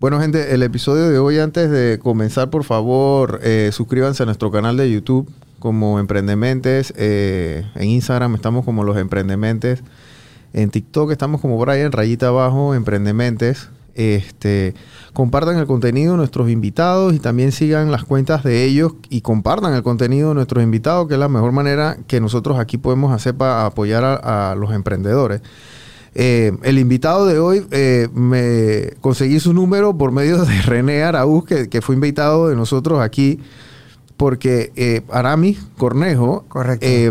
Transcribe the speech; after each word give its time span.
Bueno, 0.00 0.18
gente, 0.18 0.54
el 0.54 0.62
episodio 0.62 1.10
de 1.10 1.18
hoy, 1.18 1.38
antes 1.38 1.70
de 1.70 1.98
comenzar, 2.02 2.48
por 2.48 2.64
favor, 2.64 3.38
eh, 3.42 3.68
suscríbanse 3.70 4.22
a 4.22 4.26
nuestro 4.26 4.50
canal 4.50 4.78
de 4.78 4.90
YouTube 4.90 5.30
como 5.58 6.00
Emprendementes. 6.00 6.94
Eh, 6.96 7.66
en 7.74 7.88
Instagram 7.90 8.34
estamos 8.34 8.64
como 8.64 8.82
Los 8.82 8.96
Emprendementes. 8.96 9.82
En 10.54 10.70
TikTok 10.70 11.10
estamos 11.10 11.42
como 11.42 11.58
Brian, 11.58 11.92
rayita 11.92 12.28
abajo, 12.28 12.74
Emprendementes. 12.74 13.68
Este, 13.94 14.72
compartan 15.12 15.58
el 15.58 15.66
contenido 15.66 16.12
de 16.12 16.16
nuestros 16.16 16.48
invitados 16.48 17.12
y 17.12 17.18
también 17.18 17.52
sigan 17.52 17.90
las 17.90 18.04
cuentas 18.04 18.42
de 18.42 18.64
ellos 18.64 18.94
y 19.10 19.20
compartan 19.20 19.74
el 19.74 19.82
contenido 19.82 20.30
de 20.30 20.34
nuestros 20.34 20.64
invitados, 20.64 21.08
que 21.08 21.14
es 21.14 21.20
la 21.20 21.28
mejor 21.28 21.52
manera 21.52 21.98
que 22.06 22.22
nosotros 22.22 22.58
aquí 22.58 22.78
podemos 22.78 23.12
hacer 23.12 23.34
para 23.34 23.66
apoyar 23.66 24.02
a, 24.04 24.52
a 24.52 24.54
los 24.54 24.72
emprendedores. 24.72 25.42
Eh, 26.14 26.52
el 26.62 26.78
invitado 26.78 27.26
de 27.26 27.38
hoy, 27.38 27.66
eh, 27.70 28.08
me 28.12 28.96
conseguí 29.00 29.38
su 29.40 29.52
número 29.52 29.96
por 29.96 30.10
medio 30.12 30.44
de 30.44 30.62
René 30.66 31.02
Araúz, 31.02 31.44
que, 31.44 31.68
que 31.68 31.80
fue 31.80 31.94
invitado 31.94 32.48
de 32.48 32.56
nosotros 32.56 33.00
aquí, 33.00 33.38
porque 34.16 34.72
eh, 34.76 35.02
Aramis 35.10 35.58
Cornejo 35.78 36.44
eh, 36.80 37.10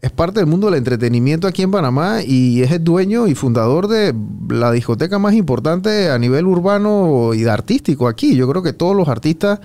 es 0.00 0.10
parte 0.10 0.40
del 0.40 0.46
mundo 0.48 0.66
del 0.66 0.76
entretenimiento 0.76 1.46
aquí 1.46 1.62
en 1.62 1.70
Panamá 1.70 2.20
y 2.26 2.62
es 2.62 2.70
el 2.72 2.82
dueño 2.82 3.26
y 3.26 3.34
fundador 3.34 3.86
de 3.88 4.14
la 4.48 4.72
discoteca 4.72 5.18
más 5.18 5.34
importante 5.34 6.10
a 6.10 6.18
nivel 6.18 6.46
urbano 6.46 7.32
y 7.32 7.42
de 7.42 7.50
artístico 7.50 8.08
aquí. 8.08 8.34
Yo 8.36 8.48
creo 8.48 8.62
que 8.62 8.72
todos 8.72 8.96
los 8.96 9.08
artistas 9.08 9.60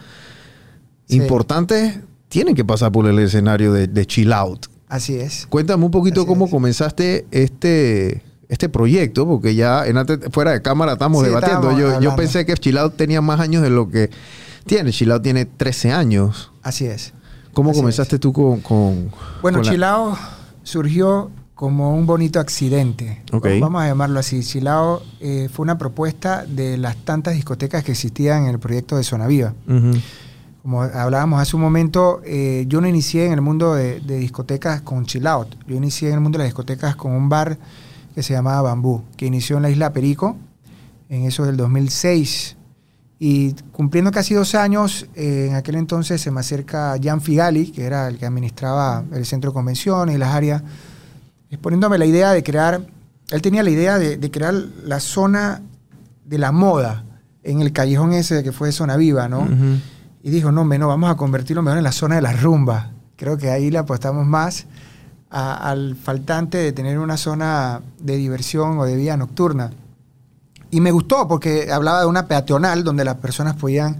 Sí. 1.07 1.15
importantes 1.17 1.99
tienen 2.27 2.53
que 2.53 2.63
pasar 2.63 2.91
por 2.91 3.07
el 3.07 3.17
escenario 3.17 3.73
de, 3.73 3.87
de 3.87 4.05
Chill 4.05 4.31
Out. 4.31 4.67
Así 4.89 5.15
es. 5.15 5.45
Cuéntame 5.47 5.85
un 5.85 5.91
poquito 5.91 6.21
Así 6.21 6.27
cómo 6.27 6.45
es. 6.45 6.51
comenzaste 6.51 7.25
este, 7.31 8.23
este 8.49 8.69
proyecto, 8.69 9.27
porque 9.27 9.53
ya 9.55 9.85
en 9.85 9.97
antes- 9.97 10.19
fuera 10.31 10.51
de 10.51 10.61
cámara 10.61 10.93
estamos 10.93 11.21
Sí, 11.23 11.29
debatiendo. 11.29 11.77
Yo, 11.77 12.01
yo 12.01 12.15
pensé 12.15 12.45
que 12.45 12.55
Chilao 12.55 12.89
tenía 12.89 13.21
más 13.21 13.39
años 13.39 13.61
de 13.61 13.69
lo 13.69 13.89
que 13.89 14.09
tiene. 14.65 14.91
Chilao 14.91 15.21
tiene 15.21 15.45
13 15.45 15.91
años. 15.91 16.51
Así 16.63 16.85
es. 16.85 17.13
¿Cómo 17.53 17.71
Así 17.71 17.79
comenzaste 17.79 18.19
tú 18.19 18.33
con, 18.33 18.61
con- 18.61 19.11
Bueno, 19.41 19.59
con 19.59 19.65
la- 19.67 19.71
Chilao 19.71 20.17
surgió 20.63 21.29
como 21.55 21.93
un 21.93 22.05
bonito 22.05 22.39
accidente. 22.39 23.21
Ok. 23.33 23.47
Vamos 23.59 23.83
a 23.83 23.87
llamarlo 23.87 24.19
así. 24.19 24.41
Chilao 24.43 25.03
eh, 25.19 25.49
fue 25.53 25.63
una 25.63 25.77
propuesta 25.77 26.45
de 26.47 26.77
las 26.77 26.95
tantas 26.97 27.33
discotecas 27.35 27.83
que 27.83 27.91
existían 27.91 28.43
en 28.45 28.49
el 28.51 28.59
proyecto 28.59 28.95
de 28.97 29.03
Zona 29.03 29.27
Viva. 29.27 29.53
Como 30.61 30.81
hablábamos 30.81 31.41
hace 31.41 31.55
un 31.55 31.61
momento, 31.61 32.21
eh, 32.25 32.65
yo 32.67 32.81
no 32.81 32.87
inicié 32.87 33.25
en 33.25 33.31
el 33.31 33.41
mundo 33.41 33.75
de, 33.75 33.99
discotecas 34.01 34.81
con 34.81 35.05
chill 35.05 35.25
out. 35.25 35.55
Yo 35.65 35.75
inicié 35.75 36.09
en 36.09 36.15
el 36.15 36.19
mundo 36.19 36.37
de 36.37 36.43
las 36.43 36.49
discotecas 36.49 36.95
con 36.95 37.13
un 37.13 37.29
bar 37.29 37.57
que 38.13 38.21
se 38.21 38.33
llamaba 38.33 38.63
Bambú, 38.63 39.03
que 39.15 39.25
inició 39.25 39.57
en 39.57 39.63
la 39.63 39.69
isla 39.69 39.93
Perico, 39.93 40.35
en 41.07 41.23
eso 41.23 41.45
del 41.45 41.55
2006. 41.55 42.57
Y 43.19 43.53
cumpliendo 43.71 44.11
casi 44.11 44.33
dos 44.33 44.53
años, 44.53 45.07
eh, 45.15 45.47
en 45.49 45.55
aquel 45.55 45.75
entonces 45.75 46.19
se 46.19 46.29
me 46.29 46.41
acerca 46.41 46.95
Jan 47.01 47.21
Figali, 47.21 47.71
que 47.71 47.85
era 47.85 48.07
el 48.09 48.17
que 48.17 48.25
administraba 48.25 49.03
el 49.13 49.25
centro 49.25 49.51
de 49.51 49.53
convenciones 49.53 50.15
y 50.15 50.17
las 50.17 50.33
áreas, 50.33 50.61
exponiéndome 51.49 51.97
la 51.97 52.05
idea 52.05 52.31
de 52.31 52.43
crear, 52.43 52.85
él 53.31 53.41
tenía 53.41 53.63
la 53.63 53.69
idea 53.69 53.97
de, 53.97 54.31
crear 54.31 54.53
la 54.53 54.99
zona 54.99 55.61
de 56.25 56.37
la 56.37 56.51
moda 56.51 57.05
en 57.43 57.61
el 57.61 57.71
callejón 57.71 58.13
ese 58.13 58.43
que 58.43 58.51
fue 58.51 58.71
Zona 58.71 58.97
Viva, 58.97 59.29
¿no? 59.29 59.41
Ujú. 59.41 59.79
Y 60.21 60.29
dijo, 60.31 60.51
no, 60.51 60.65
no, 60.65 60.87
vamos 60.87 61.09
a 61.09 61.15
convertirlo 61.15 61.61
mejor 61.61 61.77
en 61.77 61.83
la 61.83 61.91
zona 61.91 62.15
de 62.15 62.21
las 62.21 62.41
rumbas. 62.41 62.87
Creo 63.15 63.37
que 63.37 63.49
ahí 63.49 63.71
le 63.71 63.77
apostamos 63.77 64.25
más 64.25 64.65
a- 65.29 65.69
al 65.69 65.95
faltante 65.95 66.57
de 66.57 66.71
tener 66.71 66.99
una 66.99 67.15
zona 67.17 67.81
de 67.99 68.17
diversión 68.17 68.79
o 68.79 68.85
de 68.85 68.95
vida 68.95 69.15
nocturna. 69.17 69.71
Y 70.71 70.81
me 70.81 70.91
gustó 70.91 71.27
porque 71.27 71.71
hablaba 71.71 72.01
de 72.01 72.05
una 72.05 72.27
peatonal 72.27 72.83
donde 72.83 73.03
las 73.05 73.15
personas 73.15 73.55
podían 73.55 73.97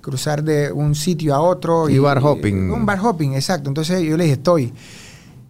cruzar 0.00 0.42
de 0.42 0.72
un 0.72 0.94
sitio 0.94 1.34
a 1.34 1.40
otro. 1.40 1.88
Y 1.88 1.98
bar 1.98 2.18
hopping. 2.22 2.70
Un 2.70 2.86
bar 2.86 2.98
hopping, 3.00 3.34
exacto. 3.34 3.68
Entonces 3.68 4.02
yo 4.02 4.16
le 4.16 4.24
dije, 4.24 4.34
estoy. 4.36 4.72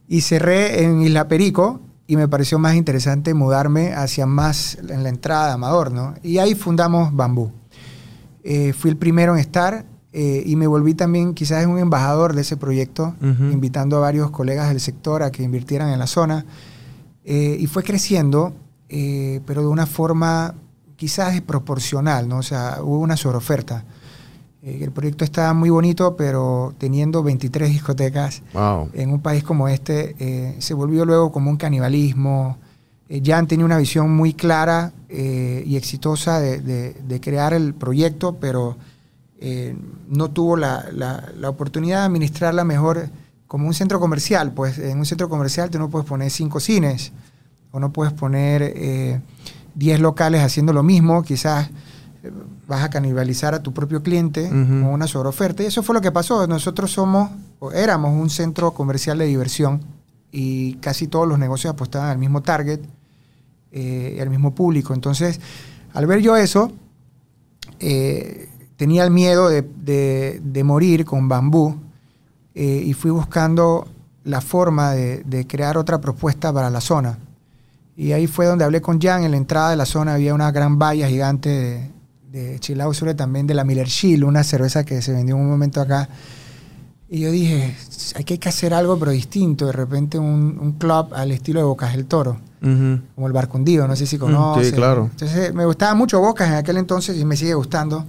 Y 0.08 0.20
cerré 0.22 0.82
en 0.84 1.00
Isla 1.02 1.28
Perico 1.28 1.80
y 2.06 2.16
me 2.16 2.26
pareció 2.28 2.58
más 2.58 2.74
interesante 2.74 3.34
mudarme 3.34 3.92
hacia 3.94 4.26
más 4.26 4.78
en 4.88 5.02
la 5.02 5.08
entrada 5.10 5.48
de 5.48 5.52
Amador, 5.52 5.92
¿no? 5.92 6.14
Y 6.22 6.38
ahí 6.38 6.54
fundamos 6.54 7.14
Bambú. 7.14 7.52
Eh, 8.42 8.72
fui 8.72 8.90
el 8.90 8.96
primero 8.96 9.34
en 9.34 9.38
estar 9.40 9.84
eh, 10.12 10.42
y 10.46 10.56
me 10.56 10.66
volví 10.66 10.94
también 10.94 11.34
quizás 11.34 11.66
un 11.66 11.78
embajador 11.78 12.34
de 12.34 12.40
ese 12.40 12.56
proyecto, 12.56 13.14
Ujú. 13.20 13.44
invitando 13.52 13.96
a 13.98 14.00
varios 14.00 14.30
colegas 14.30 14.68
del 14.68 14.80
sector 14.80 15.22
a 15.22 15.30
que 15.30 15.42
invirtieran 15.42 15.90
en 15.90 15.98
la 15.98 16.06
zona. 16.06 16.44
Eh, 17.24 17.56
y 17.60 17.66
fue 17.66 17.82
creciendo, 17.82 18.54
eh, 18.88 19.40
pero 19.46 19.60
de 19.60 19.68
una 19.68 19.86
forma 19.86 20.54
quizás 20.96 21.32
desproporcional, 21.34 22.26
¿no? 22.28 22.38
O 22.38 22.42
sea, 22.42 22.78
hubo 22.82 22.98
una 23.00 23.16
sobreoferta. 23.16 23.84
Eh, 24.62 24.80
el 24.82 24.90
proyecto 24.92 25.24
estaba 25.24 25.52
muy 25.54 25.70
bonito, 25.70 26.16
pero 26.16 26.74
teniendo 26.78 27.22
23 27.22 27.68
discotecas 27.70 28.42
Wow. 28.54 28.88
en 28.94 29.12
un 29.12 29.20
país 29.20 29.44
como 29.44 29.68
este, 29.68 30.16
eh, 30.18 30.56
se 30.58 30.74
volvió 30.74 31.04
luego 31.04 31.30
como 31.30 31.50
un 31.50 31.56
canibalismo. 31.58 32.56
Eh, 33.10 33.22
Jan 33.24 33.46
tenía 33.46 33.64
una 33.66 33.78
visión 33.78 34.10
muy 34.10 34.32
clara 34.34 34.92
y 35.10 35.76
exitosa 35.76 36.40
de, 36.40 36.60
de- 36.60 36.92
de 37.06 37.20
crear 37.20 37.52
el 37.54 37.72
proyecto, 37.74 38.36
pero 38.40 38.76
eh, 39.40 39.76
no 40.08 40.30
tuvo 40.30 40.56
la, 40.56 40.86
la- 40.92 41.32
la 41.36 41.48
oportunidad 41.48 42.00
de 42.00 42.04
administrarla 42.06 42.64
mejor 42.64 43.08
como 43.46 43.66
un 43.66 43.74
centro 43.74 44.00
comercial. 44.00 44.52
Pues 44.52 44.78
en 44.78 44.98
un 44.98 45.06
centro 45.06 45.28
comercial 45.28 45.70
tú 45.70 45.78
no 45.78 45.88
puedes 45.90 46.06
poner 46.08 46.30
cinco 46.30 46.60
cines 46.60 47.12
o 47.70 47.80
no 47.80 47.92
puedes 47.92 48.12
poner 48.12 48.62
eh, 48.62 49.20
10 49.74 50.00
locales 50.00 50.42
haciendo 50.42 50.72
lo 50.72 50.82
mismo. 50.82 51.22
Quizás 51.22 51.70
eh, 52.22 52.30
vas 52.66 52.82
a 52.82 52.90
canibalizar 52.90 53.54
a 53.54 53.62
tu 53.62 53.72
propio 53.72 54.02
cliente 54.02 54.48
con 54.48 54.84
una 54.86 55.06
sobreoferta. 55.06 55.62
Y 55.62 55.66
eso 55.66 55.82
fue 55.82 55.94
lo 55.94 56.00
que 56.00 56.10
pasó. 56.12 56.46
Nosotros 56.46 56.90
somos, 56.90 57.30
o 57.60 57.70
éramos 57.72 58.12
un 58.20 58.28
centro 58.30 58.72
comercial 58.72 59.18
de 59.18 59.26
diversión 59.26 59.80
y 60.32 60.74
casi 60.74 61.06
todos 61.06 61.26
los 61.28 61.38
negocios 61.38 61.72
apostaban 61.72 62.10
al 62.10 62.18
mismo 62.18 62.42
target, 62.42 62.80
eh, 63.70 64.14
y 64.16 64.20
al 64.20 64.30
mismo 64.30 64.54
público. 64.54 64.92
Entonces, 64.94 65.40
al 65.94 66.06
ver 66.06 66.20
yo 66.20 66.36
eso, 66.36 66.72
eh, 67.80 68.48
tenía 68.78 69.04
el 69.04 69.10
miedo 69.10 69.50
de, 69.50 69.60
de- 69.62 70.40
de 70.42 70.64
morir 70.64 71.04
con 71.04 71.28
bambú 71.28 71.76
eh, 72.54 72.82
y 72.86 72.94
fui 72.94 73.10
buscando 73.10 73.86
la 74.24 74.40
forma 74.40 74.92
de, 74.92 75.22
de 75.24 75.46
crear 75.46 75.76
otra 75.76 76.00
propuesta 76.00 76.50
para 76.52 76.70
la 76.70 76.80
zona. 76.80 77.18
Y 77.96 78.12
ahí 78.12 78.26
fue 78.26 78.46
donde 78.46 78.64
hablé 78.64 78.80
con 78.80 79.00
Jan. 79.00 79.24
En 79.24 79.32
la 79.32 79.36
entrada 79.36 79.70
de 79.70 79.76
la 79.76 79.84
zona 79.86 80.14
había 80.14 80.32
una 80.32 80.50
gran 80.52 80.78
valla 80.78 81.08
gigante 81.08 81.48
de, 81.50 81.90
de 82.30 82.58
Chilao 82.60 82.94
sobre 82.94 83.14
también 83.14 83.46
de 83.46 83.54
la 83.54 83.64
Miller 83.64 83.88
Chill, 83.88 84.22
una 84.24 84.42
cerveza 84.44 84.84
que 84.84 85.02
se 85.02 85.12
vendió 85.12 85.34
en 85.34 85.42
un 85.42 85.50
momento 85.50 85.80
acá. 85.80 86.08
Y 87.10 87.20
yo 87.20 87.30
dije, 87.30 87.74
hay 88.16 88.24
que 88.24 88.34
hay 88.34 88.38
que 88.38 88.48
hacer 88.50 88.72
algo 88.74 88.98
pero 88.98 89.10
distinto. 89.10 89.66
De 89.66 89.72
repente 89.72 90.18
un, 90.18 90.58
un 90.60 90.72
club 90.72 91.12
al 91.14 91.32
estilo 91.32 91.58
de 91.60 91.64
Bocas 91.66 91.92
del 91.96 92.04
Toro, 92.06 92.38
Ujú. 92.62 93.00
como 93.14 93.26
el 93.26 93.32
Barcundío, 93.32 93.88
no 93.88 93.96
sé 93.96 94.06
si 94.06 94.16
Mm, 94.16 94.20
conoces. 94.20 94.68
sí, 94.68 94.72
claro. 94.74 95.08
Entonces 95.10 95.54
me 95.54 95.64
gustaba 95.64 95.94
mucho 95.94 96.20
Bocas 96.20 96.48
en 96.48 96.54
aquel 96.54 96.76
entonces 96.76 97.16
y 97.16 97.24
me 97.24 97.34
sigue 97.36 97.54
gustando. 97.54 98.04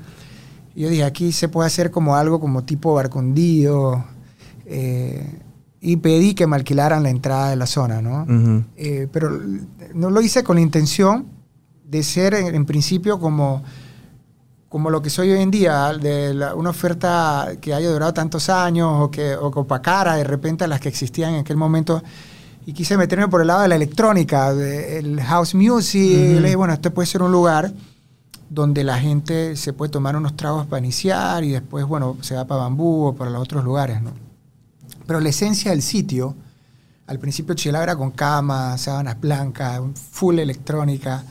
Y 0.76 0.82
yo 0.84 0.90
dije, 0.90 1.04
aquí 1.04 1.32
se 1.32 1.48
puede 1.50 1.68
hacer 1.68 1.92
como 1.92 2.16
algo 2.16 2.40
como 2.40 2.64
tipo 2.64 2.94
Barcundío. 2.94 4.04
eh, 4.66 5.40
y 5.82 5.96
pedí 5.98 6.34
que 6.34 6.46
me 6.46 6.58
alquilaran 6.58 7.04
la 7.04 7.10
entrada 7.10 7.50
de 7.52 7.56
la 7.56 7.66
zona, 7.66 8.02
¿no? 8.02 8.26
Eh, 8.76 9.08
pero 9.14 9.32
no 9.94 10.10
lo 10.10 10.20
hice 10.22 10.44
con 10.44 10.58
la 10.58 10.62
intención 10.62 11.26
de 11.86 12.04
ser 12.04 12.34
en, 12.34 12.54
en 12.54 12.66
principio 12.66 13.18
como, 13.18 13.64
como 14.68 14.90
lo 14.90 15.02
que 15.02 15.10
soy 15.10 15.32
hoy 15.32 15.42
en 15.42 15.50
día, 15.52 15.94
de 15.94 16.34
la- 16.34 16.54
una 16.54 16.72
oferta 16.72 17.48
que 17.62 17.74
haya 17.74 17.90
durado 17.90 18.14
tantos 18.14 18.50
años 18.50 18.92
o 19.00 19.10
que 19.10 19.36
o 19.38 19.50
que 19.52 19.60
opacara 19.60 20.16
de 20.18 20.26
repente 20.26 20.66
a 20.66 20.68
las 20.68 20.82
que 20.82 20.90
existían 20.90 21.34
en 21.36 21.40
aquel 21.40 21.56
momento. 21.58 22.04
Y 22.66 22.74
quise 22.74 22.98
meterme 22.98 23.30
por 23.30 23.40
el 23.42 23.48
lado 23.48 23.62
de 23.62 23.70
la 23.70 23.76
electrónica, 23.76 24.54
del 24.54 25.20
house 25.22 25.56
music. 25.56 26.12
Ujú. 26.12 26.22
Y 26.24 26.34
le 26.36 26.42
dije, 26.42 26.56
bueno, 26.58 26.74
este 26.74 26.92
puede 26.92 27.06
ser 27.08 27.24
un 27.24 27.32
lugar 27.32 27.72
donde 28.50 28.84
la 28.84 29.00
gente 29.00 29.56
se 29.56 29.74
puede 29.74 29.92
tomar 29.92 30.16
unos 30.16 30.36
tragos 30.36 30.66
para 30.66 30.80
iniciar 30.80 31.44
y 31.44 31.52
después, 31.52 31.86
bueno, 31.86 32.18
se 32.22 32.36
va 32.36 32.46
para 32.46 32.64
Bambú 32.64 33.06
o 33.06 33.16
para 33.16 33.30
los 33.30 33.42
otros 33.42 33.64
lugares, 33.64 34.02
¿no? 34.02 34.12
Pero 35.06 35.20
la 35.20 35.30
esencia 35.30 35.72
del 35.72 35.82
sitio, 35.82 36.36
al 37.08 37.20
principio 37.20 37.56
Chilao 37.56 37.82
era 37.82 37.96
con 37.96 38.12
camas, 38.12 38.82
sábanas 38.82 39.20
blancas, 39.20 39.82
full 40.12 40.40
electrónica. 40.40 41.24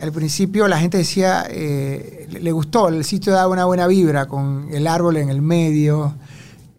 Al 0.00 0.12
principio 0.12 0.66
la 0.68 0.78
gente 0.78 0.98
decía, 0.98 1.46
eh, 1.48 2.28
le 2.28 2.52
gustó, 2.52 2.88
el 2.88 3.04
sitio 3.04 3.32
daba 3.32 3.52
una 3.52 3.64
buena 3.64 3.86
vibra, 3.86 4.26
con 4.26 4.68
el 4.72 4.86
árbol 4.86 5.16
en 5.16 5.28
el 5.28 5.42
medio, 5.42 6.14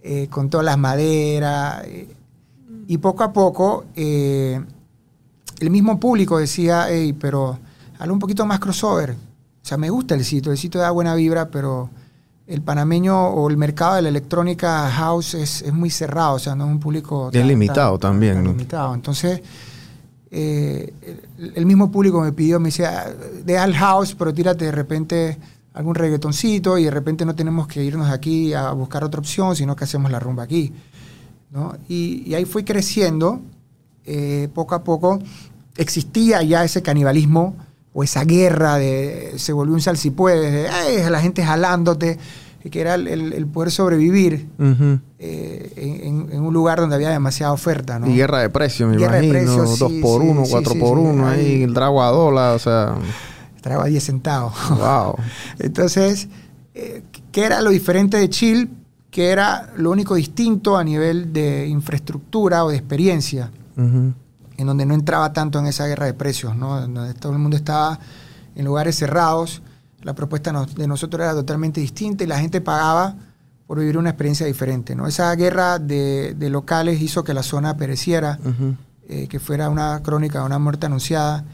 eh, 0.01 0.27
con 0.29 0.49
todas 0.49 0.65
las 0.65 0.77
maderas. 0.77 1.83
eh, 1.85 2.09
y 2.85 2.97
poco 2.97 3.23
a 3.23 3.31
poco, 3.31 3.85
el 3.95 4.65
mismo 5.69 6.01
público 6.01 6.37
decía, 6.37 6.87
hey, 6.89 7.13
pero 7.13 7.57
hazlo 7.97 8.13
un 8.13 8.19
poquito 8.19 8.45
más 8.45 8.59
crossover. 8.59 9.15
O 9.63 9.65
sea, 9.65 9.77
me 9.77 9.89
gusta 9.89 10.15
el 10.15 10.25
sitio, 10.25 10.51
el 10.51 10.57
sitio 10.57 10.81
da 10.81 10.91
buena 10.91 11.15
vibra, 11.15 11.49
pero 11.49 11.89
el 12.47 12.61
panameño 12.61 13.29
o 13.29 13.49
el 13.49 13.55
mercado 13.55 13.95
de 13.95 14.01
la 14.01 14.09
electrónica 14.09 14.89
house 14.91 15.35
es, 15.35 15.61
es 15.61 15.73
muy 15.73 15.89
cerrado, 15.89 16.35
o 16.35 16.39
sea, 16.39 16.53
no 16.53 16.65
es 16.65 16.71
un 16.71 16.79
público... 16.79 17.29
Es 17.31 17.45
limitado 17.45 17.97
también, 17.97 18.35
tan 18.35 18.43
¿no? 18.43 18.49
limitado. 18.51 18.93
Entonces, 18.93 19.41
eh, 20.29 20.93
el, 21.37 21.53
el 21.55 21.65
mismo 21.65 21.89
público 21.89 22.19
me 22.19 22.33
pidió, 22.33 22.59
me 22.59 22.67
decía, 22.67 23.05
deja 23.45 23.63
el 23.63 23.73
house, 23.75 24.15
pero 24.15 24.33
tírate 24.33 24.65
de 24.65 24.71
repente 24.73 25.37
algún 25.73 25.95
reggaetoncito 25.95 26.77
y 26.77 26.83
de 26.83 26.91
repente 26.91 27.25
no 27.25 27.33
tenemos 27.33 27.65
que 27.67 27.83
irnos 27.83 28.09
aquí 28.11 28.53
a 28.53 28.71
buscar 28.71 29.03
otra 29.03 29.19
opción, 29.19 29.55
sino 29.55 29.75
que 29.75 29.85
hacemos 29.85 30.11
la 30.11 30.19
rumba 30.19 30.43
aquí. 30.43 30.73
¿no? 31.51 31.77
Y, 31.87 32.23
y 32.25 32.35
ahí 32.35 32.43
fui 32.43 32.63
creciendo, 32.65 33.39
eh, 34.05 34.49
poco 34.53 34.75
a 34.75 34.83
poco 34.83 35.19
existía 35.77 36.43
ya 36.43 36.63
ese 36.63 36.81
canibalismo 36.81 37.55
o 37.93 38.03
esa 38.03 38.23
guerra 38.23 38.77
de 38.77 39.33
se 39.37 39.53
volvió 39.53 39.73
un 39.75 39.81
salsipuedes, 39.81 40.51
de 40.51 40.67
"Ay, 40.69 40.97
la 41.09 41.21
gente 41.21 41.43
jalándote, 41.43 42.17
que 42.71 42.79
era 42.81 42.95
el, 42.95 43.07
el- 43.07 43.33
el 43.33 43.45
poder 43.47 43.71
sobrevivir 43.71 44.47
eh, 45.19 45.73
en, 45.75 46.29
en 46.31 46.41
un 46.41 46.53
lugar 46.53 46.79
donde 46.79 46.95
había 46.95 47.09
demasiada 47.09 47.51
oferta. 47.53 47.99
¿no? 47.99 48.07
Y 48.09 48.15
guerra 48.15 48.39
de 48.39 48.49
precios, 48.49 48.89
me 48.89 48.97
Guerra 48.97 49.17
de 49.17 49.25
imagino. 49.27 49.55
precios, 49.57 49.79
dos 49.79 49.91
sí, 49.91 49.99
por 50.01 50.21
sí, 50.21 50.27
uno, 50.27 50.45
sí, 50.45 50.51
cuatro 50.51 50.75
por 50.79 50.97
uno, 50.97 51.27
ahí 51.27 51.63
el 51.63 51.73
drago 51.73 52.01
a 52.01 52.07
dólar, 52.09 52.55
o 52.55 52.59
sea, 52.59 52.95
Traigo 53.61 53.81
a 53.81 53.85
10 53.85 54.03
centavos. 54.03 54.53
wow. 54.69 55.15
Entonces, 55.59 56.27
eh, 56.73 57.03
¿qué 57.31 57.45
era 57.45 57.61
lo 57.61 57.69
diferente 57.69 58.17
de 58.17 58.29
Chill? 58.29 58.69
Que 59.11 59.29
era 59.29 59.71
lo 59.77 59.91
único 59.91 60.15
distinto 60.15 60.75
a 60.75 60.83
nivel 60.83 61.31
de 61.31 61.67
infraestructura 61.67 62.65
o 62.65 62.69
de 62.71 62.75
experiencia. 62.77 63.51
En 64.57 64.67
donde 64.67 64.85
no 64.85 64.93
entraba 64.93 65.33
tanto 65.33 65.59
en 65.59 65.67
esa 65.67 65.87
guerra 65.87 66.05
de 66.05 66.13
precios, 66.13 66.55
¿no? 66.55 66.81
Donde 66.81 67.13
todo 67.13 67.31
el 67.33 67.39
mundo 67.39 67.57
estaba 67.57 67.99
en 68.55 68.65
lugares 68.65 68.95
cerrados, 68.95 69.61
la 70.01 70.13
propuesta 70.13 70.51
de 70.75 70.87
nosotros 70.87 71.21
era 71.21 71.33
totalmente 71.33 71.79
distinta 71.79 72.23
y 72.23 72.27
la 72.27 72.39
gente 72.39 72.61
pagaba 72.61 73.15
por 73.67 73.79
vivir 73.79 73.97
una 73.97 74.09
experiencia 74.09 74.45
diferente, 74.45 74.95
¿no? 74.95 75.07
Esa 75.07 75.33
guerra 75.35 75.79
de, 75.79 76.35
de 76.37 76.49
locales 76.49 77.01
hizo 77.01 77.23
que 77.23 77.33
la 77.33 77.43
zona 77.43 77.77
pereciera, 77.77 78.37
eh, 79.07 79.27
que 79.27 79.39
fuera 79.39 79.69
una 79.69 80.01
crónica 80.03 80.39
de 80.39 80.45
una 80.45 80.59
muerte 80.59 80.85
anunciada. 80.85 81.45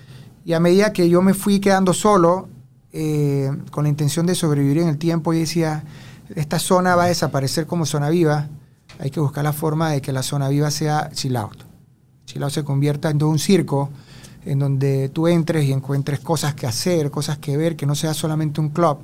Y 0.44 0.54
a 0.54 0.60
medida 0.60 0.92
que 0.92 1.07
yo 1.10 1.22
me 1.22 1.34
fui 1.34 1.60
quedando 1.60 1.94
solo, 1.94 2.50
eh, 2.92 3.52
con 3.72 3.84
la 3.84 3.90
intención 3.90 4.25
de 4.25 4.34
sobrevivir 4.34 4.80
en 4.80 4.90
el 4.90 4.98
tiempo, 4.98 5.34
y 5.34 5.40
decía, 5.40 5.84
esta 6.36 6.57
zona 6.57 6.95
va 6.95 7.04
a 7.04 7.07
desaparecer 7.07 7.68
como 7.68 7.86
zona 7.86 8.10
viva, 8.10 8.48
hay 9.00 9.12
que 9.12 9.19
buscar 9.19 9.44
la 9.44 9.54
forma 9.54 9.92
de 9.92 10.02
que 10.02 10.12
la 10.12 10.24
zona 10.24 10.50
viva 10.50 10.72
sea 10.72 11.12
chill 11.13 11.38
out. 11.38 11.69
Out 12.38 12.52
se 12.52 12.64
convierta 12.64 13.10
en 13.10 13.18
todo 13.18 13.30
un 13.30 13.40
circo, 13.40 13.90
en 14.46 14.60
donde 14.60 15.10
tú 15.10 15.28
entres 15.28 15.66
y 15.66 15.72
encuentres 15.74 16.20
cosas 16.20 16.54
que 16.54 16.68
hacer, 16.68 17.10
cosas 17.12 17.38
que 17.38 17.58
ver, 17.58 17.76
que 17.76 17.86
no 17.86 17.96
sea 17.96 18.14
solamente 18.14 18.62
un 18.62 18.70
club. 18.70 19.00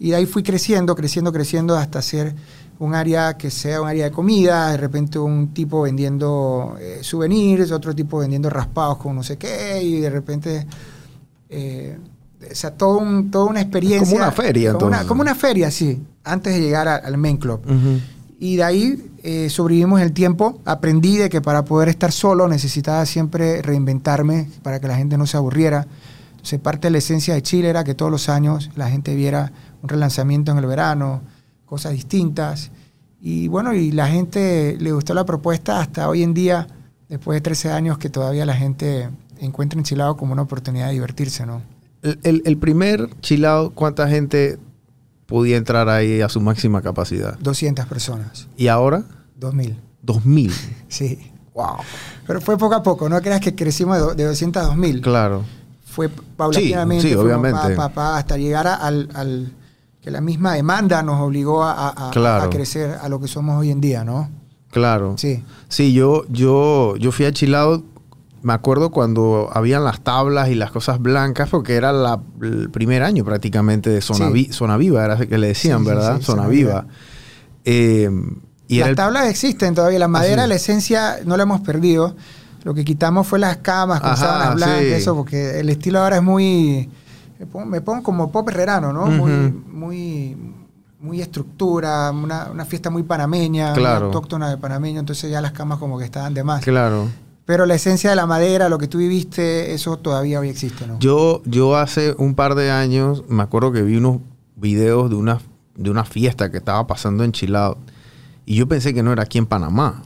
Y 0.00 0.10
de 0.10 0.16
ahí 0.16 0.26
fui 0.26 0.42
creciendo, 0.42 0.94
creciendo, 0.96 1.32
creciendo 1.32 1.76
hasta 1.76 2.02
ser 2.02 2.34
un 2.80 2.94
área 2.94 3.36
que 3.36 3.50
sea 3.50 3.80
un 3.80 3.86
área 3.88 4.06
de 4.06 4.10
comida, 4.10 4.70
de 4.72 4.76
repente 4.76 5.18
un 5.18 5.54
tipo 5.54 5.82
vendiendo 5.82 6.76
eh, 6.80 6.98
souvenirs, 7.02 7.70
otro 7.70 7.94
tipo 7.94 8.18
vendiendo 8.18 8.50
raspados 8.50 8.96
con 8.96 9.14
no 9.14 9.22
sé 9.22 9.36
qué, 9.38 9.80
y 9.82 10.00
de 10.00 10.10
repente, 10.10 10.66
eh, 11.48 11.96
o 12.50 12.54
sea, 12.54 12.72
todo 12.72 12.98
un- 12.98 13.30
toda 13.30 13.44
una 13.44 13.60
experiencia. 13.60 14.04
Como 14.04 14.16
una 14.16 14.32
feria, 14.32 14.72
Como 14.72 14.86
una, 14.86 14.96
entonces. 14.96 15.08
como 15.08 15.20
una 15.22 15.34
feria, 15.36 15.70
sí, 15.70 16.02
antes 16.24 16.54
de 16.54 16.60
llegar 16.60 16.88
a- 16.88 16.96
al 16.96 17.16
main 17.18 17.36
club. 17.36 17.60
Ujú. 17.64 18.00
Y 18.42 18.56
de 18.56 18.64
ahí 18.64 19.10
eh, 19.22 19.48
sobrevivimos 19.50 20.00
el 20.00 20.12
tiempo. 20.12 20.60
Aprendí 20.64 21.16
de 21.16 21.30
que 21.30 21.40
para 21.40 21.64
poder 21.64 21.88
estar 21.88 22.10
solo 22.10 22.48
necesitaba 22.48 23.06
siempre 23.06 23.62
reinventarme 23.62 24.48
para 24.64 24.80
que 24.80 24.88
la 24.88 24.96
gente 24.96 25.16
no 25.16 25.26
se 25.28 25.36
aburriera. 25.36 25.86
Entonces, 26.32 26.58
parte 26.58 26.88
de 26.88 26.90
la 26.90 26.98
esencia 26.98 27.34
de 27.34 27.42
Chile 27.42 27.68
era 27.68 27.84
que 27.84 27.94
todos 27.94 28.10
los 28.10 28.28
años 28.28 28.70
la 28.74 28.90
gente 28.90 29.14
viera 29.14 29.52
un 29.80 29.88
relanzamiento 29.88 30.50
en 30.50 30.58
el 30.58 30.66
verano, 30.66 31.22
cosas 31.66 31.92
distintas. 31.92 32.72
Y 33.20 33.46
bueno, 33.46 33.74
y 33.74 33.92
la 33.92 34.08
gente 34.08 34.76
le 34.80 34.90
gustó 34.90 35.14
la 35.14 35.24
propuesta 35.24 35.78
hasta 35.78 36.08
hoy 36.08 36.24
en 36.24 36.34
día, 36.34 36.66
después 37.08 37.36
de 37.36 37.42
13 37.42 37.70
años, 37.70 37.96
que 37.96 38.10
todavía 38.10 38.44
la 38.44 38.56
gente 38.56 39.08
encuentra 39.38 39.78
Enchilado 39.78 40.16
como 40.16 40.32
una 40.32 40.42
oportunidad 40.42 40.88
de 40.88 40.94
divertirse, 40.94 41.46
¿no? 41.46 41.62
El, 42.02 42.56
primer 42.56 43.08
chilado, 43.20 43.70
¿cuánta 43.70 44.08
gente 44.08 44.58
podía 45.32 45.56
entrar 45.56 45.88
ahí 45.88 46.20
a 46.20 46.28
su 46.28 46.40
máxima 46.40 46.80
capacidad? 46.82 47.36
200 47.40 47.86
personas, 47.86 48.46
¿Y 48.56 48.68
ahora? 48.68 49.02
2000, 49.36 49.76
2000. 50.02 50.52
sí. 50.88 51.18
Wow. 51.54 51.76
Pero 52.26 52.40
fue 52.40 52.56
poco 52.56 52.74
a 52.76 52.82
poco, 52.82 53.08
no 53.08 53.20
creas 53.20 53.40
que 53.40 53.54
crecimos 53.54 53.96
de, 53.96 54.02
do- 54.02 54.14
de 54.14 54.24
200 54.24 54.62
a 54.62 54.66
2000. 54.66 55.00
Claro. 55.02 55.42
fue 55.84 56.08
paulatinamente, 56.08 57.02
Sí, 57.02 57.08
sí, 57.10 57.14
obviamente. 57.14 57.58
pa, 57.60 57.88
pa, 57.88 57.88
pa, 57.90 58.16
hasta 58.16 58.36
llegar 58.38 58.66
a- 58.66 58.76
al, 58.76 59.10
al- 59.14 59.52
que 60.00 60.10
la 60.10 60.20
misma 60.22 60.54
demanda 60.54 61.02
nos 61.02 61.20
obligó 61.20 61.62
a, 61.62 61.72
a- 61.72 62.08
a- 62.08 62.10
Claro. 62.10 62.44
a 62.44 62.50
crecer 62.50 62.96
a 63.02 63.08
lo 63.10 63.20
que 63.20 63.28
somos 63.28 63.58
hoy 63.60 63.70
en 63.70 63.80
día, 63.82 64.02
¿no? 64.04 64.30
Claro. 64.70 65.16
Sí. 65.18 65.44
Sí, 65.68 65.92
yo, 65.92 66.24
yo, 66.30 66.96
yo 66.96 67.12
fui 67.12 67.26
a 67.26 67.32
Chilao, 67.32 67.82
me 68.42 68.52
acuerdo 68.52 68.90
cuando 68.90 69.50
habían 69.52 69.84
las 69.84 70.00
tablas 70.00 70.48
y 70.48 70.54
las 70.54 70.70
cosas 70.70 71.00
blancas, 71.00 71.48
porque 71.48 71.74
era 71.76 71.92
la- 71.92 72.20
el 72.40 72.70
primer 72.70 73.02
año 73.02 73.24
prácticamente 73.24 73.88
de 73.90 74.00
Zona, 74.00 74.26
Sí. 74.28 74.32
Vi- 74.32 74.52
Zona 74.52 74.76
Viva, 74.76 75.04
era 75.04 75.16
que 75.16 75.38
le 75.38 75.48
decían, 75.48 75.80
Sí, 75.80 75.86
¿verdad? 75.86 76.16
sí, 76.18 76.24
Zona 76.24 76.42
Zona 76.42 76.48
Viva. 76.48 76.80
Viva. 76.82 76.86
Eh, 77.64 78.10
y 78.68 78.78
Las 78.80 78.88
el- 78.90 78.96
tablas 78.96 79.26
existen 79.28 79.74
todavía, 79.74 79.98
la 79.98 80.08
madera, 80.08 80.46
la 80.46 80.54
esencia 80.54 81.18
no 81.24 81.36
la 81.36 81.44
hemos 81.44 81.60
perdido. 81.60 82.16
Lo 82.64 82.74
que 82.74 82.84
quitamos 82.84 83.26
fue 83.26 83.38
las 83.38 83.58
camas 83.58 84.00
con 84.00 84.16
sábanas 84.16 84.54
blancas, 84.54 84.80
eso, 84.82 85.14
porque 85.16 85.60
el 85.60 85.68
estilo 85.68 86.00
ahora 86.00 86.16
es 86.16 86.22
muy. 86.22 86.88
Me 87.38 87.46
pongo, 87.46 87.66
me 87.66 87.80
pongo 87.80 88.02
como 88.04 88.30
pop 88.30 88.48
herrerano, 88.50 88.92
¿no? 88.92 89.06
Muy, 89.06 89.52
muy, 89.72 90.36
muy 91.00 91.20
estructura, 91.20 92.12
una, 92.12 92.48
una 92.52 92.64
fiesta 92.64 92.88
muy 92.88 93.02
panameña, 93.02 93.72
Claro. 93.72 94.06
autóctona 94.06 94.48
de 94.48 94.58
panameño, 94.58 95.00
entonces 95.00 95.28
ya 95.30 95.40
las 95.40 95.50
camas 95.50 95.78
como 95.80 95.98
que 95.98 96.04
estaban 96.04 96.34
de 96.34 96.44
más. 96.44 96.62
Claro. 96.62 97.08
Pero 97.44 97.66
la 97.66 97.74
esencia 97.74 98.10
de 98.10 98.16
la 98.16 98.26
madera, 98.26 98.68
lo 98.68 98.78
que 98.78 98.86
tú 98.88 98.98
viviste, 98.98 99.74
eso 99.74 99.96
todavía 99.98 100.38
hoy 100.40 100.48
existe, 100.48 100.86
¿no? 100.86 100.98
Yo, 101.00 101.42
yo 101.44 101.76
hace 101.76 102.14
un 102.18 102.34
par 102.34 102.54
de 102.54 102.70
años 102.70 103.24
me 103.28 103.42
acuerdo 103.42 103.72
que 103.72 103.82
vi 103.82 103.96
unos 103.96 104.18
videos 104.56 105.10
de 105.10 105.16
una, 105.16 105.40
de 105.76 105.90
una 105.90 106.04
fiesta 106.04 106.50
que 106.50 106.58
estaba 106.58 106.86
pasando 106.86 107.24
en 107.24 107.32
Chilao. 107.32 107.78
Y 108.46 108.54
yo 108.56 108.68
pensé 108.68 108.94
que 108.94 109.02
no 109.02 109.12
era 109.12 109.24
aquí 109.24 109.38
en 109.38 109.46
Panamá. 109.46 110.02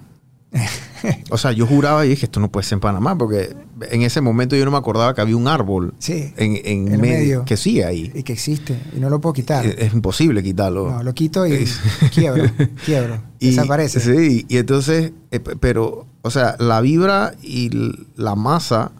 o 1.30 1.36
sea, 1.36 1.52
yo 1.52 1.66
juraba 1.66 2.06
y 2.06 2.10
dije, 2.10 2.24
esto 2.26 2.40
no 2.40 2.50
puede 2.50 2.64
ser 2.64 2.76
en 2.76 2.80
Panamá, 2.80 3.18
porque 3.18 3.54
en 3.90 4.02
ese 4.02 4.20
momento 4.22 4.56
yo 4.56 4.64
no 4.64 4.70
me 4.70 4.78
acordaba 4.78 5.14
que 5.14 5.20
había 5.20 5.36
un 5.36 5.48
árbol 5.48 5.92
Sí. 5.98 6.32
en, 6.36 6.56
en 6.64 6.84
medio, 6.92 6.98
medio. 7.00 7.44
que 7.44 7.56
sigue 7.58 7.84
ahí. 7.84 8.10
Y 8.14 8.22
que 8.22 8.32
existe, 8.32 8.78
y 8.96 9.00
no 9.00 9.10
lo 9.10 9.20
puedo 9.20 9.34
quitar. 9.34 9.66
Es, 9.66 9.74
es 9.78 9.92
imposible 9.92 10.42
quitarlo. 10.42 10.90
no, 10.90 11.02
lo 11.02 11.12
quito 11.12 11.46
y 11.46 11.66
quiebro, 12.14 12.44
quiebro, 12.86 13.20
Y- 13.38 13.48
desaparece. 13.50 14.00
Sí, 14.00 14.44
y 14.48 14.56
entonces, 14.58 15.12
eh, 15.30 15.40
pero, 15.40 16.06
o 16.22 16.30
sea, 16.30 16.56
la 16.58 16.80
vibra 16.80 17.34
y 17.42 17.70
la 18.16 18.34
masa 18.34 18.92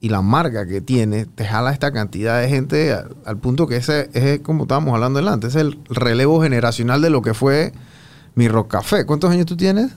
y 0.00 0.10
la 0.10 0.22
marca 0.22 0.66
que 0.66 0.80
tiene 0.80 1.26
te 1.26 1.44
jala 1.44 1.72
esta 1.72 1.90
cantidad 1.92 2.40
de 2.40 2.48
gente 2.48 2.92
al, 2.92 3.16
al 3.24 3.36
punto 3.38 3.66
que 3.66 3.76
ese 3.76 4.08
es 4.12 4.40
como 4.40 4.62
estábamos 4.64 4.94
hablando 4.94 5.18
delante, 5.18 5.48
es 5.48 5.56
el 5.56 5.78
relevo 5.88 6.40
generacional 6.42 7.02
de 7.02 7.10
lo 7.10 7.20
que 7.22 7.34
fue 7.34 7.72
mi 8.36 8.46
Rock 8.48 8.70
Café. 8.70 9.04
¿Cuántos 9.06 9.30
años 9.30 9.46
tú 9.46 9.56
tienes? 9.56 9.90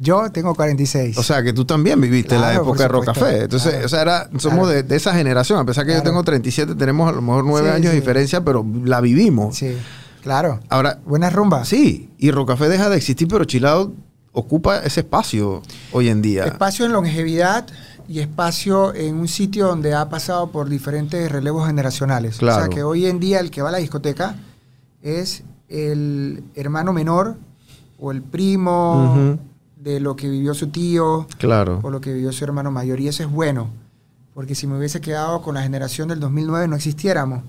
Yo 0.00 0.30
tengo 0.30 0.54
46. 0.54 1.18
O 1.18 1.24
sea, 1.24 1.42
que 1.42 1.52
tú 1.52 1.64
también 1.64 2.00
viviste 2.00 2.38
la 2.38 2.54
época 2.54 2.84
de 2.84 2.88
Rock. 2.88 3.06
Café. 3.06 3.42
Entonces, 3.42 3.70
Claro. 3.72 3.86
o 3.86 3.88
sea, 3.88 4.02
era, 4.02 4.24
somos 4.38 4.58
Claro. 4.60 4.66
de, 4.68 4.82
de 4.84 4.94
esa 4.94 5.12
generación. 5.12 5.58
A 5.58 5.64
pesar 5.64 5.84
que 5.84 5.92
yo 5.92 6.04
tengo 6.04 6.22
37, 6.22 6.76
tenemos 6.76 7.08
a 7.08 7.12
lo 7.12 7.20
mejor 7.20 7.44
nueve 7.44 7.68
Sí, 7.70 7.74
años 7.74 7.90
de 7.90 7.96
diferencia, 7.98 8.44
pero 8.44 8.64
la 8.84 9.00
vivimos. 9.00 9.56
sí, 9.56 9.76
claro. 10.22 10.60
Ahora, 10.68 10.98
Buenas 11.04 11.32
rumbas. 11.32 11.68
Sí, 11.68 12.10
y 12.18 12.30
Rocafé 12.30 12.68
deja 12.68 12.88
de 12.88 12.96
existir, 12.96 13.28
pero 13.28 13.44
Chilao 13.44 13.92
ocupa 14.32 14.78
ese 14.78 15.00
espacio 15.00 15.62
hoy 15.92 16.08
en 16.08 16.22
día. 16.22 16.44
Espacio 16.44 16.86
en 16.86 16.92
longevidad 16.92 17.66
y 18.08 18.20
espacio 18.20 18.94
en 18.94 19.16
un 19.16 19.28
sitio 19.28 19.66
donde 19.66 19.94
ha 19.94 20.08
pasado 20.08 20.50
por 20.50 20.68
diferentes 20.68 21.30
relevos 21.30 21.66
generacionales. 21.66 22.36
O 22.36 22.38
Claro. 22.40 22.60
sea 22.66 22.68
que 22.68 22.82
hoy 22.82 23.06
en 23.06 23.20
día 23.20 23.40
el 23.40 23.50
que 23.50 23.62
va 23.62 23.68
a 23.70 23.72
la 23.72 23.78
discoteca 23.78 24.36
es 25.02 25.42
el 25.68 26.42
hermano 26.54 26.92
menor 26.92 27.36
o 27.98 28.12
el 28.12 28.22
primo 28.22 29.36
de 29.76 30.00
lo 30.00 30.16
que 30.16 30.28
vivió 30.28 30.54
su 30.54 30.68
tío 30.68 31.26
Claro. 31.38 31.80
o 31.82 31.90
lo 31.90 32.00
que 32.00 32.12
vivió 32.12 32.32
su 32.32 32.44
hermano 32.44 32.70
mayor. 32.70 33.00
Y 33.00 33.08
eso 33.08 33.22
es 33.22 33.30
bueno, 33.30 33.68
porque 34.34 34.54
si 34.54 34.66
me 34.66 34.78
hubiese 34.78 35.00
quedado 35.00 35.42
con 35.42 35.54
la 35.54 35.62
generación 35.62 36.08
del 36.08 36.20
2009 36.20 36.68
no 36.68 36.76
existiéramos. 36.76 37.42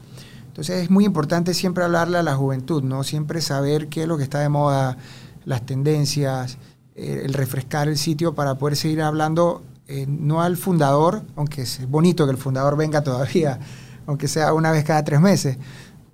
Entonces 0.49 0.83
es 0.83 0.89
muy 0.89 1.05
importante 1.05 1.53
siempre 1.53 1.83
hablarle 1.83 2.17
a 2.17 2.23
la 2.23 2.35
juventud, 2.35 2.83
¿no? 2.83 3.03
Siempre 3.03 3.39
saber 3.39 3.87
qué 3.87 4.01
es 4.01 4.07
lo 4.07 4.17
que 4.17 4.23
está 4.23 4.39
de 4.39 4.49
moda, 4.49 4.97
las 5.45 5.65
tendencias, 5.65 6.57
eh, 6.95 7.21
el 7.23 7.33
refrescar 7.33 7.87
el 7.87 7.97
sitio 7.97 8.35
para 8.35 8.55
poder 8.55 8.75
seguir 8.75 9.01
hablando 9.01 9.63
eh, 9.87 10.05
no 10.07 10.41
al 10.41 10.57
fundador, 10.57 11.23
aunque 11.35 11.61
es 11.61 11.89
bonito 11.89 12.25
que 12.25 12.31
el 12.31 12.37
fundador 12.37 12.75
venga 12.75 13.01
todavía, 13.01 13.59
aunque 14.05 14.27
sea 14.27 14.53
una 14.53 14.71
vez 14.71 14.83
cada 14.83 15.03
tres 15.03 15.21
meses, 15.21 15.57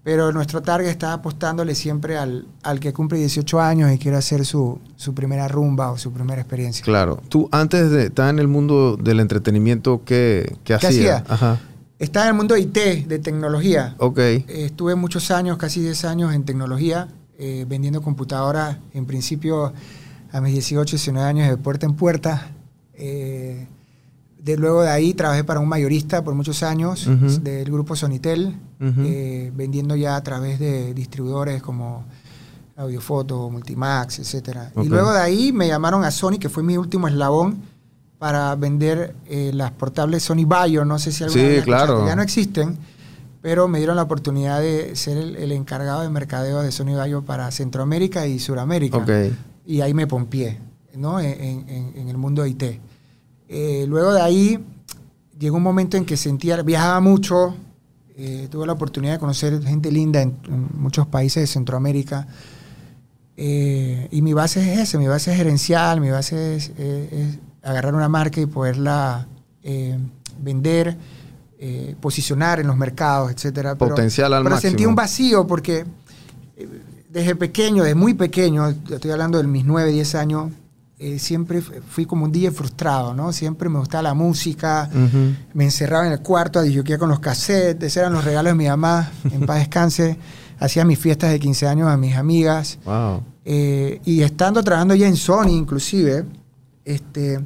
pero 0.04 0.32
nuestro 0.32 0.62
target 0.62 0.90
está 0.90 1.14
apostándole 1.14 1.74
siempre 1.74 2.18
al, 2.18 2.46
al 2.62 2.80
que 2.80 2.94
cumple 2.94 3.18
18 3.18 3.60
años 3.60 3.92
y 3.92 3.98
quiere 3.98 4.18
hacer 4.18 4.46
su, 4.46 4.80
su 4.96 5.16
primera 5.16 5.48
rumba 5.48 5.92
o 5.92 5.98
su 5.98 6.12
primera 6.12 6.40
experiencia. 6.40 6.84
Claro. 6.84 7.20
Tú 7.30 7.50
antes 7.52 7.90
de 7.90 8.06
estar 8.06 8.30
en 8.30 8.38
el 8.38 8.48
mundo 8.48 8.96
del 8.96 9.20
entretenimiento, 9.20 10.02
¿qué, 10.06 10.46
qué 10.64 10.78
¿Qué 10.80 10.88
hacías? 10.88 10.92
hacía? 10.92 11.24
Ajá. 11.28 11.60
Estaba 11.98 12.26
en 12.26 12.32
el 12.32 12.36
mundo 12.38 12.58
IT, 12.58 12.74
de 13.08 13.20
tecnología. 13.20 13.96
Ok. 14.00 14.20
Eh, 14.20 14.44
estuve 14.48 14.96
muchos 14.96 15.32
años, 15.32 15.58
casi 15.58 15.80
10 15.82 16.06
años 16.06 16.34
en 16.34 16.44
tecnología, 16.44 17.08
eh, 17.38 17.66
vendiendo 17.68 18.02
computadoras, 18.02 18.78
en 18.94 19.06
principio 19.06 19.72
a 20.32 20.42
mis 20.42 20.52
18, 20.54 20.98
19 20.98 21.28
años 21.28 21.50
de 21.50 21.56
puerta 21.58 21.86
en 21.86 21.96
puerta, 21.96 22.52
eh, 22.94 23.68
De, 24.38 24.58
luego 24.58 24.84
de 24.84 24.90
ahí 24.92 25.16
trabajé 25.16 25.44
para 25.44 25.60
un 25.60 25.68
mayorista 25.68 26.24
por 26.24 26.36
muchos 26.36 26.62
años 26.62 27.08
Ujú. 27.08 27.40
del 27.42 27.66
grupo 27.72 27.96
Sonitel, 27.96 28.56
Ujú. 28.80 29.02
eh, 29.04 29.52
vendiendo 29.56 29.96
ya 29.96 30.16
a 30.18 30.22
través 30.24 30.60
de 30.60 30.94
distribuidores 30.94 31.64
como 31.64 32.06
Audiofoto, 32.78 33.50
Multimax, 33.50 34.20
etcétera. 34.20 34.72
Ok. 34.76 34.86
Y 34.86 34.90
luego 34.90 35.12
de 35.14 35.20
ahí 35.20 35.52
me 35.52 35.68
llamaron 35.68 36.04
a 36.04 36.12
Sony, 36.12 36.38
que 36.40 36.50
fue 36.50 36.62
mi 36.62 36.78
último 36.78 37.08
eslabón, 37.08 37.58
para 38.20 38.56
vender 38.56 39.16
eh, 39.28 39.52
las 39.54 39.72
portables 39.72 40.24
Sony 40.24 40.46
Bayo. 40.46 40.86
No 40.86 40.98
sé 41.00 41.12
si 41.12 41.24
alguna 41.24 41.42
Sí, 41.56 41.62
claro. 41.64 42.06
Ya 42.08 42.16
no 42.16 42.22
existen, 42.22 42.78
pero 43.42 43.68
me 43.68 43.78
dieron 43.80 43.96
la 43.96 44.04
oportunidad 44.04 44.62
de 44.62 44.96
ser 44.96 45.18
el, 45.18 45.36
el 45.36 45.52
encargado 45.52 46.02
de 46.02 46.10
mercadeo 46.10 46.62
de 46.62 46.72
Sony 46.72 46.96
Bayo 46.96 47.24
para 47.24 47.52
Centroamérica 47.52 48.26
y 48.28 48.40
Suramérica. 48.40 48.98
Ok. 48.98 49.10
Y 49.66 49.82
ahí 49.82 49.94
me 49.94 50.08
pompié, 50.08 50.60
¿no? 50.96 51.20
En, 51.20 51.68
en- 51.70 51.94
en 51.96 52.08
el 52.10 52.18
mundo 52.18 52.44
de 52.44 52.50
IT. 52.50 52.64
Eh, 53.50 53.86
luego 53.88 54.14
de 54.14 54.22
ahí 54.22 54.64
llegó 55.38 55.58
un 55.58 55.64
momento 55.64 55.98
en 55.98 56.06
que 56.06 56.18
sentía, 56.18 56.62
viajaba 56.64 57.00
mucho, 57.02 57.56
eh, 58.18 58.48
tuve 58.50 58.66
la 58.66 58.74
oportunidad 58.74 59.14
de 59.14 59.20
conocer 59.20 59.62
gente 59.64 59.92
linda 59.92 60.22
en, 60.22 60.38
en 60.48 60.68
muchos 60.80 61.06
países 61.08 61.42
de 61.44 61.48
Centroamérica. 61.48 62.28
Eh, 63.38 64.08
y 64.12 64.22
mi 64.22 64.32
base 64.34 64.62
es 64.74 64.80
esa, 64.80 64.98
mi 64.98 65.08
base 65.08 65.32
es 65.32 65.38
gerencial, 65.38 66.00
mi 66.00 66.10
base 66.10 66.56
es, 66.56 66.72
es 66.78 67.38
agarrar 67.66 67.94
una 67.96 68.08
marca 68.08 68.40
y 68.40 68.46
poderla 68.46 69.28
eh, 69.64 69.98
vender, 70.42 70.96
eh, 71.60 71.96
posicionar 72.00 72.60
en 72.60 72.68
los 72.68 72.78
mercados, 72.78 73.32
etcétera. 73.32 73.76
Pero- 73.76 73.92
Potencial 73.96 74.34
al 74.34 74.44
pero 74.44 74.58
sentí 74.60 74.86
un 74.86 74.96
vacío 74.96 75.46
porque 75.48 75.86
eh, 76.58 76.70
desde 77.10 77.36
pequeño, 77.36 77.84
desde 77.84 77.96
muy 77.96 78.14
pequeño, 78.14 78.68
estoy 78.70 79.12
hablando 79.12 79.38
de 79.40 79.48
mis 79.48 79.66
9, 79.66 79.92
10 79.92 80.16
años, 80.16 80.52
eh, 81.00 81.18
siempre 81.20 81.62
fu- 81.62 81.74
fui 81.90 82.06
como 82.06 82.26
un 82.26 82.32
DJ 82.32 82.52
frustrado, 82.52 83.14
¿no? 83.14 83.34
Siempre 83.34 83.68
me 83.70 83.80
gustaba 83.80 84.04
la 84.04 84.14
música, 84.14 84.90
me 85.54 85.64
encerraba 85.66 86.06
en 86.08 86.14
el 86.14 86.20
cuarto 86.22 86.60
a 86.60 86.62
disjoquear 86.62 87.00
con 87.00 87.10
los 87.10 87.20
cassettes, 87.20 87.98
eran 87.98 88.14
los 88.14 88.24
regalos 88.24 88.52
de 88.52 88.56
mi 88.58 88.68
mamá, 88.68 89.12
en 89.32 89.46
paz 89.46 89.60
descanse. 89.60 90.18
Hacía 90.60 90.86
mis 90.86 90.98
fiestas 91.00 91.32
de 91.32 91.40
15 91.40 91.68
años 91.68 91.90
a 91.90 91.98
mis 91.98 92.16
amigas. 92.16 92.80
Wow. 92.86 93.22
Eh, 93.44 94.00
y 94.06 94.22
estando 94.22 94.64
trabajando 94.64 94.96
ya 94.96 95.06
en 95.08 95.18
Sony, 95.18 95.50
inclusive, 95.50 96.24
este, 96.86 97.42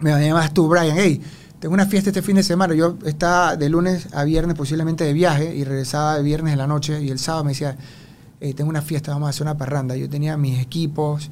me 0.00 0.10
llamabas 0.10 0.52
tú, 0.54 0.68
Brian, 0.68 0.96
hey, 0.98 1.20
tengo 1.58 1.74
una 1.74 1.86
fiesta 1.86 2.10
este 2.10 2.22
fin 2.22 2.36
de 2.36 2.42
semana. 2.42 2.74
Yo 2.74 2.96
estaba 3.04 3.56
de 3.56 3.68
lunes 3.68 4.08
a 4.14 4.24
viernes 4.24 4.56
posiblemente 4.56 5.04
de 5.04 5.12
viaje 5.12 5.54
y 5.54 5.64
regresaba 5.64 6.16
de 6.16 6.22
viernes 6.22 6.52
en 6.52 6.58
la 6.58 6.66
noche 6.66 7.02
y 7.02 7.10
el 7.10 7.18
sábado 7.18 7.44
me 7.44 7.50
decía, 7.50 7.76
hey, 8.40 8.54
tengo 8.54 8.70
una 8.70 8.82
fiesta, 8.82 9.12
vamos 9.12 9.26
a 9.26 9.30
hacer 9.30 9.42
una 9.42 9.56
parranda. 9.56 9.94
Yo 9.96 10.08
tenía 10.08 10.36
mis 10.36 10.58
equipos 10.60 11.30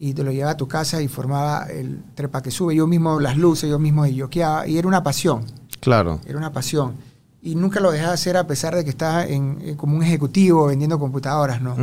y 0.00 0.14
te 0.14 0.22
lo 0.24 0.32
llevaba 0.32 0.52
a 0.52 0.56
tu 0.56 0.66
casa 0.68 1.00
y 1.02 1.08
formaba 1.08 1.66
el 1.66 2.00
trepa 2.14 2.42
que 2.42 2.50
sube. 2.50 2.74
Yo 2.74 2.86
mismo 2.86 3.20
las 3.20 3.36
luces, 3.36 3.70
yo 3.70 3.78
mismo 3.78 4.04
yoqueaba 4.06 4.66
y 4.66 4.78
era 4.78 4.88
una 4.88 5.02
pasión, 5.02 5.44
Claro. 5.80 6.20
era 6.26 6.38
una 6.38 6.52
pasión. 6.52 6.94
Y 7.40 7.54
nunca 7.54 7.78
lo 7.78 7.92
dejé 7.92 8.04
de 8.04 8.10
hacer 8.12 8.36
a 8.36 8.46
pesar 8.48 8.74
de 8.74 8.82
que 8.82 8.90
estaba 8.90 9.24
en, 9.24 9.58
en- 9.64 9.76
como 9.76 9.96
un 9.96 10.02
ejecutivo 10.02 10.66
vendiendo 10.66 10.98
computadoras, 10.98 11.62
¿no? 11.62 11.76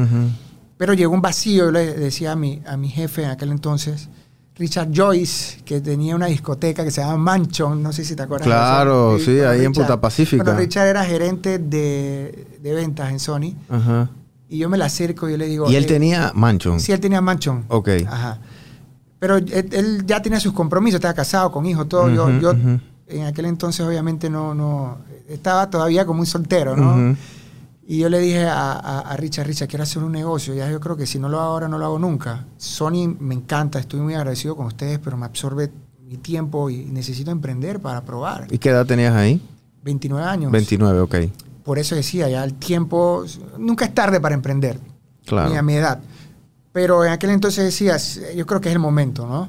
Pero 0.77 0.93
llegó 0.93 1.13
un 1.13 1.21
vacío, 1.21 1.65
yo 1.65 1.71
le 1.71 1.93
decía 1.93 2.33
a 2.33 2.35
mi, 2.35 2.61
a 2.67 2.75
mi 2.75 2.89
jefe 2.89 3.23
en 3.23 3.29
aquel 3.29 3.51
entonces, 3.51 4.09
Richard 4.57 4.89
Joyce, 4.93 5.59
que 5.65 5.81
tenía 5.81 6.15
una 6.15 6.27
discoteca 6.27 6.83
que 6.83 6.91
se 6.91 7.01
llama 7.01 7.17
Manchon, 7.17 7.83
no 7.83 7.91
sé 7.91 8.05
si 8.05 8.15
te 8.15 8.23
acuerdas. 8.23 8.47
de 8.47 8.53
eso. 8.53 8.59
Claro, 8.61 9.19
sí, 9.19 9.35
bueno, 9.35 9.49
ahí 9.49 9.65
en 9.65 9.73
Punta 9.73 9.99
Pacífica. 9.99 10.43
Bueno, 10.43 10.59
Richard 10.59 10.87
era 10.87 11.03
gerente 11.03 11.59
de, 11.59 12.47
de 12.61 12.73
ventas 12.73 13.11
en 13.11 13.19
Sony, 13.19 13.53
Ajá. 13.69 14.09
y 14.49 14.59
yo 14.59 14.69
me 14.69 14.77
la 14.77 14.85
acerco 14.85 15.27
y 15.27 15.33
yo 15.33 15.37
le 15.37 15.47
digo... 15.47 15.69
Y 15.69 15.75
él 15.75 15.83
"Eh, 15.83 15.87
tenía 15.87 16.31
Mansion. 16.33 16.79
Sí, 16.79 16.93
él 16.93 16.99
tenía 17.01 17.19
Manchon. 17.19 17.65
Ok. 17.67 17.89
Ajá. 18.07 18.39
Pero 19.19 19.37
él, 19.37 19.69
él 19.71 20.03
ya 20.05 20.21
tenía 20.21 20.39
sus 20.39 20.53
compromisos, 20.53 20.95
estaba 20.99 21.13
casado 21.13 21.51
con 21.51 21.65
hijos, 21.65 21.89
todo. 21.89 22.09
yo, 22.09 22.29
yo 22.39 22.53
en 23.07 23.23
aquel 23.25 23.45
entonces 23.45 23.85
obviamente 23.85 24.29
no, 24.29 24.53
no, 24.55 24.99
estaba 25.27 25.69
todavía 25.69 26.05
como 26.05 26.21
un 26.21 26.25
soltero, 26.25 26.75
¿no? 26.77 27.15
Y 27.87 27.99
yo 27.99 28.09
le 28.09 28.19
dije 28.19 28.45
a, 28.47 28.71
a- 28.73 28.99
a 29.01 29.17
Richard, 29.17 29.45
Richard, 29.47 29.67
quiero 29.67 29.83
hacer 29.83 30.03
un 30.03 30.11
negocio. 30.11 30.53
Ya 30.55 30.69
yo 30.71 30.79
creo 30.79 30.97
que 30.97 31.05
si 31.05 31.19
no 31.19 31.29
lo 31.29 31.39
hago 31.39 31.51
ahora, 31.51 31.67
no 31.67 31.77
lo 31.77 31.85
hago 31.85 31.99
nunca. 31.99 32.45
Sony 32.57 33.15
me 33.19 33.35
encanta, 33.35 33.79
estoy 33.79 33.99
muy 33.99 34.15
agradecido 34.15 34.55
con 34.55 34.65
ustedes, 34.65 34.97
pero 34.99 35.17
me 35.17 35.25
absorbe 35.25 35.71
mi 36.03 36.17
tiempo 36.17 36.69
y 36.69 36.85
necesito 36.85 37.29
emprender 37.31 37.79
para 37.79 38.03
probar. 38.03 38.47
¿Y 38.49 38.57
qué 38.57 38.69
edad 38.69 38.85
tenías 38.85 39.13
ahí? 39.13 39.39
29 39.83 40.25
años. 40.27 40.51
29, 40.51 40.99
ok. 41.01 41.15
Por 41.63 41.77
eso 41.79 41.95
decía, 41.95 42.27
ya 42.29 42.43
el 42.43 42.55
tiempo, 42.55 43.23
nunca 43.59 43.85
es 43.85 43.93
tarde 43.93 44.19
para 44.19 44.33
emprender, 44.35 44.79
Claro. 45.25 45.49
ni 45.51 45.57
a 45.57 45.61
mi 45.61 45.73
edad. 45.73 45.99
Pero 46.71 47.05
en 47.05 47.11
aquel 47.11 47.29
entonces 47.31 47.63
decía, 47.65 47.97
yo 48.33 48.45
creo 48.45 48.61
que 48.61 48.69
es 48.69 48.73
el 48.73 48.79
momento, 48.79 49.27
¿no? 49.27 49.47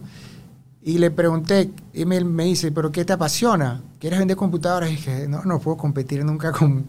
Y 0.82 0.98
le 0.98 1.10
pregunté, 1.10 1.70
y 1.92 2.04
me, 2.04 2.22
me 2.22 2.44
dice, 2.44 2.70
¿pero 2.70 2.92
qué 2.92 3.04
te 3.04 3.12
apasiona? 3.14 3.82
¿Quieres 3.98 4.18
vender 4.18 4.36
computadoras? 4.36 4.88
Y 4.90 4.96
dije, 4.96 5.26
no, 5.28 5.42
no 5.44 5.58
puedo 5.58 5.76
competir 5.76 6.24
nunca 6.24 6.52
con 6.52 6.86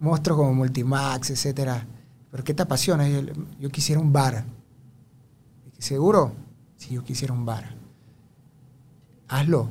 monstruos 0.00 0.38
como 0.38 0.52
Multimax, 0.54 1.30
etcétera. 1.30 1.86
¿Pero 2.30 2.44
qué 2.44 2.54
te 2.54 2.62
apasiona? 2.62 3.06
Yo 3.58 3.70
quisiera 3.70 4.00
un 4.00 4.12
bar. 4.12 4.44
¿Seguro? 5.78 6.32
Sí, 6.76 6.94
yo 6.94 7.04
quisiera 7.04 7.32
un 7.32 7.44
bar. 7.44 7.74
Hazlo. 9.28 9.68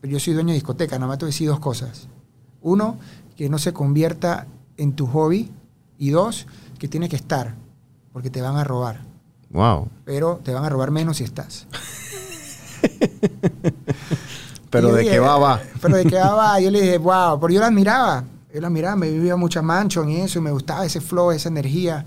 Pero 0.00 0.12
yo 0.12 0.20
soy 0.20 0.34
dueño 0.34 0.48
de 0.48 0.54
discoteca, 0.54 0.96
nada 0.96 1.06
más 1.08 1.18
te 1.18 1.24
voy 1.24 1.30
a 1.30 1.32
decir 1.32 1.48
dos 1.48 1.60
cosas. 1.60 2.08
Uno, 2.60 2.98
que 3.36 3.48
no 3.48 3.58
se 3.58 3.72
convierta 3.72 4.46
en 4.76 4.94
tu 4.94 5.06
hobby. 5.06 5.50
Y 5.98 6.10
dos, 6.10 6.46
que 6.78 6.88
tiene 6.88 7.08
que 7.08 7.14
estar, 7.14 7.54
porque 8.12 8.28
te 8.28 8.42
van 8.42 8.56
a 8.56 8.64
robar. 8.64 9.02
Wow. 9.50 9.88
Pero 10.04 10.40
te 10.42 10.52
van 10.52 10.64
a 10.64 10.68
robar 10.68 10.90
menos 10.90 11.18
si 11.18 11.24
estás. 11.24 11.68
Pero 14.70 14.92
de 14.94 15.02
dije, 15.02 15.12
qué 15.12 15.18
va, 15.20 15.38
va. 15.38 15.60
Pero 15.80 15.96
de 15.96 16.04
qué 16.06 16.16
va, 16.16 16.34
va. 16.34 16.58
Yo 16.58 16.70
le 16.70 16.80
dije, 16.80 16.98
wow, 16.98 17.38
pero 17.38 17.52
yo 17.52 17.60
la 17.60 17.66
admiraba. 17.66 18.24
Yo 18.52 18.60
la 18.60 18.66
admiraba, 18.66 18.96
me 18.96 19.10
vivía 19.10 19.34
mucha 19.36 19.62
manchón 19.62 20.10
y 20.10 20.16
eso, 20.16 20.38
y 20.38 20.42
me 20.42 20.50
gustaba 20.50 20.84
ese 20.84 21.00
flow, 21.00 21.30
esa 21.30 21.48
energía. 21.48 22.04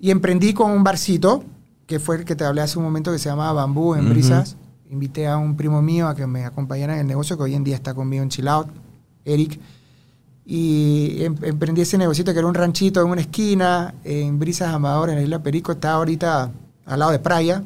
Y 0.00 0.10
emprendí 0.10 0.54
con 0.54 0.70
un 0.70 0.82
barcito, 0.82 1.44
que 1.86 2.00
fue 2.00 2.16
el 2.16 2.24
que 2.24 2.34
te 2.34 2.44
hablé 2.44 2.62
hace 2.62 2.78
un 2.78 2.84
momento, 2.84 3.12
que 3.12 3.18
se 3.18 3.28
llamaba 3.28 3.52
Bambú 3.52 3.94
en. 3.94 4.08
Brisas. 4.10 4.56
Invité 4.90 5.26
a 5.26 5.36
un 5.36 5.56
primo 5.56 5.82
mío 5.82 6.08
a 6.08 6.14
que 6.14 6.26
me 6.26 6.44
acompañara 6.44 6.94
en 6.94 7.00
el 7.00 7.06
negocio, 7.06 7.36
que 7.36 7.42
hoy 7.42 7.54
en 7.54 7.64
día 7.64 7.74
está 7.74 7.94
conmigo 7.94 8.22
en 8.22 8.28
Chill 8.30 8.48
Out, 8.48 8.68
Eric. 9.24 9.60
Y 10.46 11.22
em- 11.24 11.36
emprendí 11.42 11.80
ese 11.82 11.98
negocito 11.98 12.32
que 12.32 12.38
era 12.38 12.46
un 12.48 12.54
ranchito 12.54 13.02
en 13.02 13.08
una 13.10 13.20
esquina, 13.20 13.94
en 14.04 14.38
Brisas 14.38 14.72
Amador, 14.72 15.10
en 15.10 15.16
la 15.16 15.22
isla 15.22 15.42
Perico. 15.42 15.72
Está 15.72 15.92
ahorita 15.92 16.50
al 16.86 16.98
lado 16.98 17.12
de 17.12 17.18
Praia 17.18 17.62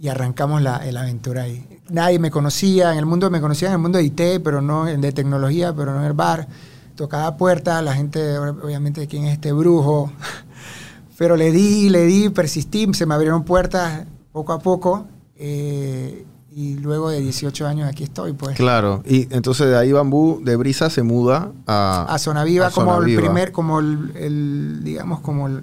y 0.00 0.08
arrancamos 0.08 0.62
la, 0.62 0.84
la 0.90 1.00
aventura 1.02 1.42
ahí. 1.42 1.64
Nadie 1.90 2.18
me 2.18 2.30
conocía, 2.30 2.92
en 2.92 2.98
el 2.98 3.06
mundo 3.06 3.30
me 3.30 3.40
conocía 3.40 3.68
en 3.68 3.74
el 3.74 3.80
mundo 3.80 3.98
de 3.98 4.04
IT, 4.04 4.42
pero 4.42 4.60
no 4.60 4.88
en 4.88 5.00
de 5.00 5.12
tecnología, 5.12 5.72
pero 5.74 5.92
no 5.92 6.00
en 6.00 6.06
el 6.06 6.12
bar. 6.12 6.48
Tocaba 6.94 7.36
puertas, 7.36 7.82
la 7.82 7.94
gente, 7.94 8.38
obviamente, 8.38 9.06
¿quién 9.06 9.24
es 9.24 9.34
este 9.34 9.52
brujo? 9.52 10.12
Pero 11.16 11.36
le 11.36 11.50
di, 11.50 11.88
le 11.88 12.06
di, 12.06 12.28
persistí, 12.28 12.86
se 12.92 13.04
me 13.04 13.14
abrieron 13.14 13.42
puertas 13.42 14.04
poco 14.32 14.52
a 14.52 14.60
poco. 14.60 15.06
eh, 15.36 16.24
y 16.58 16.74
luego 16.74 17.08
de 17.08 17.20
18 17.20 17.68
años 17.68 17.88
aquí 17.88 18.02
estoy, 18.02 18.32
pues. 18.32 18.56
Claro. 18.56 19.04
Y 19.06 19.32
entonces 19.32 19.68
de 19.68 19.78
ahí 19.78 19.92
Bambú 19.92 20.40
de 20.42 20.56
Brisa 20.56 20.90
se 20.90 21.04
muda 21.04 21.52
a... 21.68 22.04
A 22.08 22.18
Zona 22.18 22.42
Viva 22.42 22.66
a 22.66 22.70
como 22.72 22.94
Zona 22.94 23.06
el 23.06 23.16
primer, 23.16 23.52
como 23.52 23.78
el, 23.78 24.10
el, 24.16 24.80
digamos, 24.82 25.20
como 25.20 25.46
el, 25.46 25.62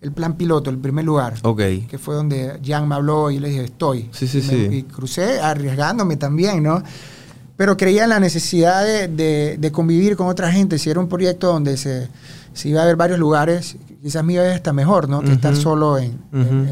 el 0.00 0.12
plan 0.12 0.36
piloto, 0.36 0.70
el 0.70 0.78
primer 0.78 1.04
lugar. 1.04 1.34
Ok. 1.42 1.60
que 1.88 1.98
fue 1.98 2.14
donde 2.14 2.60
Jan 2.64 2.86
me 2.88 2.94
habló 2.94 3.30
y 3.30 3.38
le 3.38 3.48
dije, 3.48 3.64
estoy. 3.64 4.08
Sí, 4.12 4.26
sí, 4.28 4.38
y, 4.38 4.42
me- 4.42 4.68
sí. 4.68 4.74
y 4.76 4.82
crucé 4.84 5.40
arriesgándome 5.40 6.16
también, 6.16 6.62
¿no? 6.62 6.82
Pero 7.56 7.76
creía 7.76 8.04
en 8.04 8.10
la 8.10 8.20
necesidad 8.20 8.84
de, 8.84 9.08
de- 9.08 9.56
de 9.58 9.72
convivir 9.72 10.16
con 10.16 10.26
otra 10.28 10.52
gente. 10.52 10.78
Si 10.78 10.90
era 10.90 11.00
un 11.00 11.08
proyecto 11.08 11.46
donde 11.48 11.76
se, 11.78 12.08
se 12.52 12.68
iba 12.68 12.82
a 12.82 12.84
ver 12.84 12.96
varios 12.96 13.18
lugares, 13.18 13.76
quizás 14.02 14.22
me 14.22 14.34
iba 14.34 14.42
a 14.42 14.46
ir 14.48 14.52
hasta 14.52 14.72
mejor, 14.74 15.08
¿no? 15.08 15.22
Que 15.22 15.32
estar 15.32 15.56
solo 15.56 15.96
en, 15.98 16.18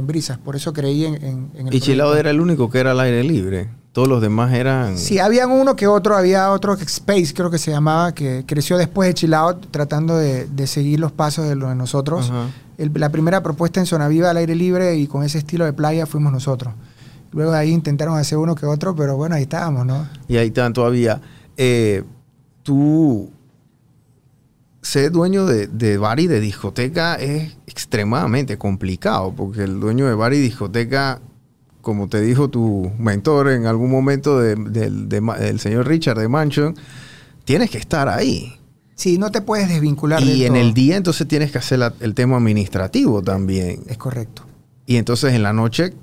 brisas. 0.07 0.37
Por 0.39 0.57
eso 0.57 0.73
creí 0.75 1.07
en, 1.07 1.15
en, 1.25 1.51
en 1.55 1.69
el 1.69 1.75
Y 1.75 1.81
Chilao 1.81 2.15
era 2.15 2.31
el 2.31 2.41
único 2.41 2.69
que 2.71 2.79
era 2.81 2.91
al 2.91 3.01
aire 3.01 3.25
libre. 3.25 3.71
Todos 3.95 4.09
los 4.09 4.21
demás 4.21 4.53
eran... 4.53 4.99
Sí, 4.99 5.19
habían 5.21 5.51
uno 5.53 5.77
que 5.77 5.87
otro, 5.87 6.17
había 6.17 6.51
otro 6.51 6.75
Space, 6.75 7.33
creo 7.33 7.49
que 7.49 7.59
se 7.59 7.71
llamaba, 7.71 8.13
que 8.13 8.43
creció 8.45 8.77
después 8.77 9.09
de 9.09 9.15
Chill 9.15 9.33
Out, 9.33 9.69
tratando 9.71 10.17
de, 10.19 10.47
de 10.47 10.67
seguir 10.67 10.99
los 10.99 11.13
pasos 11.13 11.47
de 11.49 11.55
lo 11.55 11.69
de 11.69 11.77
nosotros. 11.77 12.33
El- 12.77 12.91
la 12.97 13.11
primera 13.11 13.41
propuesta 13.45 13.79
en 13.79 13.87
Zona 13.87 14.09
Viva 14.09 14.31
al 14.31 14.37
aire 14.37 14.57
libre 14.57 14.97
y 14.97 15.07
con 15.07 15.23
ese 15.23 15.39
estilo 15.39 15.65
de 15.65 15.73
playa 15.73 16.07
fuimos 16.07 16.33
nosotros. 16.33 16.75
Luego 17.31 17.53
de 17.53 17.59
ahí 17.59 17.71
intentaron 17.71 18.19
hacer 18.19 18.37
uno 18.37 18.57
que 18.57 18.67
otro, 18.67 18.97
pero 18.97 19.17
bueno, 19.17 19.37
ahí 19.37 19.43
estábamos, 19.43 19.87
¿no? 19.87 20.09
Y 20.27 20.39
ahí 20.39 20.49
están 20.49 20.73
todavía. 20.73 21.21
Eh, 21.57 22.03
tú, 22.65 23.31
ser 24.83 25.13
dueño 25.13 25.47
de, 25.47 25.69
de 25.69 25.99
bar 25.99 26.19
y 26.19 26.27
de 26.27 26.41
discoteca 26.41 27.15
es 27.15 27.57
extremadamente 27.69 28.59
complicado, 28.59 29.33
porque 29.37 29.63
el 29.63 29.79
dueño 29.79 30.07
de 30.07 30.15
bar 30.15 30.33
y 30.35 30.41
discoteca, 30.41 31.21
como 31.85 32.09
te 32.09 32.21
dijo 32.21 32.49
tu 32.49 32.91
mentor 32.99 33.51
en 33.51 33.67
algún 33.67 33.91
momento 33.93 34.41
de- 34.41 34.57
del- 34.57 35.09
de 35.09 35.59
señor 35.61 35.87
Richard 35.87 36.19
de 36.19 36.27
Mansion, 36.29 36.75
tienes 37.45 37.71
que 37.71 37.79
estar 37.79 38.09
ahí. 38.09 38.55
Sí, 38.97 39.19
no 39.19 39.31
te 39.31 39.41
puedes 39.43 39.69
desvincular 39.69 40.23
Y 40.23 40.45
en 40.45 40.55
todo. 40.55 40.63
el 40.63 40.75
día 40.75 40.97
entonces 40.97 41.29
tienes 41.29 41.53
que 41.53 41.59
hacer 41.59 41.79
la- 41.81 41.95
el 42.01 42.15
tema 42.15 42.37
administrativo 42.39 43.23
también. 43.23 43.83
Es 43.89 43.99
correcto. 43.99 44.43
Y 44.87 44.97
entonces 44.97 45.35
en 45.35 45.43
la 45.43 45.53
noche 45.53 45.95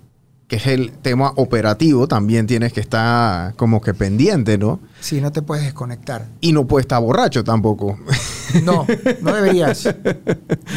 que 0.51 0.57
es 0.57 0.67
el 0.67 0.91
tema 0.91 1.31
operativo, 1.37 2.09
también 2.09 2.45
tienes 2.45 2.73
que 2.73 2.81
estar 2.81 3.53
como 3.55 3.79
que 3.79 3.93
pendiente, 3.93 4.57
¿no? 4.57 4.81
Sí, 4.99 5.21
no 5.21 5.31
te 5.31 5.41
puedes 5.41 5.63
desconectar. 5.63 6.27
Y 6.41 6.51
no 6.51 6.67
puedes 6.67 6.83
estar 6.83 7.01
borracho 7.01 7.41
tampoco. 7.43 7.97
No, 8.65 8.85
no 9.21 9.33
deberías. 9.33 9.87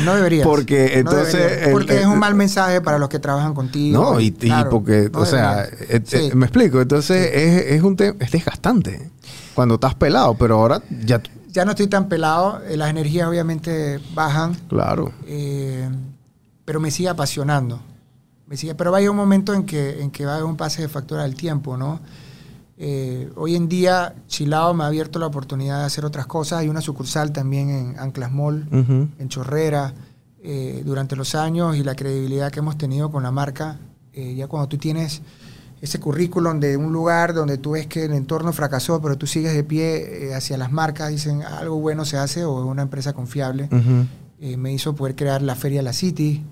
No 0.05 0.15
deberías. 0.15 0.47
Porque 0.47 0.93
No 0.93 1.11
entonces... 1.11 1.63
el- 1.67 1.73
Porque 1.73 1.99
es 2.03 2.07
un 2.07 2.21
mal 2.21 2.37
mensaje 2.37 2.81
para 2.81 2.99
los 3.01 3.09
que 3.09 3.19
trabajan 3.19 3.53
contigo. 3.53 4.01
No, 4.01 4.21
y, 4.21 4.31
porque, 4.71 5.11
no 5.13 5.19
o 5.19 5.27
sea, 5.27 5.65
eh, 5.65 6.01
eh, 6.13 6.31
me 6.37 6.47
explico. 6.47 6.81
Entonces 6.81 7.31
es, 7.35 7.67
es 7.73 7.83
un 7.83 7.97
tema, 7.97 8.15
es 8.21 8.31
desgastante 8.31 9.11
cuando 9.57 9.75
estás 9.75 9.97
pelado, 9.97 10.35
pero 10.39 10.55
ahora 10.61 10.81
ya, 11.05 11.21
Ya 11.51 11.65
no 11.65 11.73
estoy 11.73 11.89
tan 11.89 12.09
pelado, 12.09 12.61
eh, 12.69 12.77
las 12.77 12.91
energías 12.91 13.27
obviamente 13.27 13.99
bajan, 14.15 14.55
claro. 14.69 15.11
eh, 15.27 15.89
pero 16.65 16.79
me 16.79 16.93
sigue 16.93 17.09
apasionando. 17.09 17.81
Me 18.47 18.57
sigue, 18.57 18.75
pero 18.75 18.91
va 18.93 18.99
a 18.99 19.01
llegar 19.01 19.11
un 19.13 19.17
momento 19.17 19.55
en 19.55 19.65
que, 19.65 20.03
en 20.03 20.11
que 20.11 20.27
va 20.27 20.33
a 20.33 20.35
haber 20.37 20.47
un 20.47 20.57
pase 20.57 20.83
de 20.83 20.89
factura 20.89 21.23
del 21.23 21.35
tiempo, 21.35 21.77
¿no? 21.77 22.01
Eh, 22.77 23.31
hoy 23.37 23.55
en 23.55 23.69
día 23.69 24.15
Chilao 24.27 24.75
me 24.75 24.85
ha 24.85 24.89
abierto 24.89 25.19
la 25.19 25.27
oportunidad 25.27 25.81
de 25.81 25.85
hacer 25.87 26.05
otras 26.05 26.27
cosas. 26.27 26.59
Hay 26.61 26.69
una 26.69 26.81
sucursal 26.81 27.33
también 27.33 27.71
en 27.71 27.99
Anclas 27.99 28.33
Mall, 28.33 28.67
en 29.19 29.29
Chorrera, 29.29 29.95
eh, 30.43 30.83
durante 30.85 31.17
los 31.17 31.35
años 31.35 31.75
y 31.77 31.83
la 31.83 31.95
credibilidad 31.95 32.51
que 32.53 32.59
hemos 32.59 32.77
tenido 32.77 33.11
con 33.11 33.23
la 33.23 33.31
marca. 33.31 33.79
eh, 34.13 34.35
ya 34.35 34.47
cuando 34.47 34.69
tú 34.69 34.77
tienes 34.77 35.23
ese 35.81 35.99
currículum 35.99 36.61
de 36.61 36.77
un 36.77 36.93
lugar 36.93 37.33
donde 37.33 37.57
tú 37.59 37.73
ves 37.73 37.87
que 37.87 38.05
el 38.05 38.13
entorno 38.13 38.53
fracasó, 38.53 39.01
pero 39.01 39.17
tú 39.17 39.27
sigues 39.27 39.55
de 39.55 39.65
pie 39.65 40.29
eh, 40.29 40.35
hacia 40.35 40.59
las 40.59 40.71
marcas, 40.71 41.09
dicen 41.11 41.43
algo 41.43 41.77
bueno 41.77 42.05
se 42.05 42.19
hace 42.19 42.45
o 42.45 42.61
es 42.61 42.67
una 42.67 42.83
empresa 42.83 43.15
confiable. 43.15 43.69
Me 44.39 44.73
hizo 44.75 44.95
poder 44.95 45.17
crear 45.17 45.41
la 45.41 45.55
Feria 45.55 45.81
La 45.81 45.95
City, 45.95 46.45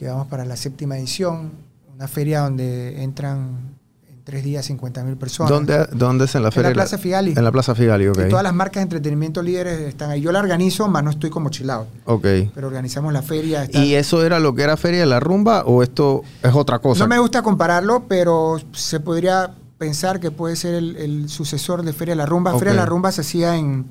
que 0.00 0.08
vamos 0.08 0.28
para 0.28 0.46
la 0.46 0.56
séptima 0.56 0.96
edición, 0.96 1.52
una 1.94 2.08
feria 2.08 2.40
donde 2.40 3.02
entran 3.02 3.76
en 4.08 4.24
tres 4.24 4.42
días 4.42 4.64
50 4.64 5.04
mil 5.04 5.18
personas. 5.18 5.50
¿Dónde, 5.50 5.86
¿Dónde 5.92 6.24
es 6.24 6.34
en 6.34 6.40
la 6.42 6.48
En 6.48 6.52
feria? 6.52 6.70
la 6.70 6.74
Plaza 6.74 6.96
Figali. 6.96 7.34
En 7.36 7.44
la 7.44 7.52
Plaza 7.52 7.74
Figali, 7.74 8.08
ok. 8.08 8.18
Y 8.26 8.28
todas 8.30 8.42
las 8.42 8.54
marcas 8.54 8.76
de 8.76 8.84
entretenimiento 8.84 9.42
líderes 9.42 9.78
están 9.80 10.08
ahí. 10.08 10.22
Yo 10.22 10.32
la 10.32 10.38
organizo, 10.38 10.88
más 10.88 11.04
no 11.04 11.10
estoy 11.10 11.28
como 11.28 11.50
chilado. 11.50 11.86
Ok. 12.06 12.22
Pero 12.54 12.66
organizamos 12.68 13.12
la 13.12 13.20
feria. 13.20 13.64
está- 13.64 13.78
¿Y 13.84 13.94
eso 13.94 14.24
era 14.24 14.40
lo 14.40 14.54
que 14.54 14.62
era 14.62 14.78
Feria 14.78 15.00
de 15.00 15.06
la 15.06 15.20
Rumba 15.20 15.64
o 15.66 15.82
esto 15.82 16.22
es 16.42 16.54
otra 16.54 16.78
cosa? 16.78 17.04
No 17.04 17.08
me 17.08 17.18
gusta 17.18 17.42
compararlo, 17.42 18.04
pero 18.08 18.56
se 18.72 19.00
podría 19.00 19.52
pensar 19.76 20.18
que 20.18 20.30
puede 20.30 20.56
ser 20.56 20.76
el, 20.76 20.96
el 20.96 21.28
sucesor 21.28 21.82
de 21.82 21.92
Feria 21.92 22.12
de 22.12 22.16
la 22.16 22.24
Rumba. 22.26 22.54
Feria 22.58 22.72
de 22.72 22.78
la 22.78 22.86
Rumba 22.86 23.12
se 23.12 23.20
hacía 23.20 23.54
en... 23.56 23.84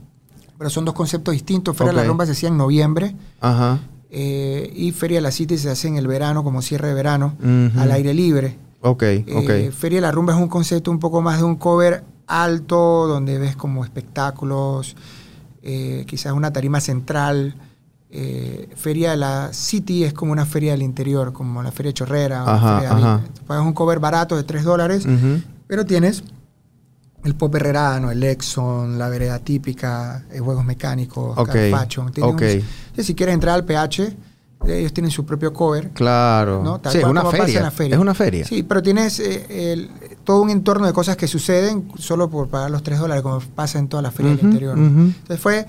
Pero 0.58 0.72
son 0.72 0.86
dos 0.86 0.96
conceptos 0.96 1.34
distintos. 1.34 1.78
Feria 1.78 1.94
de 1.94 1.98
la 1.98 2.04
Rumba 2.06 2.26
se 2.26 2.32
hacía 2.32 2.50
en 2.50 2.58
noviembre 2.58 3.16
Ajá. 3.40 3.78
Eh, 4.10 4.72
y 4.76 4.92
Feria 4.92 5.18
de 5.18 5.22
la 5.22 5.32
City 5.32 5.58
se 5.58 5.70
hace 5.70 5.88
en 5.88 5.98
el 5.98 6.08
verano, 6.08 6.44
como 6.44 6.62
cierre 6.62 6.88
de 6.90 6.94
verano, 6.94 7.36
al 7.78 7.92
aire 7.92 8.14
libre. 8.14 8.58
Ok, 8.82 9.04
ok. 9.36 9.50
Eh, 9.50 9.72
Feria 9.76 9.98
de 9.98 10.02
la 10.02 10.12
Rumba 10.12 10.34
es 10.34 10.40
un 10.40 10.48
concepto 10.48 10.90
un 10.92 11.00
poco 11.00 11.22
más 11.22 11.38
de 11.40 11.44
un 11.44 11.56
cover 11.56 12.04
alto, 12.28 13.08
donde 13.08 13.38
ves 13.38 13.56
como 13.56 13.84
espectáculos, 13.84 14.96
eh, 15.62 16.06
quizás 16.08 16.34
una 16.34 16.52
tarima 16.54 16.80
central. 16.80 17.56
Feria 18.76 19.12
de 19.12 19.18
la 19.18 19.54
City 19.54 20.04
es 20.04 20.14
como 20.14 20.32
una 20.32 20.46
feria 20.48 20.72
del 20.72 20.82
interior, 20.82 21.32
como 21.32 21.62
la 21.62 21.72
Feria 21.72 21.94
Chorrera. 21.94 22.44
o 22.44 22.46
la 22.48 22.54
Ajá, 22.56 22.80
feria 22.80 22.96
de 22.96 23.02
ajá. 23.04 23.22
Pagas 23.46 23.66
un 23.66 23.74
cover 23.74 24.00
barato 24.00 24.36
de 24.36 24.44
3 24.44 24.64
dólares, 24.64 25.06
pero 25.68 25.86
tienes 25.86 26.24
el 27.24 27.36
pop 27.36 27.54
herrerano, 27.56 28.12
el 28.12 28.24
Exxon, 28.24 28.98
la 28.98 29.10
vereda 29.10 29.40
típica, 29.40 30.24
eh, 30.32 30.40
juegos 30.40 30.64
mecánicos, 30.66 31.38
Ok, 31.38 31.50
Carpaccio. 31.52 32.06
Tienen 32.14 32.34
ok. 32.34 32.42
un- 32.42 32.48
entonces, 32.48 33.06
si 33.06 33.14
quieres 33.16 33.34
entrar 33.36 33.56
al 33.56 33.66
PH, 33.66 34.16
ellos 34.68 34.94
tienen 34.94 35.10
su 35.12 35.26
propio 35.26 35.54
cover. 35.54 35.90
Claro. 35.92 36.62
¿no? 36.64 36.80
Tal 36.80 36.92
Sí, 36.92 36.98
es 37.00 37.04
una 37.06 37.24
feria. 37.26 37.58
en 37.60 37.64
la 37.64 37.72
feria. 37.72 37.96
Es 37.96 38.02
una 38.02 38.14
feria. 38.14 38.46
Sí, 38.46 38.64
pero 38.64 38.82
tienes 38.82 39.20
eh, 39.20 39.72
el- 39.74 39.90
todo 40.24 40.42
un 40.42 40.50
entorno 40.50 40.86
de 40.86 40.94
cosas 40.94 41.16
que 41.18 41.28
suceden 41.28 41.90
solo 41.98 42.30
por 42.30 42.48
pagar 42.50 42.70
los 42.72 42.84
3 42.84 43.00
dólares, 43.00 43.22
como 43.24 43.40
pasa 43.56 43.80
en 43.80 43.88
todas 43.88 44.04
las 44.04 44.14
ferias 44.14 44.36
Ujú, 44.36 44.42
del 44.46 44.52
interior. 44.54 44.78
Entonces 44.78 45.40
fue 45.40 45.66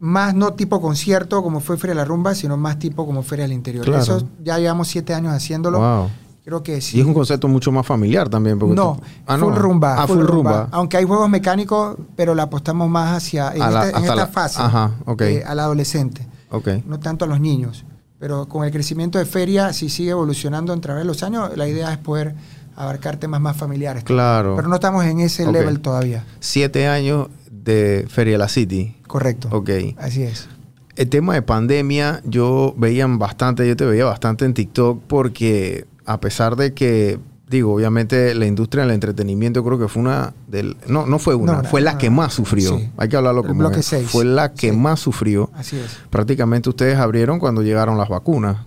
más 0.00 0.34
no 0.34 0.52
tipo 0.52 0.80
concierto 0.82 1.42
como 1.42 1.60
fue 1.60 1.78
Feria 1.78 1.94
de 1.94 2.00
la 2.00 2.04
Rumba, 2.04 2.34
sino 2.34 2.56
más 2.58 2.78
tipo 2.78 3.06
como 3.06 3.22
Feria 3.22 3.44
del 3.44 3.52
Interior. 3.54 3.84
Claro. 3.86 4.02
Eso 4.02 4.22
ya 4.42 4.58
llevamos 4.58 4.88
siete 4.88 5.14
años 5.14 5.32
haciéndolo. 5.32 5.78
Wow. 5.78 6.10
Creo 6.44 6.62
que 6.62 6.80
sí. 6.82 6.98
Y 6.98 7.00
es 7.00 7.06
un 7.06 7.14
concepto 7.14 7.48
mucho 7.48 7.72
más 7.72 7.86
familiar 7.86 8.28
también. 8.28 8.58
porque 8.58 8.74
no, 8.74 8.96
tú- 9.00 9.02
Ah, 9.26 9.38
full 9.38 9.54
rumba. 9.54 10.02
Ah, 10.02 10.06
full, 10.06 10.20
rumba. 10.20 10.68
Aunque 10.72 10.98
hay 10.98 11.04
juegos 11.04 11.28
mecánicos, 11.30 11.96
pero 12.16 12.34
la 12.34 12.44
apostamos 12.44 12.88
más 12.90 13.16
hacia 13.16 13.52
en, 13.52 13.60
la- 13.60 13.86
esta, 13.86 13.98
en 13.98 14.04
esta 14.04 14.14
la- 14.14 14.26
fase 14.26 14.60
ajá, 14.60 14.92
ok. 15.06 15.20
eh, 15.22 15.42
al 15.46 15.58
adolescente, 15.60 16.26
Ok. 16.50 16.68
no 16.86 17.00
tanto 17.00 17.24
a 17.24 17.28
los 17.28 17.40
niños. 17.40 17.84
Pero 18.18 18.46
con 18.46 18.64
el 18.64 18.70
crecimiento 18.70 19.18
de 19.18 19.24
feria, 19.26 19.72
si 19.72 19.88
sigue 19.88 20.10
evolucionando 20.10 20.72
a 20.72 20.80
través 20.80 21.02
de 21.02 21.06
los 21.06 21.22
años, 21.22 21.56
la 21.56 21.66
idea 21.66 21.90
es 21.92 21.98
poder 21.98 22.34
abarcar 22.76 23.16
temas 23.16 23.40
más 23.40 23.56
familiares. 23.56 24.04
Claro. 24.04 24.54
Pero 24.56 24.68
no 24.68 24.74
estamos 24.74 25.04
en 25.04 25.20
ese 25.20 25.46
Ok. 25.46 25.52
level 25.52 25.80
todavía. 25.80 26.24
Siete 26.40 26.88
años 26.88 27.28
de 27.50 28.06
Feria 28.08 28.36
la 28.38 28.48
City. 28.48 28.96
Correcto. 29.06 29.48
Ok. 29.50 29.70
Así 29.98 30.22
es. 30.22 30.48
El 30.96 31.08
tema 31.08 31.34
de 31.34 31.42
pandemia, 31.42 32.20
yo 32.24 32.74
veía 32.76 33.06
bastante, 33.06 33.66
yo 33.66 33.76
te 33.76 33.84
veía 33.84 34.04
bastante 34.04 34.44
en 34.44 34.54
TikTok 34.54 35.02
porque 35.06 35.86
a 36.06 36.20
pesar 36.20 36.56
de 36.56 36.74
que, 36.74 37.18
digo, 37.48 37.74
obviamente 37.74 38.34
la 38.34 38.46
industria 38.46 38.84
del 38.84 38.92
entretenimiento 38.94 39.64
creo 39.64 39.78
que 39.78 39.88
fue 39.88 40.02
una 40.02 40.34
del... 40.48 40.76
No, 40.88 41.06
no 41.06 41.18
fue 41.18 41.34
una, 41.34 41.52
No, 41.56 41.62
no, 41.62 41.68
fue 41.68 41.80
la 41.80 41.92
no, 41.92 41.98
que 41.98 42.10
más 42.10 42.32
sufrió. 42.34 42.78
Sí. 42.78 42.90
Hay 42.96 43.08
que 43.08 43.16
hablarlo 43.16 43.40
El 43.42 43.48
como 43.48 43.60
bloque 43.60 43.80
es. 43.80 43.86
seis. 43.86 44.08
Fue 44.10 44.24
la 44.24 44.52
que 44.52 44.70
Sí. 44.70 44.76
más 44.76 45.00
sufrió. 45.00 45.50
Así 45.54 45.76
es. 45.78 45.98
Prácticamente 46.10 46.68
ustedes 46.68 46.98
abrieron 46.98 47.38
cuando 47.38 47.62
llegaron 47.62 47.96
las 47.98 48.08
vacunas. 48.08 48.58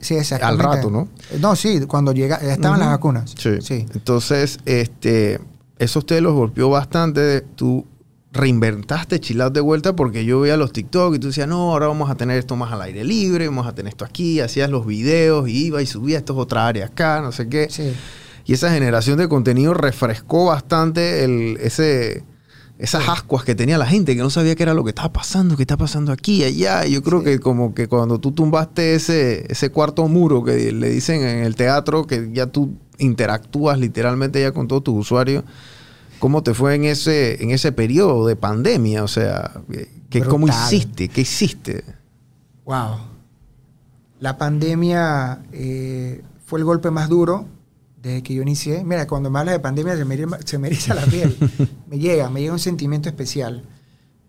Sí, 0.00 0.14
exactamente. 0.14 0.64
Al 0.64 0.76
rato, 0.76 0.90
¿no? 0.90 1.08
No, 1.40 1.54
sí, 1.56 1.80
cuando 1.86 2.12
llega, 2.12 2.36
estaban 2.36 2.80
las 2.80 2.88
vacunas. 2.88 3.34
Sí. 3.38 3.60
sí. 3.60 3.86
Entonces, 3.94 4.58
este, 4.64 5.40
eso 5.78 5.98
a 5.98 6.00
ustedes 6.00 6.22
los 6.22 6.32
golpeó 6.34 6.70
bastante. 6.70 7.42
Tú 7.42 7.84
reinventaste 8.32 9.18
Chilat 9.20 9.52
de 9.52 9.60
vuelta 9.60 9.96
porque 9.96 10.24
yo 10.24 10.40
veía 10.40 10.56
los 10.56 10.72
TikTok 10.72 11.14
y 11.16 11.18
tú 11.18 11.28
decías, 11.28 11.48
no, 11.48 11.72
ahora 11.72 11.88
vamos 11.88 12.10
a 12.10 12.14
tener 12.14 12.38
esto 12.38 12.54
más 12.56 12.72
al 12.72 12.82
aire 12.82 13.04
libre, 13.04 13.46
vamos 13.48 13.66
a 13.66 13.74
tener 13.74 13.90
esto 13.92 14.04
aquí, 14.04 14.40
hacías 14.40 14.70
los 14.70 14.86
videos 14.86 15.48
y 15.48 15.66
iba 15.66 15.82
y 15.82 15.86
subía 15.86 16.18
esto 16.18 16.34
es 16.34 16.38
otra 16.38 16.66
área 16.66 16.86
acá, 16.86 17.20
no 17.20 17.32
sé 17.32 17.48
qué. 17.48 17.66
Sí. 17.70 17.92
Y 18.46 18.52
esa 18.52 18.70
generación 18.72 19.18
de 19.18 19.28
contenido 19.28 19.74
refrescó 19.74 20.46
bastante 20.46 21.24
el, 21.24 21.58
ese, 21.60 22.24
esas 22.78 23.08
ascuas 23.08 23.44
que 23.44 23.54
tenía 23.54 23.78
la 23.78 23.86
gente, 23.86 24.14
que 24.16 24.22
no 24.22 24.30
sabía 24.30 24.54
qué 24.54 24.62
era 24.62 24.74
lo 24.74 24.84
que 24.84 24.90
estaba 24.90 25.12
pasando, 25.12 25.56
qué 25.56 25.64
está 25.64 25.76
pasando 25.76 26.10
aquí, 26.12 26.44
allá. 26.44 26.86
Y 26.86 26.92
yo 26.92 27.02
creo 27.02 27.18
Sí. 27.20 27.24
que 27.26 27.38
como 27.40 27.74
que 27.74 27.88
cuando 27.88 28.18
tú 28.18 28.32
tumbaste 28.32 28.94
ese, 28.94 29.44
ese 29.52 29.70
cuarto 29.70 30.06
muro 30.08 30.42
que 30.44 30.72
le 30.72 30.88
dicen 30.88 31.22
en 31.22 31.44
el 31.44 31.54
teatro, 31.56 32.06
que 32.06 32.30
ya 32.32 32.46
tú 32.46 32.74
interactúas 32.98 33.78
literalmente 33.78 34.40
ya 34.40 34.52
con 34.52 34.66
todos 34.68 34.84
tus 34.84 34.94
usuarios, 34.98 35.44
¿cómo 36.20 36.44
te 36.44 36.54
fue 36.54 36.76
en 36.76 36.84
ese, 36.84 37.42
en 37.42 37.50
ese 37.50 37.72
periodo 37.72 38.26
de 38.26 38.36
pandemia? 38.36 39.02
O 39.02 39.08
sea, 39.08 39.50
que, 40.08 40.20
¿cómo 40.20 40.46
hiciste? 40.46 41.08
¿Qué 41.08 41.22
hiciste? 41.22 41.82
Wow. 42.64 42.98
La 44.20 44.38
pandemia 44.38 45.42
eh, 45.50 46.22
fue 46.44 46.60
el 46.60 46.64
golpe 46.64 46.90
más 46.92 47.08
duro 47.08 47.48
desde 48.00 48.22
que 48.22 48.34
yo 48.34 48.42
inicié. 48.42 48.84
Mira, 48.84 49.06
cuando 49.06 49.30
me 49.30 49.40
hablas 49.40 49.54
de 49.54 49.60
pandemia 49.60 49.96
se 49.96 50.04
me, 50.04 50.18
se 50.44 50.58
me 50.58 50.68
eriza 50.68 50.94
la 50.94 51.06
piel. 51.06 51.36
me 51.88 51.98
llega, 51.98 52.30
me 52.30 52.40
llega 52.40 52.52
un 52.52 52.58
sentimiento 52.60 53.08
especial. 53.08 53.64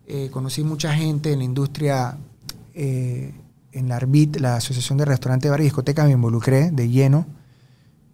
Eh, 0.07 0.29
conocí 0.31 0.63
mucha 0.63 0.93
gente 0.93 1.31
en 1.31 1.39
la 1.39 1.45
industria, 1.45 2.17
eh, 2.73 3.33
en 3.71 3.89
la 3.89 3.97
ARBIT, 3.97 4.37
la 4.37 4.55
Asociación 4.55 4.97
de 4.97 5.05
Restaurantes, 5.05 5.51
Bares 5.51 5.65
y 5.65 5.67
Discotecas, 5.67 6.05
me 6.05 6.13
involucré 6.13 6.71
de 6.71 6.89
lleno. 6.89 7.27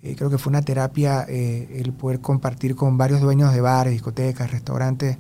Eh, 0.02 0.16
creo 0.16 0.30
que 0.30 0.38
fue 0.38 0.52
una 0.52 0.62
terapia 0.62 1.26
eh, 1.28 1.82
el 1.84 1.94
poder 1.94 2.22
compartir 2.22 2.76
con 2.76 2.98
varios 2.98 3.22
dueños 3.22 3.54
de 3.54 3.62
bares, 3.62 3.94
discotecas, 3.94 4.52
restaurantes, 4.52 5.18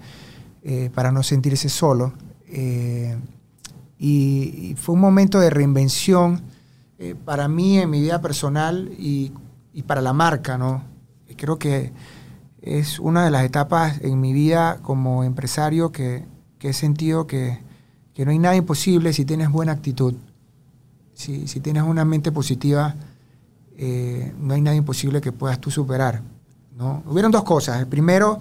eh, 0.63 0.89
para 0.93 1.11
no 1.11 1.23
sentirse 1.23 1.69
solo. 1.69 2.13
Y, 2.49 3.13
y 3.99 4.75
fue 4.77 4.95
un 4.95 5.01
momento 5.01 5.39
de 5.39 5.49
reinvención 5.49 6.41
para 7.25 7.47
mí 7.47 7.77
en 7.77 7.89
mi 7.89 8.01
vida 8.01 8.21
personal 8.21 8.89
y, 8.97 9.33
y 9.73 9.83
para 9.83 10.01
la 10.01 10.13
marca, 10.13 10.57
¿no? 10.57 10.83
Creo 11.35 11.59
que 11.59 11.91
es 12.61 12.99
una 12.99 13.25
de 13.25 13.31
las 13.31 13.43
etapas 13.43 14.01
en 14.01 14.19
mi 14.21 14.33
vida 14.33 14.79
como 14.81 15.23
empresario 15.23 15.91
que, 15.91 16.25
que 16.57 16.69
he 16.69 16.73
sentido 16.73 17.27
que, 17.27 17.59
que 18.13 18.25
no 18.25 18.31
hay 18.31 18.39
nada 18.39 18.55
imposible 18.55 19.13
si 19.13 19.25
tienes 19.25 19.51
buena 19.51 19.73
actitud. 19.73 20.15
Si, 21.13 21.47
si 21.47 21.59
tienes 21.59 21.83
una 21.83 22.05
mente 22.05 22.31
positiva, 22.31 22.95
eh, 23.77 24.33
no 24.39 24.53
hay 24.53 24.61
nada 24.61 24.75
imposible 24.75 25.21
que 25.21 25.31
puedas 25.31 25.59
tú 25.59 25.69
superar. 25.71 26.21
¿no? 26.77 27.03
Hubieron 27.07 27.31
dos 27.31 27.43
cosas. 27.43 27.79
El 27.79 27.87
primero, 27.87 28.39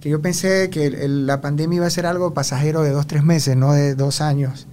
que 0.00 0.08
yo 0.10 0.20
pensé 0.20 0.70
que 0.70 0.86
el- 0.86 0.94
el- 0.94 1.26
la 1.26 1.40
pandemia 1.40 1.76
iba 1.78 1.86
a 1.86 1.90
ser 1.90 2.06
algo 2.06 2.32
pasajero 2.34 2.82
de 2.82 2.90
dos, 2.90 3.06
tres 3.06 3.24
meses, 3.24 3.56
no 3.56 3.72
de 3.72 3.94
dos 3.94 4.20
años, 4.20 4.66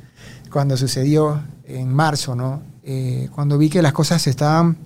cuando 0.51 0.77
sucedió 0.77 1.41
en 1.65 1.93
marzo, 1.93 2.35
¿no? 2.35 2.61
Eh, 2.83 3.29
cuando 3.33 3.57
vi 3.57 3.69
que 3.69 3.81
las 3.81 3.93
cosas 3.93 4.21
se 4.21 4.29
estaban 4.29 4.77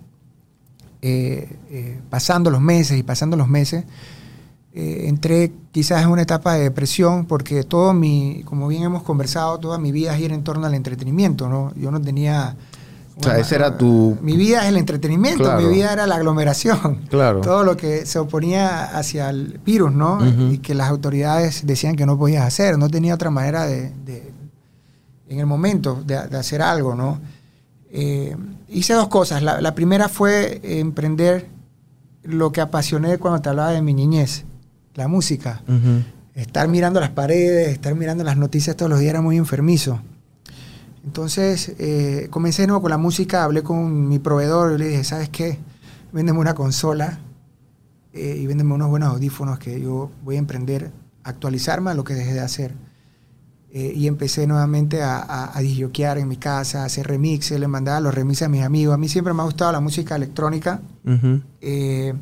eh, 1.02 1.58
eh, 1.70 2.00
pasando 2.10 2.50
los 2.50 2.60
meses 2.62 2.98
y 2.98 3.04
pasando 3.04 3.38
los 3.38 3.48
meses, 3.48 3.86
eh, 4.74 5.06
entré 5.08 5.52
quizás 5.72 6.04
en 6.04 6.10
una 6.10 6.22
etapa 6.24 6.54
de 6.56 6.64
depresión 6.64 7.26
porque 7.26 7.64
todo 7.64 7.94
mi, 7.94 8.42
como 8.46 8.68
bien 8.68 8.84
hemos 8.84 9.04
conversado, 9.04 9.60
toda 9.60 9.78
mi 9.78 9.92
vida 9.92 10.16
gira 10.16 10.34
en 10.36 10.44
torno 10.44 10.66
al 10.68 10.74
entretenimiento, 10.74 11.50
¿no? 11.50 11.74
Yo 11.76 11.92
no 11.92 12.02
tenía 12.02 12.56
O 13.20 13.24
sea, 13.24 13.38
ese 13.40 13.56
era 13.56 13.78
tu... 13.78 14.18
Mi 14.22 14.38
vida 14.38 14.62
es 14.64 14.70
el 14.70 14.78
entretenimiento, 14.78 15.44
Claro. 15.44 15.62
mi 15.62 15.74
vida 15.74 15.92
era 15.94 16.06
la 16.06 16.16
aglomeración. 16.16 17.02
Claro. 17.10 17.42
Todo 17.42 17.64
lo 17.64 17.76
que 17.76 18.06
se 18.06 18.20
oponía 18.20 18.96
hacia 18.98 19.30
el 19.32 19.60
virus, 19.66 19.92
¿no? 19.92 20.20
Y 20.52 20.60
que 20.60 20.76
las 20.76 20.90
autoridades 20.90 21.66
decían 21.66 21.96
que 21.96 22.06
no 22.06 22.18
podías 22.18 22.46
hacer. 22.46 22.78
No 22.78 22.90
tenía 22.90 23.16
otra 23.16 23.30
manera 23.32 23.66
de, 23.66 23.92
de- 24.06 24.32
en 25.30 25.40
el 25.40 25.46
momento, 25.46 26.02
de, 26.06 26.28
de 26.28 26.38
hacer 26.38 26.62
algo, 26.62 26.94
¿no? 26.96 27.20
Eh, 27.92 28.36
hice 28.70 28.94
dos 28.94 29.08
cosas. 29.08 29.42
La, 29.42 29.62
la 29.62 29.74
primera 29.74 30.10
fue 30.10 30.62
emprender 30.64 31.48
lo 32.24 32.52
que 32.52 32.62
apasioné 32.62 33.18
cuando 33.18 33.42
te 33.42 33.50
hablaba 33.50 33.72
de 33.72 33.82
mi 33.82 33.94
niñez, 33.94 34.44
la 34.94 35.08
música. 35.08 35.62
Estar 36.36 36.68
mirando 36.68 37.00
las 37.00 37.10
paredes, 37.10 37.70
estar 37.70 37.96
mirando 37.96 38.24
las 38.24 38.38
noticias 38.38 38.76
todos 38.76 38.90
los 38.92 39.00
días 39.00 39.10
era 39.12 39.22
muy 39.22 39.38
enfermizo. 39.38 40.00
Entonces 41.08 41.74
eh, 41.80 42.28
comencé 42.30 42.64
de 42.64 42.68
nuevo 42.68 42.82
con 42.82 42.92
la 42.92 42.98
música, 42.98 43.46
hablé 43.46 43.64
con 43.64 44.10
mi 44.10 44.20
proveedor 44.20 44.74
y 44.74 44.78
le 44.78 44.90
dije, 44.90 45.06
¿sabes 45.06 45.30
qué? 45.30 45.58
Véndeme 46.12 46.38
una 46.38 46.54
consola 46.54 47.20
eh, 48.12 48.38
y 48.38 48.46
véndeme 48.46 48.74
unos 48.74 48.90
buenos 48.90 49.14
audífonos 49.14 49.58
que 49.58 49.80
yo 49.80 50.12
voy 50.26 50.36
a 50.36 50.40
emprender, 50.40 50.92
actualizarme 51.24 51.92
a 51.92 51.94
lo 51.94 52.04
que 52.04 52.14
dejé 52.14 52.34
de 52.34 52.42
hacer. 52.42 52.74
Eh, 53.72 53.94
y 53.96 54.08
empecé 54.08 54.48
nuevamente 54.48 55.02
a, 55.02 55.20
a, 55.20 55.58
a 55.58 55.62
en 55.62 56.28
mi 56.28 56.36
casa, 56.36 56.84
a 56.84 56.86
hacer 56.86 57.08
remixes, 57.08 57.58
le 57.58 57.70
mandaba 57.70 58.02
los 58.02 58.14
remixes 58.14 58.46
a 58.46 58.50
mis 58.50 58.64
amigos. 58.64 58.94
A 58.94 58.98
mí 58.98 59.08
siempre 59.08 59.34
me 59.34 59.44
ha 59.44 59.46
gustado 59.46 59.72
la 59.72 59.80
música 59.80 60.18
electrónica. 60.18 60.82
Eh, 61.62 62.14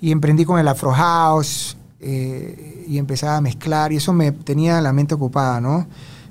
y 0.00 0.10
emprendí 0.10 0.44
con 0.44 0.58
el 0.58 0.66
Afro 0.66 0.90
House 0.90 1.76
eh, 2.00 2.86
y 2.88 2.98
empezaba 2.98 3.36
a 3.36 3.40
mezclar 3.40 3.92
y 3.92 3.96
eso 3.96 4.12
me 4.12 4.32
tenía 4.32 4.80
la 4.80 4.92
mente 4.92 5.14
ocupada, 5.14 5.60
¿no? 5.60 5.86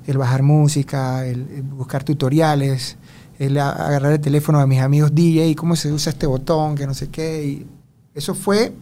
El 0.06 0.18
bajar 0.18 0.42
música, 0.42 1.26
el, 1.26 1.46
el 1.54 1.62
buscar 1.62 2.02
tutoriales, 2.04 2.96
el 3.38 3.58
a- 3.58 3.70
agarrar 3.70 4.12
el 4.12 4.20
teléfono 4.20 4.58
de 4.60 4.66
mis 4.66 4.80
amigos 4.80 5.14
DJ, 5.14 5.54
cómo 5.56 5.76
se 5.76 5.92
usa 5.92 6.10
este 6.10 6.26
botón, 6.26 6.74
que 6.74 6.86
no 6.86 6.94
sé 6.94 7.08
qué. 7.08 7.44
Y 7.44 7.66
eso 8.14 8.34
fue 8.34 8.72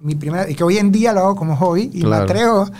mi 0.00 0.14
primera, 0.14 0.48
y 0.48 0.54
que 0.54 0.62
hoy 0.64 0.78
en 0.78 0.92
día 0.92 1.12
lo 1.12 1.20
hago 1.20 1.36
como 1.36 1.56
hobby 1.56 1.90
y 1.92 2.00
Claro. 2.02 2.24
me 2.26 2.30
atrevo 2.30 2.70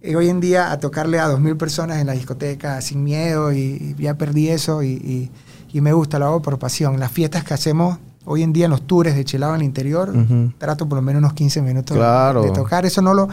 eh, 0.00 0.16
hoy 0.16 0.28
en 0.28 0.40
día 0.40 0.72
a 0.72 0.78
tocarle 0.80 1.20
a 1.20 1.28
2.000 1.28 1.56
personas 1.56 1.98
en 2.00 2.08
la 2.08 2.12
discoteca 2.14 2.80
sin 2.80 3.04
miedo 3.04 3.52
y, 3.52 3.94
y 3.96 4.02
ya 4.02 4.14
perdí 4.14 4.48
eso 4.48 4.82
y, 4.82 4.88
y- 4.88 5.30
y 5.72 5.80
me 5.80 5.92
gusta, 5.94 6.18
lo 6.18 6.26
hago 6.26 6.42
por 6.42 6.58
pasión. 6.58 6.98
Las 7.00 7.10
fiestas 7.12 7.44
que 7.44 7.54
hacemos 7.54 7.98
hoy 8.26 8.42
en 8.42 8.52
día 8.52 8.66
en 8.66 8.72
los 8.72 8.82
tours 8.86 9.14
de 9.14 9.24
chelado 9.24 9.54
en 9.54 9.60
el 9.62 9.66
interior, 9.66 10.12
trato 10.58 10.86
por 10.88 10.96
lo 10.96 11.02
menos 11.02 11.20
unos 11.20 11.32
15 11.32 11.62
minutos 11.62 11.96
de- 11.96 12.02
de, 12.42 12.50
tocar. 12.50 12.84
Eso 12.84 13.00
no 13.00 13.14
lo, 13.14 13.28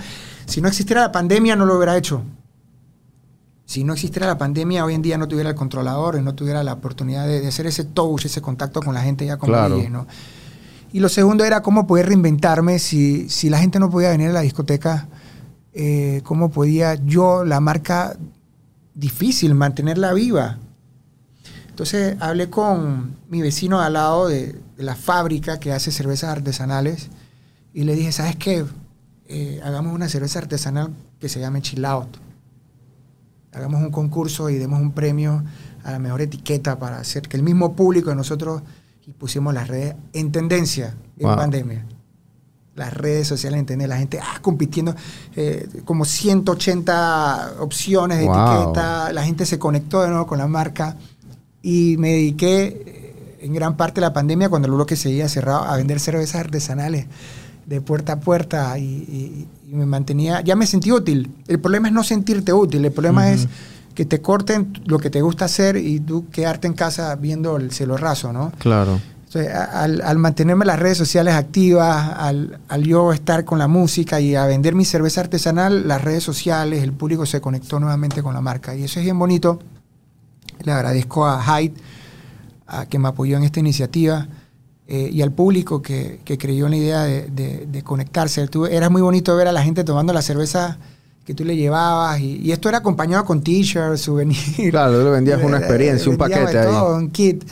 si 0.45 0.62
no 0.62 0.67
existiera 0.69 1.02
la 1.02 1.12
pandemia 1.12 1.56
no 1.58 1.65
lo 1.65 1.75
hubiera 1.75 1.97
hecho. 1.97 2.21
Si 3.69 3.84
no 3.84 3.93
existiera 3.93 4.25
la 4.25 4.39
pandemia, 4.39 4.84
hoy 4.84 4.95
en 4.95 5.03
día 5.03 5.15
no 5.19 5.27
tuviera 5.27 5.51
el 5.51 5.55
controlador 5.55 6.17
y 6.17 6.23
no 6.23 6.34
tuviera 6.34 6.63
la 6.63 6.73
oportunidad 6.73 7.27
de, 7.27 7.39
de 7.39 7.49
hacer 7.49 7.67
ese 7.67 7.84
touch, 7.84 8.25
ese 8.25 8.41
contacto 8.41 8.82
con 8.82 8.95
la 8.95 9.03
gente 9.03 9.27
ya 9.27 9.38
como 9.38 9.53
Claro. 9.53 9.75
DJ, 9.75 9.91
¿no? 9.91 10.08
Y 10.91 10.99
lo 11.01 11.08
segundo 11.08 11.45
era 11.45 11.62
cómo 11.62 11.86
poder 11.86 12.08
reinventarme 12.08 12.79
si, 12.79 13.29
si 13.29 13.47
la 13.47 13.60
gente 13.60 13.77
no 13.77 13.91
podía 13.91 14.10
venir 14.10 14.29
a 14.29 14.34
la 14.34 14.41
discoteca, 14.41 15.08
eh, 15.71 16.21
cómo 16.23 16.49
podía 16.49 16.95
yo, 16.95 17.45
la 17.45 17.60
marca, 17.60 18.17
difícil, 18.95 19.53
mantenerla 19.53 20.13
viva. 20.13 20.58
Entonces 21.69 22.17
hablé 22.21 22.49
con 22.49 23.17
mi 23.29 23.43
vecino 23.43 23.82
al 23.82 23.93
lado 23.93 24.29
de, 24.29 24.60
de 24.77 24.84
la 24.84 24.95
fábrica 24.95 25.60
que 25.60 25.73
hace 25.73 25.91
cervezas 25.91 26.32
artesanales 26.32 27.10
y 27.71 27.84
le 27.84 27.93
dije, 27.93 28.12
¿sabes 28.13 28.36
qué? 28.36 28.65
Eh, 29.27 29.62
hagamos 29.63 29.93
una 29.93 30.10
cerveza 30.10 30.39
artesanal 30.39 30.89
que 31.19 31.29
se 31.29 31.39
llame 31.39 31.62
Chill 31.62 31.86
Out. 31.86 32.28
Hagamos 33.53 33.81
un 33.81 33.91
concurso 33.91 34.49
y 34.49 34.57
demos 34.57 34.79
un 34.79 34.91
premio 34.91 35.43
a 35.83 35.91
la 35.91 35.99
mejor 35.99 36.21
etiqueta 36.21 36.77
para 36.77 36.99
hacer 36.99 37.23
que 37.27 37.38
el 37.38 37.43
mismo 37.43 37.73
público 37.75 38.09
de 38.09 38.15
nosotros 38.15 38.62
y 39.07 39.12
pusimos 39.12 39.53
las 39.53 39.67
redes 39.67 39.95
en 40.13 40.31
tendencia 40.31 40.95
en 41.17 41.27
Wow. 41.27 41.35
pandemia. 41.35 41.85
Las 42.75 42.93
redes 42.93 43.27
sociales 43.27 43.59
en 43.59 43.65
tendencia, 43.65 43.95
la 43.95 43.99
gente 43.99 44.19
ah, 44.21 44.39
compitiendo, 44.41 44.95
eh, 45.35 45.67
como 45.83 46.05
180 46.05 47.53
opciones 47.59 48.19
de 48.19 48.25
Wow. 48.25 48.35
etiqueta, 48.35 49.12
la 49.13 49.23
gente 49.23 49.45
se 49.45 49.57
conectó 49.57 50.01
de 50.01 50.09
nuevo 50.09 50.27
con 50.27 50.38
la 50.38 50.47
marca 50.47 50.95
y 51.62 51.97
me 51.97 52.09
dediqué 52.09 52.65
eh, 52.85 53.38
en 53.41 53.53
gran 53.53 53.75
parte 53.77 53.95
de 53.95 54.01
la 54.07 54.13
pandemia, 54.13 54.49
cuando 54.49 54.67
el 54.67 54.73
bloque 54.75 54.95
seguía 54.95 55.27
cerrado, 55.27 55.63
a 55.63 55.75
vender 55.77 55.99
cervezas 55.99 56.35
artesanales 56.41 57.07
de 57.69 57.79
puerta 57.82 58.13
a 58.13 58.19
puerta 58.19 58.77
y, 58.77 58.84
y- 58.84 59.47
y 59.71 59.73
me 59.75 59.86
mantenía, 59.86 60.41
ya 60.41 60.55
me 60.55 60.65
sentí 60.65 60.91
útil. 60.91 61.32
El 61.47 61.60
problema 61.60 61.88
es 61.88 61.93
no 61.93 62.03
sentirte 62.03 62.51
útil, 62.51 62.84
el 62.84 62.91
problema 62.91 63.32
es 63.32 63.47
que 63.93 64.03
te 64.05 64.19
corten 64.21 64.73
lo 64.86 64.97
que 64.97 65.10
te 65.12 65.21
gusta 65.21 65.45
hacer 65.45 65.77
y 65.77 65.99
tú 65.99 66.27
quedarte 66.32 66.65
en 66.67 66.73
casa 66.73 67.15
viendo 67.15 67.58
el 67.58 67.71
cielo 67.71 67.95
raso, 67.95 68.34
¿no? 68.34 68.51
Claro. 68.58 68.99
Entonces, 69.27 69.53
al, 69.53 70.01
al 70.01 70.17
mantenerme 70.17 70.65
las 70.65 70.79
redes 70.79 70.97
sociales 70.97 71.36
activas, 71.36 72.15
al, 72.17 72.60
al 72.67 72.84
yo 72.84 73.13
estar 73.13 73.45
con 73.45 73.60
la 73.60 73.67
música 73.67 74.19
y 74.19 74.34
a 74.36 74.45
vender 74.47 74.73
mi 74.73 74.86
cerveza 74.86 75.21
artesanal, 75.21 75.88
las 75.88 76.01
redes 76.03 76.23
sociales, 76.23 76.82
el 76.82 76.93
público 76.93 77.27
se 77.27 77.39
conectó 77.39 77.79
nuevamente 77.79 78.23
con 78.23 78.34
la 78.34 78.41
marca. 78.41 78.75
Y 78.75 78.86
eso 78.86 78.99
es 78.99 79.03
bien 79.05 79.19
bonito. 79.19 79.60
Le 80.63 80.71
agradezco 80.71 81.27
a 81.27 81.39
Hyde, 81.43 81.75
a 82.65 82.88
que 82.88 82.97
me 82.97 83.08
apoyó 83.10 83.38
en 83.38 83.43
esta 83.43 83.60
iniciativa, 83.60 84.27
eh, 84.91 85.08
y 85.13 85.21
al 85.21 85.32
público 85.32 85.82
que, 85.84 86.19
que 86.25 86.38
creyó 86.39 86.65
en 86.65 86.71
la 86.71 86.78
idea 86.78 87.04
de, 87.04 87.28
de- 87.30 87.67
de 87.71 87.82
conectarse. 87.84 88.47
Tú- 88.47 88.65
era 88.65 88.89
muy 88.89 89.02
bonito 89.04 89.36
ver 89.36 89.47
a 89.47 89.52
la 89.52 89.62
gente 89.62 89.84
tomando 89.84 90.12
la 90.13 90.23
cerveza 90.23 90.80
que 91.25 91.36
tú 91.36 91.45
le 91.45 91.56
llevabas, 91.56 92.19
y, 92.19 92.38
y 92.38 92.52
esto 92.52 92.69
era 92.69 92.80
acompañado 92.80 93.23
con 93.23 93.41
t-shirts, 93.43 94.02
souvenirs. 94.02 94.56
Claro, 94.71 94.97
tú 94.97 95.04
le 95.06 95.12
vendías 95.12 95.43
una 95.43 95.58
experiencia, 95.60 96.10
un 96.10 96.17
paquete 96.17 96.39
de 96.54 96.60
ahí. 96.60 96.65
todo, 96.65 96.95
un 96.95 97.12
kit. 97.12 97.43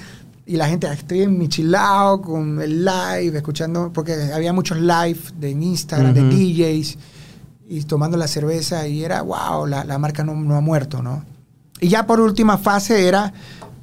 Y 0.47 0.55
la 0.55 0.67
gente, 0.67 0.91
estoy 0.91 1.21
en 1.23 1.37
mi 1.37 1.47
chilao 1.47 2.21
con 2.21 2.59
el 2.61 2.83
live, 2.83 3.37
escuchando, 3.37 3.91
porque 3.93 4.13
había 4.33 4.51
muchos 4.51 4.79
live 4.79 5.19
de 5.37 5.51
Instagram, 5.51 6.13
de 6.15 6.21
DJs, 6.23 6.97
y 7.69 7.83
tomando 7.83 8.17
la 8.17 8.27
cerveza, 8.27 8.87
y 8.87 9.03
era, 9.03 9.21
wow, 9.21 9.67
la, 9.67 9.83
la 9.83 9.99
marca 9.99 10.23
no, 10.23 10.33
no 10.33 10.55
ha 10.55 10.61
muerto, 10.61 11.03
¿no? 11.03 11.23
Y 11.79 11.89
ya 11.89 12.07
por 12.07 12.19
última 12.21 12.57
fase 12.57 13.07
era 13.07 13.31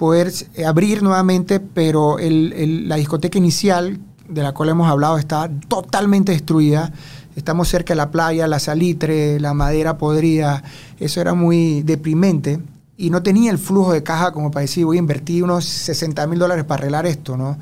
poder 0.05 0.31
eh, 0.55 0.67
abrir 0.67 1.03
nuevamente, 1.03 1.61
pero 1.61 2.19
el- 2.19 2.53
el- 2.53 2.89
la 2.89 2.97
discoteca 2.97 3.39
inicial, 3.39 3.99
de 4.29 4.43
la 4.43 4.53
cual 4.53 4.69
hemos 4.69 4.87
hablado, 4.91 5.17
está 5.17 5.49
totalmente 5.69 6.33
destruida. 6.33 6.93
Estamos 7.37 7.69
cerca 7.69 7.95
de 7.95 7.97
la 7.97 8.11
playa, 8.11 8.47
la 8.47 8.59
salitre, 8.59 9.41
la 9.41 9.55
madera 9.55 9.97
podrida. 9.97 10.63
Eso 11.01 11.21
era 11.21 11.33
muy 11.35 11.83
deprimente. 11.83 12.61
Y 12.97 13.09
no 13.11 13.23
tenía 13.23 13.51
el 13.51 13.59
flujo 13.59 13.93
de 13.93 14.03
caja 14.03 14.31
como 14.33 14.51
para 14.51 14.61
decir, 14.63 14.85
voy 14.85 14.99
a 14.99 15.01
invertir 15.01 15.43
unos 15.43 15.65
60 15.65 16.27
mil 16.27 16.39
dólares 16.39 16.65
para 16.65 16.81
arreglar 16.81 17.07
esto, 17.07 17.37
¿no? 17.37 17.57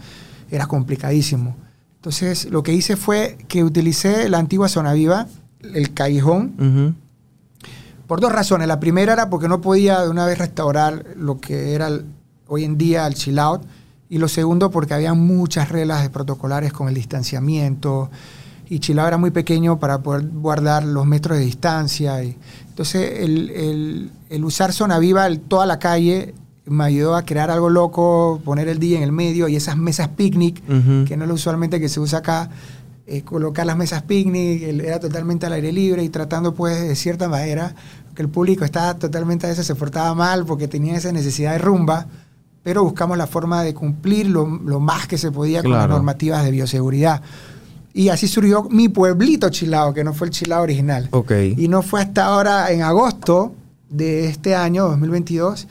Era 0.50 0.66
complicadísimo. 0.66 1.54
Entonces, 1.96 2.46
lo 2.50 2.62
que 2.64 2.72
hice 2.74 2.96
fue 2.96 3.38
que 3.48 3.62
utilicé 3.62 4.28
la 4.28 4.38
antigua 4.38 4.68
zona 4.68 4.92
viva, 4.92 5.26
el 5.62 5.94
callejón, 5.94 6.96
por 8.06 8.20
dos 8.20 8.32
razones. 8.32 8.66
La 8.68 8.78
primera 8.80 9.12
era 9.14 9.30
porque 9.30 9.48
no 9.48 9.60
podía 9.60 10.00
de 10.02 10.10
una 10.10 10.26
vez 10.26 10.36
restaurar 10.38 11.06
lo 11.16 11.40
que 11.40 11.72
era 11.74 11.86
el- 11.88 12.04
hoy 12.52 12.64
en 12.64 12.76
día 12.76 13.06
el 13.06 13.14
chill 13.14 13.38
out. 13.38 13.62
Y 14.10 14.18
lo 14.18 14.28
segundo 14.28 14.70
porque 14.70 14.92
había 14.92 15.14
muchas 15.14 15.70
reglas 15.70 16.02
de 16.02 16.10
protocolares 16.10 16.70
con 16.72 16.86
el 16.88 16.94
distanciamiento. 16.94 18.10
Y 18.68 18.78
chill 18.78 18.98
out 18.98 19.08
era 19.08 19.16
muy 19.16 19.30
pequeño 19.30 19.78
para 19.78 20.02
poder 20.02 20.26
guardar 20.28 20.84
los 20.84 21.06
metros 21.06 21.38
de 21.38 21.44
distancia. 21.44 22.22
Y, 22.22 22.36
entonces 22.68 23.20
el, 23.20 23.48
el- 23.50 24.10
el 24.28 24.44
usar 24.44 24.72
zona 24.74 24.98
viva, 24.98 25.26
el- 25.26 25.40
toda 25.40 25.64
la 25.64 25.78
calle, 25.78 26.34
me 26.66 26.84
ayudó 26.84 27.16
a 27.16 27.22
crear 27.24 27.50
algo 27.50 27.70
loco, 27.70 28.40
poner 28.44 28.68
el 28.68 28.78
día 28.78 28.98
en 28.98 29.02
el 29.02 29.12
medio 29.12 29.48
y 29.48 29.56
esas 29.56 29.76
mesas 29.78 30.08
picnic, 30.08 30.62
que 31.06 31.16
no 31.16 31.24
es 31.24 31.28
lo 31.28 31.34
usualmente 31.34 31.80
que 31.80 31.88
se 31.88 31.98
usa 31.98 32.18
acá, 32.20 32.50
eh, 33.06 33.22
colocar 33.22 33.66
las 33.66 33.76
mesas 33.76 34.02
picnic, 34.02 34.62
era 34.62 35.00
totalmente 35.00 35.46
al 35.46 35.54
aire 35.54 35.72
libre 35.72 36.04
y 36.04 36.08
tratando 36.10 36.54
pues 36.54 36.80
de 36.80 36.94
cierta 36.96 37.28
manera 37.28 37.74
que 38.14 38.22
el 38.22 38.28
público 38.28 38.64
estaba 38.64 38.94
totalmente 38.94 39.46
a 39.46 39.50
veces 39.50 39.66
se 39.66 39.74
portaba 39.74 40.14
mal 40.14 40.44
porque 40.46 40.68
tenía 40.68 40.94
esa 40.96 41.10
necesidad 41.12 41.52
de 41.52 41.58
rumba, 41.58 42.06
pero 42.62 42.84
buscamos 42.84 43.16
la 43.18 43.26
forma 43.26 43.62
de 43.62 43.74
cumplir 43.74 44.26
lo, 44.28 44.46
lo 44.46 44.80
más 44.80 45.06
que 45.06 45.18
se 45.18 45.30
podía 45.32 45.62
con 45.62 45.72
las 45.72 45.88
normativas 45.88 46.44
de 46.44 46.50
bioseguridad. 46.50 47.20
Y 47.94 48.08
así 48.08 48.26
surgió 48.28 48.62
mi 48.70 48.88
pueblito 48.88 49.50
chilao, 49.50 49.92
que 49.92 50.02
no 50.04 50.14
fue 50.14 50.28
el 50.28 50.32
chilao 50.32 50.62
original. 50.62 51.08
Y 51.58 51.68
no 51.68 51.82
fue 51.82 52.00
hasta 52.00 52.24
ahora, 52.26 52.70
en 52.70 52.82
agosto 52.82 53.52
de 53.90 54.26
este 54.28 54.54
año, 54.54 54.88
2022, 54.88 55.66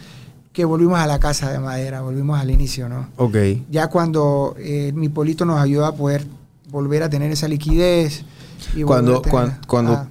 que 0.54 0.66
volvimos 0.66 1.00
a 1.00 1.08
la 1.08 1.18
casa 1.20 1.52
de 1.52 1.58
madera, 1.60 2.02
volvimos 2.02 2.40
al 2.40 2.52
inicio, 2.52 2.88
¿no? 2.90 3.08
Ok. 3.18 3.36
Ya 3.72 3.88
cuando 3.88 4.56
eh, 4.60 4.92
mi 4.94 5.10
polito 5.10 5.46
nos 5.46 5.60
ayudó 5.60 5.86
a 5.86 5.96
poder 5.96 6.26
volver 6.70 7.02
a 7.04 7.10
tener 7.10 7.32
esa 7.32 7.48
liquidez. 7.48 8.24
y 8.76 8.84
Cuando, 8.84 9.14
volver 9.14 9.28
a 9.28 9.32
cuan- 9.32 9.46
tener- 9.54 9.68
cuando 9.68 9.92
ah, 9.94 10.08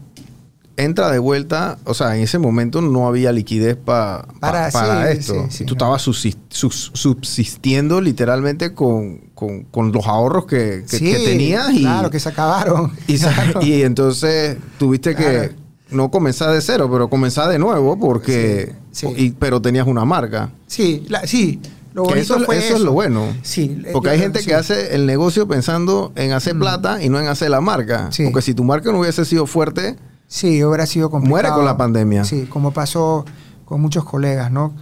entra 0.83 1.11
de 1.11 1.19
vuelta, 1.19 1.79
o 1.85 1.95
sea, 1.95 2.17
en 2.17 2.23
ese 2.23 2.39
momento 2.39 2.81
no 2.81 3.07
había 3.09 3.33
liquidez 3.33 3.77
pa- 3.77 4.27
pa- 4.27 4.39
Para- 4.41 4.71
para 4.71 5.13
sí, 5.13 5.19
esto. 5.19 5.47
sí, 5.51 5.65
tú 5.65 5.75
estabas 5.75 6.03
subsistiendo 6.03 8.01
literalmente 8.01 8.75
con, 8.75 9.19
con- 9.35 9.65
con 9.65 9.93
los 9.93 10.07
ahorros 10.07 10.47
que, 10.47 10.85
que- 10.89 10.99
que 10.99 11.17
sí, 11.19 11.25
tenías. 11.25 11.73
Y, 11.73 11.81
Claro, 11.81 12.11
que 12.11 12.21
se 12.21 12.29
acabaron. 12.29 12.93
y, 13.07 13.19
sa- 13.19 13.33
Claro. 13.35 13.63
y 13.63 13.83
entonces 13.83 14.57
tuviste 14.79 15.15
Claro. 15.15 15.31
que 15.51 15.55
no 15.95 16.11
comenzar 16.11 16.53
de 16.53 16.61
cero, 16.61 16.89
pero 16.91 17.09
comenzar 17.09 17.49
de 17.49 17.59
nuevo 17.59 17.99
porque... 17.99 18.75
Y- 19.17 19.31
pero 19.33 19.61
tenías 19.63 19.87
una 19.87 20.05
marca. 20.05 20.51
Sí, 20.67 21.05
la- 21.09 21.27
sí. 21.27 21.61
Lo 21.93 22.05
Que 22.05 22.21
eso, 22.21 22.39
fue 22.41 22.57
eso 22.59 22.77
es 22.77 22.83
lo 22.83 22.93
bueno. 22.93 23.27
Sí. 23.43 23.83
eh, 23.85 23.91
Porque 23.93 24.11
hay 24.11 24.19
gente 24.21 24.39
sí. 24.39 24.47
que 24.47 24.55
hace 24.55 24.95
el 24.95 25.07
negocio 25.07 25.49
pensando 25.49 26.13
en 26.15 26.31
hacer 26.33 26.57
plata 26.57 27.03
y 27.03 27.09
no 27.09 27.19
en 27.19 27.27
hacer 27.27 27.51
la 27.51 27.61
marca. 27.61 28.11
Sí. 28.13 28.23
Porque 28.25 28.43
si 28.43 28.55
tu 28.55 28.63
marca 28.63 28.93
no 28.93 29.01
hubiese 29.01 29.25
sido 29.25 29.45
fuerte, 29.47 29.97
Sí, 30.31 30.63
hubiera 30.63 30.87
sido 30.87 31.11
complicado. 31.11 31.43
Muere 31.43 31.49
con 31.51 31.65
la 31.65 31.77
pandemia. 31.77 32.25
Sí, 32.25 32.47
como 32.47 32.71
pasó 32.71 33.25
con 33.65 33.81
muchos 33.81 34.05
colegas, 34.05 34.53
¿no? 34.53 34.73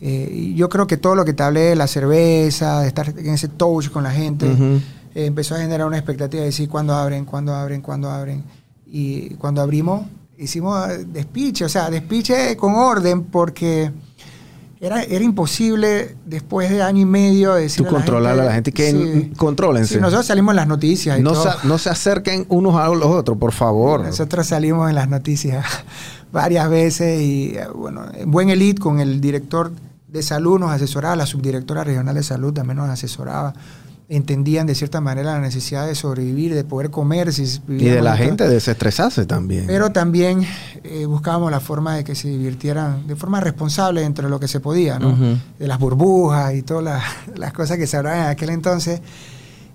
Eh, 0.00 0.52
yo 0.54 0.68
creo 0.68 0.86
que 0.86 0.96
todo 0.96 1.16
lo 1.16 1.24
que 1.24 1.32
te 1.32 1.42
hablé 1.42 1.62
de 1.62 1.74
la 1.74 1.88
cerveza, 1.88 2.80
de 2.80 2.86
estar 2.86 3.08
en 3.08 3.30
ese 3.30 3.48
touch 3.48 3.90
con 3.90 4.04
la 4.04 4.12
gente, 4.12 4.46
eh, 4.46 5.26
empezó 5.26 5.56
a 5.56 5.58
generar 5.58 5.88
una 5.88 5.98
expectativa 5.98 6.42
de 6.42 6.46
decir 6.46 6.68
cuándo 6.68 6.94
abren, 6.94 7.24
cuándo 7.24 7.52
abren, 7.52 7.80
cuándo 7.80 8.08
abren. 8.08 8.44
Y 8.86 9.30
cuando 9.30 9.62
abrimos, 9.62 10.06
hicimos 10.38 10.88
eh, 10.88 11.04
despiche, 11.06 11.64
o 11.64 11.68
sea, 11.68 11.90
despiche 11.90 12.56
con 12.56 12.76
orden 12.76 13.24
porque 13.24 13.90
era, 14.80 15.02
era 15.02 15.24
imposible 15.24 16.16
después 16.26 16.70
de 16.70 16.82
año 16.82 17.00
y 17.02 17.04
medio 17.04 17.54
decir 17.54 17.84
tú 17.86 17.90
controlar 17.92 18.38
a 18.38 18.44
la 18.44 18.52
gente 18.52 18.72
que 18.72 18.90
Sí. 18.90 19.32
contrólense. 19.36 19.94
Sí, 19.94 20.00
nosotros 20.00 20.26
salimos 20.26 20.52
en 20.52 20.56
las 20.56 20.66
noticias 20.68 21.18
y 21.18 21.22
no, 21.22 21.32
todo. 21.32 21.52
se, 21.60 21.66
no 21.66 21.78
se 21.78 21.90
acerquen 21.90 22.44
unos 22.48 22.74
a 22.76 22.88
los 22.88 23.06
otros, 23.06 23.38
por 23.38 23.52
favor. 23.52 24.00
Nosotros 24.04 24.46
salimos 24.46 24.88
en 24.88 24.94
las 24.96 25.08
noticias 25.08 25.64
varias 26.32 26.68
veces 26.68 27.20
y 27.20 27.54
bueno, 27.74 28.02
en 28.14 28.30
buen 28.30 28.50
elite 28.50 28.80
con 28.80 29.00
el 29.00 29.20
director 29.20 29.72
de 30.08 30.22
salud 30.22 30.58
nos 30.60 30.70
asesoraba, 30.70 31.16
la 31.16 31.26
subdirectora 31.26 31.82
regional 31.84 32.14
de 32.14 32.22
salud 32.22 32.52
también 32.52 32.76
nos 32.76 32.88
asesoraba. 32.88 33.52
Entendían 34.06 34.66
de 34.66 34.74
cierta 34.74 35.00
manera 35.00 35.32
la 35.32 35.40
necesidad 35.40 35.86
de 35.86 35.94
sobrevivir, 35.94 36.54
de 36.54 36.62
poder 36.64 36.90
comer. 36.90 37.32
Si 37.32 37.60
Y 37.68 37.84
de 37.86 38.02
la 38.02 38.16
gente 38.18 38.46
desestresarse 38.46 39.24
también. 39.24 39.64
Pero 39.66 39.92
también 39.92 40.46
eh, 40.82 41.06
buscábamos 41.06 41.50
la 41.50 41.58
forma 41.60 41.96
de 41.96 42.04
que 42.04 42.14
se 42.14 42.28
divirtieran 42.28 43.06
de 43.06 43.16
forma 43.16 43.40
responsable 43.40 44.02
dentro 44.02 44.24
de 44.26 44.30
lo 44.30 44.38
que 44.38 44.46
se 44.48 44.60
podía, 44.60 44.98
¿no? 44.98 45.16
De 45.58 45.66
las 45.66 45.78
burbujas 45.78 46.54
y 46.54 46.60
todas 46.62 46.84
las, 46.84 47.02
las 47.38 47.52
cosas 47.54 47.78
que 47.78 47.86
se 47.86 47.96
hablaban 47.96 48.20
en 48.20 48.26
aquel 48.26 48.50
entonces. 48.50 49.00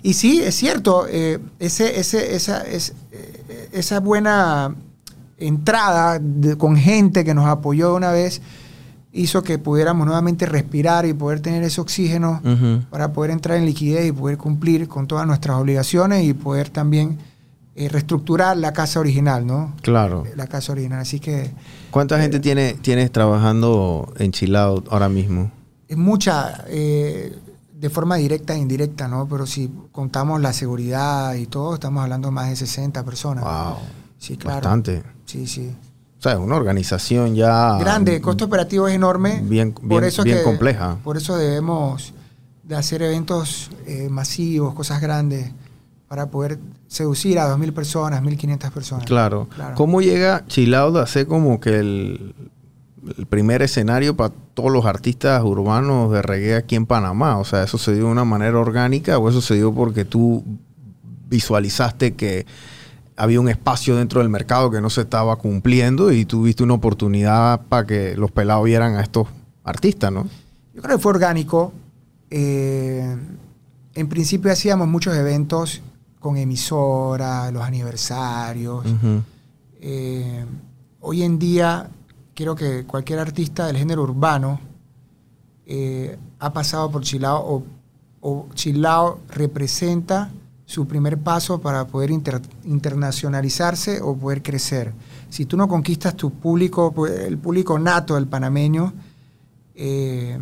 Y 0.04 0.14
sí, 0.14 0.42
es 0.42 0.54
cierto, 0.56 1.08
eh, 1.10 1.40
ese, 1.58 2.00
ese, 2.00 2.36
esa, 2.36 2.62
es, 2.62 2.94
eh, 3.12 3.70
esa 3.74 4.00
buena 4.00 4.76
entrada 5.40 6.20
de- 6.22 6.56
con 6.58 6.76
gente 6.78 7.26
que 7.26 7.34
nos 7.34 7.48
apoyó 7.48 7.96
una 7.96 8.12
vez 8.12 8.42
hizo 9.12 9.42
que 9.44 9.58
pudiéramos 9.58 10.06
nuevamente 10.06 10.46
respirar 10.46 11.06
y 11.06 11.14
poder 11.14 11.40
tener 11.40 11.64
ese 11.64 11.82
oxígeno 11.82 12.42
para 12.90 13.12
poder 13.12 13.32
entrar 13.32 13.58
en 13.58 13.66
liquidez 13.66 14.08
y 14.08 14.12
poder 14.12 14.38
cumplir 14.38 14.88
con 14.88 15.08
todas 15.08 15.26
nuestras 15.26 15.58
obligaciones 15.58 16.24
y 16.26 16.34
poder 16.34 16.70
también 16.70 17.18
eh, 17.76 17.90
reestructurar 17.90 18.58
la 18.58 18.74
casa 18.74 19.00
original, 19.00 19.48
¿no? 19.48 19.74
Claro. 19.82 20.26
La 20.36 20.48
casa 20.48 20.72
original. 20.74 21.00
Así 21.00 21.20
que 21.20 21.52
¿Cuánta 21.92 22.20
gente 22.20 22.40
tiene, 22.40 22.74
tienes 22.74 23.12
trabajando 23.12 24.14
en 24.18 24.32
Chilao 24.32 24.84
ahora 24.90 25.10
mismo? 25.10 25.52
es 25.90 25.98
mucha, 25.98 26.66
eh, 26.68 27.36
de 27.74 27.90
forma 27.90 28.16
directa 28.18 28.54
e 28.54 28.60
indirecta, 28.60 29.08
¿no? 29.08 29.28
Pero 29.28 29.48
si 29.48 29.72
contamos 29.92 30.40
la 30.40 30.54
seguridad 30.54 31.34
y 31.34 31.48
todo, 31.48 31.74
estamos 31.74 32.04
hablando 32.04 32.30
más 32.32 32.50
de 32.50 32.56
60 32.56 33.04
personas. 33.04 33.44
Wow. 33.44 33.78
Sí, 34.20 34.38
claro. 34.38 34.58
Bastante. 34.58 35.02
Sí, 35.26 35.48
sí. 35.48 35.76
O 36.20 36.22
sea, 36.22 36.34
es 36.34 36.38
una 36.40 36.56
organización 36.58 37.34
ya... 37.34 37.78
Grande, 37.80 38.18
el 38.18 38.22
costo 38.22 38.46
operativo 38.46 38.88
es 38.90 38.94
enorme. 38.96 39.40
Bien- 39.44 39.74
bien- 39.82 40.04
bien 40.24 40.44
compleja. 40.44 40.98
Por 41.04 41.16
eso 41.16 41.38
debemos 41.38 42.14
de 42.64 42.76
hacer 42.76 43.02
eventos 43.02 43.72
eh, 43.88 44.10
masivos, 44.10 44.74
cosas 44.74 45.00
grandes, 45.02 45.52
para 46.10 46.30
poder 46.30 46.60
seducir 46.88 47.40
a 47.40 47.48
2.000 47.56 47.72
personas, 47.74 48.22
1.500 48.22 48.72
personas. 48.72 49.06
Claro. 49.06 49.48
Claro. 49.56 49.76
¿Cómo 49.76 50.02
llega 50.02 50.44
Chilao 50.48 50.98
a 50.98 51.08
ser 51.08 51.26
como 51.26 51.60
que 51.62 51.80
el, 51.80 52.36
el 53.18 53.26
primer 53.28 53.62
escenario 53.62 54.18
para 54.18 54.34
todos 54.54 54.72
los 54.72 54.86
artistas 54.86 55.42
urbanos 55.44 56.12
de 56.12 56.22
reggae 56.22 56.56
aquí 56.58 56.76
en 56.76 56.86
Panamá? 56.86 57.38
O 57.38 57.46
sea, 57.46 57.64
¿eso 57.64 57.78
se 57.78 57.94
dio 57.94 58.06
de 58.06 58.12
una 58.12 58.26
manera 58.26 58.60
orgánica 58.60 59.18
o 59.20 59.30
eso 59.30 59.40
se 59.42 59.56
dio 59.56 59.74
porque 59.74 60.04
tú 60.04 60.44
visualizaste 61.30 62.16
que 62.16 62.46
había 63.20 63.42
un 63.42 63.50
espacio 63.50 63.98
dentro 63.98 64.22
del 64.22 64.30
mercado 64.30 64.72
que 64.72 64.80
no 64.80 64.90
se 64.90 65.02
estaba 65.02 65.36
cumpliendo 65.36 66.10
y 66.10 66.24
tuviste 66.24 66.64
una 66.64 66.76
oportunidad 66.76 67.62
para 67.68 67.86
que 67.86 68.16
los 68.16 68.32
pelados 68.32 68.64
vieran 68.64 68.96
a 68.96 69.02
estos 69.02 69.28
artistas, 69.66 70.10
¿no? 70.10 70.26
Yo 70.74 70.82
creo 70.82 70.96
que 70.96 71.04
fue 71.04 71.12
orgánico. 71.12 71.74
Eh, 72.30 73.18
en 73.94 74.08
principio 74.08 74.50
hacíamos 74.50 74.88
muchos 74.88 75.18
eventos 75.18 75.82
con 76.22 76.38
emisora, 76.38 77.52
los 77.52 77.62
aniversarios. 77.62 78.86
Eh, 79.82 80.46
hoy 81.02 81.24
en 81.24 81.38
día, 81.38 81.90
creo 82.34 82.56
que 82.56 82.86
cualquier 82.86 83.20
artista 83.20 83.68
del 83.68 83.76
género 83.76 84.04
urbano 84.04 84.62
eh, 85.66 86.18
ha 86.40 86.54
pasado 86.54 86.90
por 86.90 87.04
Chilao 87.04 87.44
o, 87.46 87.64
o 88.22 88.48
Chilao 88.54 89.20
representa 89.28 90.32
su 90.70 90.86
primer 90.88 91.18
paso 91.18 91.60
para 91.62 91.88
poder 91.88 92.12
inter- 92.12 92.42
internacionalizarse 92.64 94.02
o 94.04 94.16
poder 94.16 94.44
crecer. 94.44 94.94
Si 95.30 95.46
tú 95.46 95.58
no 95.58 95.68
conquistas 95.68 96.16
tu 96.16 96.30
público, 96.32 96.92
pues, 96.92 97.22
el 97.22 97.40
público 97.40 97.80
nato 97.80 98.14
del 98.14 98.28
panameño, 98.28 98.94
eh, 99.74 100.38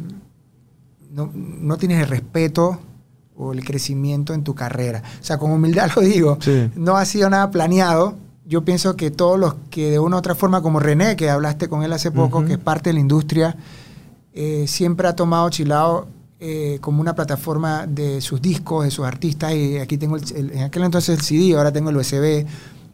no, 1.14 1.32
no 1.34 1.78
tienes 1.78 2.02
el 2.02 2.10
respeto 2.10 2.78
o 3.38 3.54
el 3.54 3.64
crecimiento 3.64 4.34
en 4.34 4.44
tu 4.44 4.54
carrera. 4.54 5.02
O 5.22 5.24
sea, 5.24 5.38
con 5.38 5.50
humildad 5.52 5.92
lo 5.96 6.02
digo, 6.02 6.38
Sí. 6.42 6.70
no 6.76 6.98
ha 6.98 7.06
sido 7.06 7.30
nada 7.30 7.50
planeado. 7.50 8.16
Yo 8.46 8.66
pienso 8.66 8.98
que 8.98 9.12
todos 9.12 9.40
los 9.40 9.56
que 9.70 9.92
de 9.92 10.00
una 10.00 10.18
u 10.18 10.20
otra 10.20 10.36
forma, 10.36 10.62
como 10.62 10.82
René, 10.82 11.16
que 11.16 11.30
hablaste 11.30 11.70
con 11.70 11.84
él 11.84 11.94
hace 11.94 12.12
poco, 12.12 12.44
que 12.44 12.54
es 12.54 12.60
parte 12.60 12.90
de 12.90 12.96
la 12.96 13.00
industria, 13.00 13.56
eh, 14.34 14.66
siempre 14.68 15.08
ha 15.08 15.16
tomado 15.16 15.50
Chilao 15.50 16.08
eh, 16.40 16.78
como 16.82 17.02
una 17.02 17.16
plataforma 17.16 17.88
de 17.88 18.22
sus 18.22 18.42
discos, 18.42 18.86
de 18.86 18.92
sus 18.92 19.06
artistas. 19.06 19.54
Y 19.54 19.78
aquí 19.78 19.98
tengo, 19.98 20.16
el, 20.18 20.24
el- 20.36 20.52
en 20.52 20.64
aquel 20.64 20.84
entonces 20.84 21.18
el 21.18 21.24
CD, 21.24 21.56
ahora 21.58 21.72
tengo 21.72 21.90
el 21.90 21.98
USB. 21.98 22.46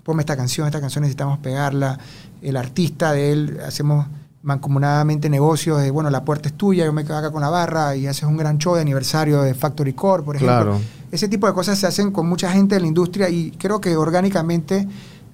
Ponme 0.04 0.22
esta 0.22 0.36
canción, 0.36 0.68
esta 0.68 0.82
canción 0.82 1.02
necesitamos 1.04 1.40
pegarla. 1.40 1.98
El 2.42 2.58
artista 2.58 3.12
de 3.14 3.32
él, 3.32 3.60
hacemos 3.66 4.06
mancomunadamente 4.42 5.30
negocios 5.30 5.82
de, 5.82 5.90
bueno, 5.90 6.10
la 6.10 6.26
puerta 6.26 6.50
es 6.50 6.54
tuya, 6.56 6.84
yo 6.86 6.92
me 6.92 7.04
quedo 7.06 7.16
acá 7.18 7.32
con 7.32 7.42
la 7.42 7.50
barra 7.50 7.96
y 7.96 8.08
haces 8.08 8.24
un 8.24 8.36
gran 8.36 8.58
show 8.58 8.76
de 8.76 8.82
aniversario 8.82 9.42
de 9.42 9.54
Factory 9.54 9.94
Core, 9.94 10.24
por 10.24 10.36
ejemplo. 10.36 10.56
Claro. 10.56 10.80
Ese 11.12 11.30
tipo 11.30 11.48
de 11.48 11.54
cosas 11.54 11.80
se 11.80 11.88
hacen 11.88 12.12
con 12.12 12.28
mucha 12.28 12.52
gente 12.52 12.76
de 12.76 12.82
la 12.82 12.88
industria 12.88 13.30
y 13.30 13.52
creo 13.52 13.80
que 13.80 13.96
orgánicamente 13.96 14.88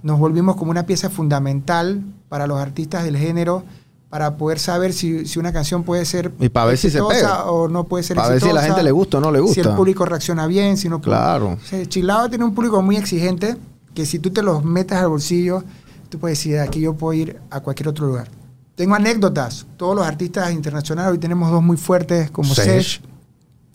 nos 0.04 0.20
volvimos 0.20 0.56
como 0.58 0.70
una 0.72 0.86
pieza 0.86 1.10
fundamental 1.10 2.04
para 2.30 2.46
los 2.46 2.60
artistas 2.60 3.04
del 3.04 3.18
género 3.18 3.64
para 4.10 4.38
poder 4.38 4.58
saber 4.60 4.92
si, 4.94 5.26
si 5.28 5.38
una 5.38 5.54
canción 5.54 5.84
puede 5.84 6.04
ser 6.06 6.32
Y 6.40 6.50
para 6.50 6.66
ver 6.68 6.78
si 6.78 6.90
se 6.90 7.00
pega. 7.04 7.46
o 7.46 7.68
no 7.68 7.84
puede 7.84 8.04
ser 8.04 8.16
Para 8.18 8.30
ver 8.30 8.42
si 8.42 8.50
a 8.50 8.54
la 8.54 8.64
gente 8.64 8.82
le 8.82 8.92
gusta 8.92 9.18
o 9.20 9.22
no 9.22 9.32
le 9.32 9.38
Si 9.40 9.60
el 9.60 9.66
gusta. 9.68 9.76
público 9.76 10.04
reacciona 10.06 10.48
bien, 10.48 10.78
si 10.78 10.90
no 10.90 11.00
Claro. 11.00 11.58
O 11.62 11.66
sea, 11.66 11.86
Chilao 11.86 12.28
tiene 12.30 12.44
un 12.46 12.56
público 12.56 12.82
muy 12.82 12.98
exigente 12.98 13.56
que 13.94 14.06
si 14.06 14.20
tú 14.20 14.32
te 14.32 14.42
los 14.42 14.64
metes 14.64 14.98
al 14.98 15.10
bolsillo, 15.10 15.64
tú 16.10 16.18
puedes 16.20 16.38
decir, 16.40 16.54
de 16.54 16.62
aquí 16.62 16.80
yo 16.80 16.94
puedo 16.96 17.14
ir 17.14 17.40
a 17.52 17.60
cualquier 17.60 17.90
otro 17.90 18.08
lugar. 18.08 18.30
Tengo 18.76 18.96
anécdotas. 18.96 19.66
Todos 19.78 19.96
los 19.96 20.06
artistas 20.06 20.52
internacionales, 20.54 21.12
hoy 21.12 21.18
tenemos 21.20 21.52
dos 21.52 21.62
muy 21.62 21.76
fuertes 21.78 22.32
como 22.32 22.54
Sesh. 22.56 23.02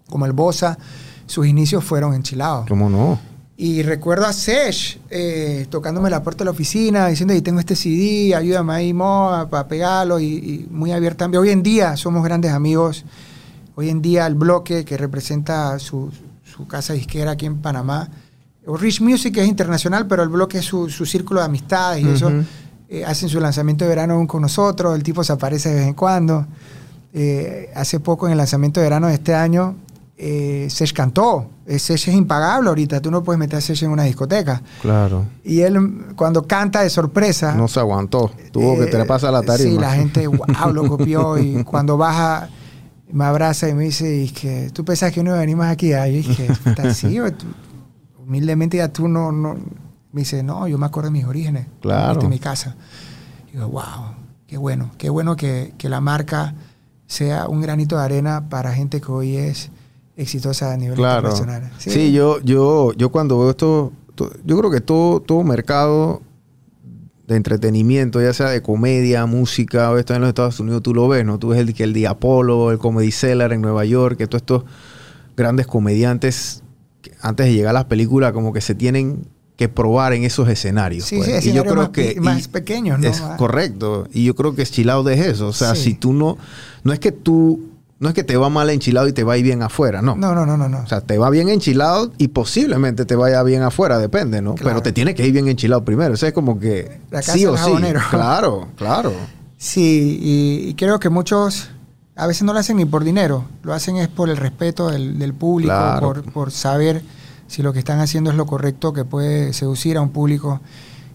Como 0.08 0.24
el 0.26 0.32
Bosa, 0.32 0.78
sus 1.26 1.46
inicios 1.46 1.84
fueron 1.84 2.14
en 2.14 2.22
Chilao. 2.22 2.64
¿Cómo 2.68 2.88
no? 2.90 3.18
Y 3.56 3.82
recuerdo 3.82 4.26
a 4.26 4.32
Sesh 4.32 4.98
eh, 5.10 5.66
tocándome 5.70 6.10
la 6.10 6.22
puerta 6.22 6.40
de 6.40 6.46
la 6.46 6.50
oficina, 6.50 7.06
diciendo, 7.06 7.34
y 7.34 7.40
tengo 7.40 7.60
este 7.60 7.76
CD, 7.76 8.34
ayúdame 8.34 8.72
ahí, 8.72 8.92
Mo, 8.92 9.46
para 9.48 9.68
pegarlo, 9.68 10.18
y, 10.18 10.24
y 10.26 10.66
muy 10.70 10.90
abiertamente. 10.90 11.38
Hoy 11.38 11.50
en 11.50 11.62
día 11.62 11.96
somos 11.96 12.24
grandes 12.24 12.50
amigos. 12.50 13.04
Hoy 13.76 13.90
en 13.90 14.02
día 14.02 14.26
el 14.26 14.34
bloque 14.34 14.84
que 14.84 14.96
representa 14.96 15.78
su, 15.78 16.12
su 16.44 16.66
casa 16.66 16.92
disquera 16.92 17.32
aquí 17.32 17.46
en 17.46 17.58
Panamá, 17.58 18.08
o 18.66 18.76
Rich 18.76 19.00
Music 19.00 19.36
es 19.36 19.46
internacional, 19.46 20.06
pero 20.06 20.22
el 20.22 20.28
bloque 20.28 20.58
es 20.58 20.64
su, 20.64 20.88
su 20.88 21.04
círculo 21.04 21.40
de 21.40 21.46
amistades 21.46 22.04
y 22.04 22.08
eso. 22.08 22.32
Eh, 22.88 23.04
hacen 23.04 23.28
su 23.28 23.40
lanzamiento 23.40 23.84
de 23.84 23.88
verano 23.88 24.26
con 24.26 24.42
nosotros, 24.42 24.94
el 24.94 25.02
tipo 25.02 25.24
se 25.24 25.32
aparece 25.32 25.70
de 25.70 25.74
vez 25.76 25.86
en 25.88 25.94
cuando. 25.94 26.46
Eh, 27.12 27.70
hace 27.74 28.00
poco 28.00 28.26
en 28.26 28.32
el 28.32 28.38
lanzamiento 28.38 28.80
de 28.80 28.86
verano 28.86 29.08
de 29.08 29.14
este 29.14 29.34
año, 29.34 29.76
eh, 30.16 30.66
Sesh 30.70 30.92
cantó. 30.92 31.50
Eh, 31.66 31.78
Sesh 31.78 32.08
es 32.08 32.14
impagable 32.14 32.68
ahorita, 32.68 33.00
tú 33.00 33.10
no 33.10 33.22
puedes 33.22 33.38
meter 33.38 33.58
a 33.58 33.60
Sesh 33.60 33.84
en 33.84 33.90
una 33.90 34.04
discoteca. 34.04 34.62
Claro. 34.82 35.24
Y 35.42 35.60
él 35.60 36.14
cuando 36.16 36.46
canta 36.46 36.82
de 36.82 36.90
sorpresa... 36.90 37.54
No 37.54 37.68
se 37.68 37.80
aguantó. 37.80 38.30
Tuvo 38.52 38.76
que 38.76 38.84
eh, 38.84 38.86
te 38.86 39.04
pasar 39.04 39.32
la 39.32 39.42
tarima. 39.42 39.70
Sí, 39.70 39.78
la 39.78 39.92
gente, 39.94 40.26
wow, 40.28 40.72
lo 40.72 40.88
copió. 40.88 41.38
Y 41.38 41.64
cuando 41.64 41.96
baja, 41.96 42.48
me 43.10 43.24
abraza 43.24 43.68
y 43.68 43.74
me 43.74 43.84
dice, 43.84 44.16
y 44.16 44.28
que 44.30 44.70
tú 44.72 44.84
pensás 44.84 45.12
que 45.12 45.22
no 45.22 45.30
iba 45.30 45.36
a 45.38 45.40
venir 45.40 45.56
más 45.56 45.72
aquí. 45.72 45.92
Ah, 45.92 46.06
yo 46.06 46.14
dije, 46.16 46.48
"Puta, 46.62 46.92
sí, 46.94 47.16
tú- 47.38 47.46
humildemente 48.24 48.76
ya 48.78 48.88
tú 48.88 49.08
no, 49.08 49.32
no... 49.32 49.54
Me 50.12 50.20
dice, 50.20 50.44
no, 50.44 50.68
yo 50.68 50.78
me 50.78 50.86
acuerdo 50.86 51.08
de 51.10 51.12
mis 51.12 51.24
orígenes. 51.24 51.66
Claro. 51.80 52.20
De 52.20 52.28
mi 52.28 52.38
casa. 52.38 52.76
Y 53.48 53.52
digo, 53.52 53.68
wow, 53.68 54.14
qué 54.46 54.56
bueno. 54.58 54.92
Qué 54.96 55.10
bueno 55.10 55.34
que, 55.34 55.74
que 55.76 55.88
la 55.88 56.00
marca 56.00 56.54
sea 57.08 57.48
un 57.48 57.60
granito 57.60 57.96
de 57.98 58.04
arena 58.04 58.48
para 58.48 58.72
gente 58.72 59.00
que 59.00 59.10
hoy 59.10 59.36
es 59.36 59.70
exitosa 60.16 60.72
a 60.72 60.76
nivel 60.76 60.96
Claro. 60.96 61.28
internacional. 61.30 61.72
Sí, 61.78 62.12
yo, 62.12 62.40
yo, 62.42 62.92
yo 62.94 63.10
cuando 63.10 63.38
veo 63.40 63.50
esto, 63.50 63.92
to- 64.14 64.30
yo 64.44 64.56
creo 64.58 64.70
que 64.70 64.80
todo, 64.80 65.20
todo 65.20 65.42
mercado 65.42 66.22
de 67.26 67.36
entretenimiento, 67.36 68.20
ya 68.20 68.32
sea 68.34 68.50
de 68.50 68.60
comedia, 68.62 69.24
música, 69.26 69.90
o 69.90 69.96
esto 69.98 70.14
en 70.14 70.20
los 70.20 70.28
Estados 70.28 70.60
Unidos 70.60 70.82
tú 70.82 70.94
lo 70.94 71.08
ves, 71.08 71.24
¿no? 71.24 71.38
Tú 71.38 71.48
ves 71.48 71.58
el, 71.60 71.74
el 71.76 71.92
de 71.94 72.06
Apolo, 72.06 72.70
el 72.70 72.78
Comedy 72.78 73.10
Cellar 73.10 73.52
en 73.52 73.62
Nueva 73.62 73.84
York, 73.86 74.18
que 74.18 74.26
todos 74.26 74.42
estos 74.42 74.64
grandes 75.36 75.66
comediantes, 75.66 76.62
antes 77.22 77.46
de 77.46 77.54
llegar 77.54 77.70
a 77.70 77.72
las 77.72 77.84
películas, 77.86 78.32
como 78.32 78.52
que 78.52 78.60
se 78.60 78.74
tienen 78.74 79.26
que 79.56 79.68
probar 79.68 80.12
en 80.12 80.24
esos 80.24 80.48
escenarios. 80.48 81.06
Sí, 81.06 81.16
pues. 81.16 81.26
sí, 81.42 81.50
y 81.50 81.52
yo 81.54 81.62
escenarios 81.62 81.72
creo 81.72 81.82
más, 81.84 81.88
que... 81.90 82.20
más 82.20 82.48
pequeños, 82.48 82.98
¿no? 82.98 83.08
es 83.08 83.20
Ah, 83.20 83.36
correcto. 83.38 84.06
Y 84.12 84.24
yo 84.24 84.34
creo 84.34 84.54
que 84.54 84.64
Chilao 84.66 85.08
es 85.08 85.20
eso. 85.20 85.46
O 85.48 85.52
sea, 85.52 85.74
Sí. 85.74 85.82
si 85.82 85.94
tú 85.94 86.12
no... 86.12 86.36
No 86.82 86.92
es 86.92 86.98
que 86.98 87.10
tú... 87.12 87.70
No 88.04 88.10
es 88.10 88.14
que 88.14 88.22
te 88.22 88.36
va 88.36 88.50
mal 88.50 88.68
enchilado 88.68 89.08
y 89.08 89.12
te 89.14 89.24
va 89.24 89.32
a 89.32 89.36
ir 89.38 89.44
bien 89.44 89.62
afuera, 89.62 90.02
no. 90.02 90.14
No, 90.14 90.34
no, 90.34 90.44
no, 90.44 90.56
no. 90.58 90.68
no. 90.68 90.80
O 90.80 90.86
sea, 90.86 91.00
te 91.00 91.16
va 91.16 91.30
bien 91.30 91.48
enchilado 91.48 92.12
y 92.18 92.28
posiblemente 92.28 93.06
te 93.06 93.16
vaya 93.16 93.42
bien 93.42 93.62
afuera, 93.62 93.98
depende, 93.98 94.42
¿no? 94.42 94.54
Claro. 94.56 94.68
Pero 94.70 94.82
te 94.82 94.92
tiene 94.92 95.14
que 95.14 95.26
ir 95.26 95.32
bien 95.32 95.48
enchilado 95.48 95.84
primero. 95.86 96.12
Eso 96.12 96.26
es 96.26 96.34
como 96.34 96.60
que 96.60 97.00
La 97.10 97.20
casa 97.20 97.32
sí 97.32 97.46
o 97.46 97.56
sí. 97.56 97.72
Claro, 98.10 98.68
claro. 98.76 99.12
Sí, 99.56 100.18
y, 100.20 100.68
y 100.68 100.74
creo 100.74 101.00
que 101.00 101.08
muchos 101.08 101.70
a 102.14 102.26
veces 102.26 102.42
no 102.42 102.52
lo 102.52 102.58
hacen 102.58 102.76
ni 102.76 102.84
por 102.84 103.02
dinero, 103.04 103.46
lo 103.62 103.72
hacen 103.72 103.96
es 103.96 104.08
por 104.08 104.28
el 104.28 104.36
respeto 104.36 104.90
del, 104.90 105.18
del 105.18 105.32
público, 105.34 105.72
Claro. 105.72 106.00
por, 106.12 106.22
por 106.30 106.50
saber 106.52 107.02
si 107.46 107.62
lo 107.62 107.72
que 107.72 107.78
están 107.78 108.00
haciendo 108.00 108.30
es 108.30 108.36
lo 108.36 108.44
correcto, 108.46 108.92
que 108.92 109.04
puede 109.04 109.52
seducir 109.54 109.96
a 109.96 110.00
un 110.02 110.10
público. 110.10 110.60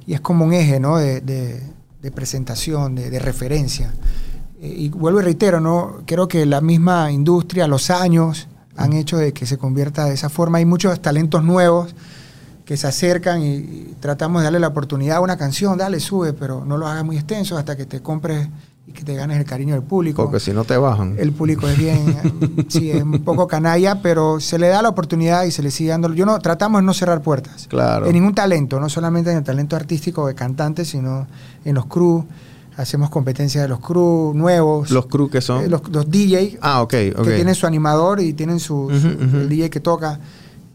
Y 0.08 0.13
es 0.15 0.21
como 0.21 0.43
un 0.43 0.54
eje 0.54 0.80
¿no? 0.80 0.97
de, 0.97 1.21
de- 1.21 1.62
de 2.02 2.12
presentación, 2.12 2.95
de, 2.95 3.10
de 3.10 3.19
referencia. 3.19 3.91
Y 4.62 4.89
vuelvo 4.89 5.22
y 5.22 5.24
reitero, 5.24 5.60
¿no? 5.60 6.02
creo 6.06 6.28
que 6.28 6.45
la 6.45 6.60
misma 6.60 7.12
industria, 7.12 7.67
los 7.67 7.89
años, 7.89 8.48
han 8.76 8.93
hecho 8.93 9.17
de 9.17 9.34
que 9.34 9.45
se 9.45 9.58
convierta 9.58 10.06
de 10.06 10.13
esa 10.13 10.30
forma. 10.30 10.58
Hay 10.58 10.65
muchos 10.65 11.02
talentos 11.02 11.43
nuevos 11.43 11.95
que 12.65 12.78
se 12.78 12.88
acercan 12.88 13.41
y, 13.41 13.56
y 13.56 13.95
tratamos 14.00 14.41
de 14.41 14.45
darle 14.45 14.60
la 14.60 14.67
oportunidad 14.67 15.17
a 15.17 15.22
una 15.22 15.38
canción, 15.38 15.78
dale, 15.78 16.00
sube, 16.00 16.34
pero 16.34 16.65
no 16.65 16.78
lo 16.78 16.88
hagas 16.88 17.04
muy 17.04 17.17
extenso 17.17 17.58
hasta 17.58 17.76
que 17.76 17.86
te 17.86 18.02
compres 18.02 18.48
y 18.89 18.91
que 18.91 19.04
te 19.04 19.13
ganes 19.13 19.38
el 19.38 19.45
cariño 19.45 19.76
del 19.76 19.84
público. 19.84 20.24
Porque 20.24 20.39
si 20.39 20.52
no 20.52 20.63
te 20.63 20.76
bajan. 20.76 21.15
El 21.19 21.32
público 21.32 21.67
es 21.67 21.78
bien, 21.78 22.65
sí, 22.69 22.89
es 22.89 23.04
un 23.04 23.24
poco 23.24 23.48
canalla, 23.48 24.02
pero 24.02 24.39
se 24.39 24.58
le 24.58 24.67
da 24.67 24.82
la 24.82 24.89
oportunidad 24.89 25.43
y 25.43 25.52
se 25.52 25.62
le 25.62 25.69
sigue 25.69 25.91
dando. 25.91 26.12
Yo 26.13 26.26
no, 26.26 26.39
tratamos 26.39 26.82
de 26.82 26.86
no 26.86 26.93
cerrar 26.95 27.22
puertas. 27.22 27.67
Claro. 27.67 28.08
En 28.08 28.13
ningún 28.13 28.34
talento, 28.34 28.80
no 28.80 28.89
solamente 28.89 29.30
en 29.30 29.38
el 29.38 29.43
talento 29.43 29.76
artístico 29.76 30.26
de 30.26 30.34
cantantes, 30.34 30.89
sino 30.89 31.28
en 31.65 31.76
los 31.76 31.86
crew. 31.86 32.26
Hacemos 32.79 33.09
competencia 33.09 33.61
de 33.61 33.67
los 33.67 33.79
crew 33.79 34.33
nuevos. 34.33 34.89
Los 34.89 35.07
crew 35.07 35.29
que 35.29 35.41
son... 35.41 35.63
eh, 35.65 35.67
los, 35.67 35.81
los 35.89 36.09
DJ 36.09 36.57
Ah, 36.61 36.81
ok, 36.81 36.93
ok. 37.17 37.23
que 37.25 37.35
tienen 37.35 37.53
su 37.55 37.67
animador 37.67 38.21
y 38.21 38.31
tienen 38.33 38.59
su, 38.59 38.89
el 38.89 39.49
DJ 39.49 39.69
que 39.69 39.79
toca. 39.81 40.19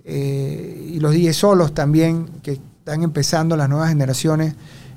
eh, 0.04 0.90
y 0.94 1.00
los 1.00 1.12
DJ 1.12 1.32
solos 1.32 1.72
también, 1.72 2.28
que 2.42 2.52
están 2.52 3.02
empezando 3.02 3.56
las 3.56 3.68
nuevas 3.68 3.88
generaciones. 3.88 4.54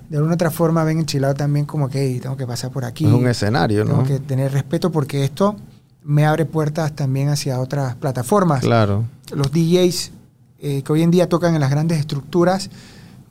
De 0.10 0.18
alguna 0.18 0.36
otra 0.36 0.52
forma 0.52 0.84
ven 0.84 1.00
enchilado 1.00 1.34
también 1.34 1.66
como 1.66 1.90
que 1.90 2.00
"Ey, 2.02 2.20
tengo 2.20 2.36
que 2.38 2.46
pasar 2.48 2.72
por 2.72 2.86
aquí. 2.86 3.06
Es 3.06 3.12
un 3.12 3.28
escenario, 3.28 3.86
Tengo 3.86 4.00
¿no? 4.00 4.04
que 4.04 4.20
tener 4.20 4.52
respeto 4.52 4.92
porque 4.92 5.24
esto 5.24 5.56
me 6.04 6.26
abre 6.26 6.46
puertas 6.46 6.94
también 6.96 7.30
hacia 7.30 7.60
otras 7.60 7.96
plataformas. 7.96 8.62
Claro. 8.62 9.06
Los 9.34 9.52
DJs 9.52 10.12
eh, 10.60 10.82
que 10.82 10.92
hoy 10.94 11.04
en 11.04 11.12
día 11.12 11.28
tocan 11.30 11.54
en 11.56 11.60
las 11.62 11.70
grandes 11.70 12.00
estructuras, 12.00 12.70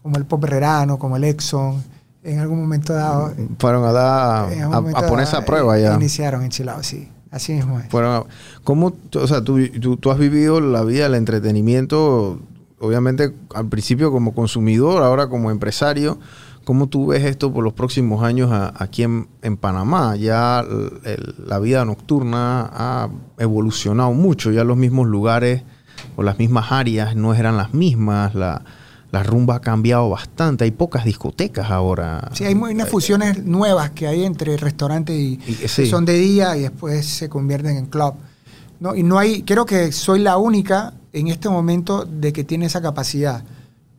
como 0.02 0.16
el 0.16 0.24
Pop 0.26 0.44
Herrerano, 0.44 0.98
como 0.98 1.16
el 1.16 1.24
Exxon, 1.24 1.82
en 2.26 2.38
algún 2.40 2.60
momento 2.60 2.92
dado. 2.92 3.32
Fueron 3.58 3.84
a 3.84 3.92
dar... 3.92 4.48
A, 4.52 4.76
a 4.76 5.06
ponerse 5.06 5.32
dado, 5.32 5.42
a 5.42 5.46
prueba 5.46 5.78
eh, 5.78 5.82
ya. 5.82 5.94
Iniciaron 5.94 6.42
enchilados, 6.42 6.86
sí. 6.86 7.08
Así 7.30 7.52
mismo 7.54 7.78
es. 7.80 7.88
Fueron 7.88 8.12
a- 8.14 8.22
¿Cómo, 8.64 8.92
o 9.14 9.26
sea, 9.26 9.42
tú, 9.42 9.58
tú, 9.80 9.96
tú 9.96 10.10
has 10.10 10.18
vivido 10.18 10.60
la 10.60 10.82
vida 10.84 11.04
del 11.04 11.14
entretenimiento, 11.14 12.38
obviamente 12.78 13.32
al 13.54 13.66
principio 13.68 14.10
como 14.12 14.34
consumidor, 14.34 15.02
ahora 15.02 15.28
como 15.28 15.50
empresario. 15.50 16.18
¿Cómo 16.64 16.88
tú 16.88 17.06
ves 17.08 17.24
esto 17.24 17.52
por 17.52 17.62
los 17.62 17.74
próximos 17.74 18.24
años 18.24 18.50
aquí 18.76 19.04
en, 19.04 19.28
en 19.42 19.56
Panamá? 19.56 20.16
Ya 20.16 20.60
el- 20.60 21.00
el- 21.04 21.34
la 21.46 21.60
vida 21.60 21.84
nocturna 21.84 22.68
ha 22.72 23.08
evolucionado 23.38 24.12
mucho, 24.12 24.50
ya 24.50 24.64
los 24.64 24.76
mismos 24.76 25.06
lugares 25.06 25.62
o 26.16 26.22
las 26.24 26.38
mismas 26.40 26.72
áreas 26.72 27.14
no 27.14 27.34
eran 27.34 27.56
las 27.56 27.72
mismas, 27.72 28.34
la, 28.34 28.62
la 29.16 29.22
rumba 29.22 29.56
ha 29.56 29.60
cambiado 29.60 30.10
bastante, 30.10 30.64
hay 30.64 30.70
pocas 30.72 31.04
discotecas 31.06 31.70
ahora. 31.70 32.30
Sí, 32.34 32.44
hay 32.44 32.54
unas 32.54 32.88
fusiones 32.88 33.42
nuevas 33.44 33.90
que 33.90 34.06
hay 34.06 34.24
entre 34.24 34.56
restaurantes 34.58 35.16
y, 35.16 35.40
Y- 35.46 35.54
que 35.54 35.68
sí. 35.68 35.86
son 35.86 36.04
de 36.04 36.12
día 36.14 36.54
y 36.56 36.60
después 36.62 37.06
se 37.06 37.28
convierten 37.30 37.76
en 37.78 37.86
club. 37.86 38.14
¿no? 38.78 38.94
Y 38.94 39.02
no 39.02 39.18
hay, 39.18 39.42
creo 39.42 39.64
que 39.64 39.90
soy 39.92 40.18
la 40.20 40.36
única 40.36 40.92
en 41.14 41.28
este 41.28 41.48
momento 41.48 42.04
de 42.04 42.32
que 42.34 42.44
tiene 42.44 42.66
esa 42.66 42.82
capacidad 42.82 43.42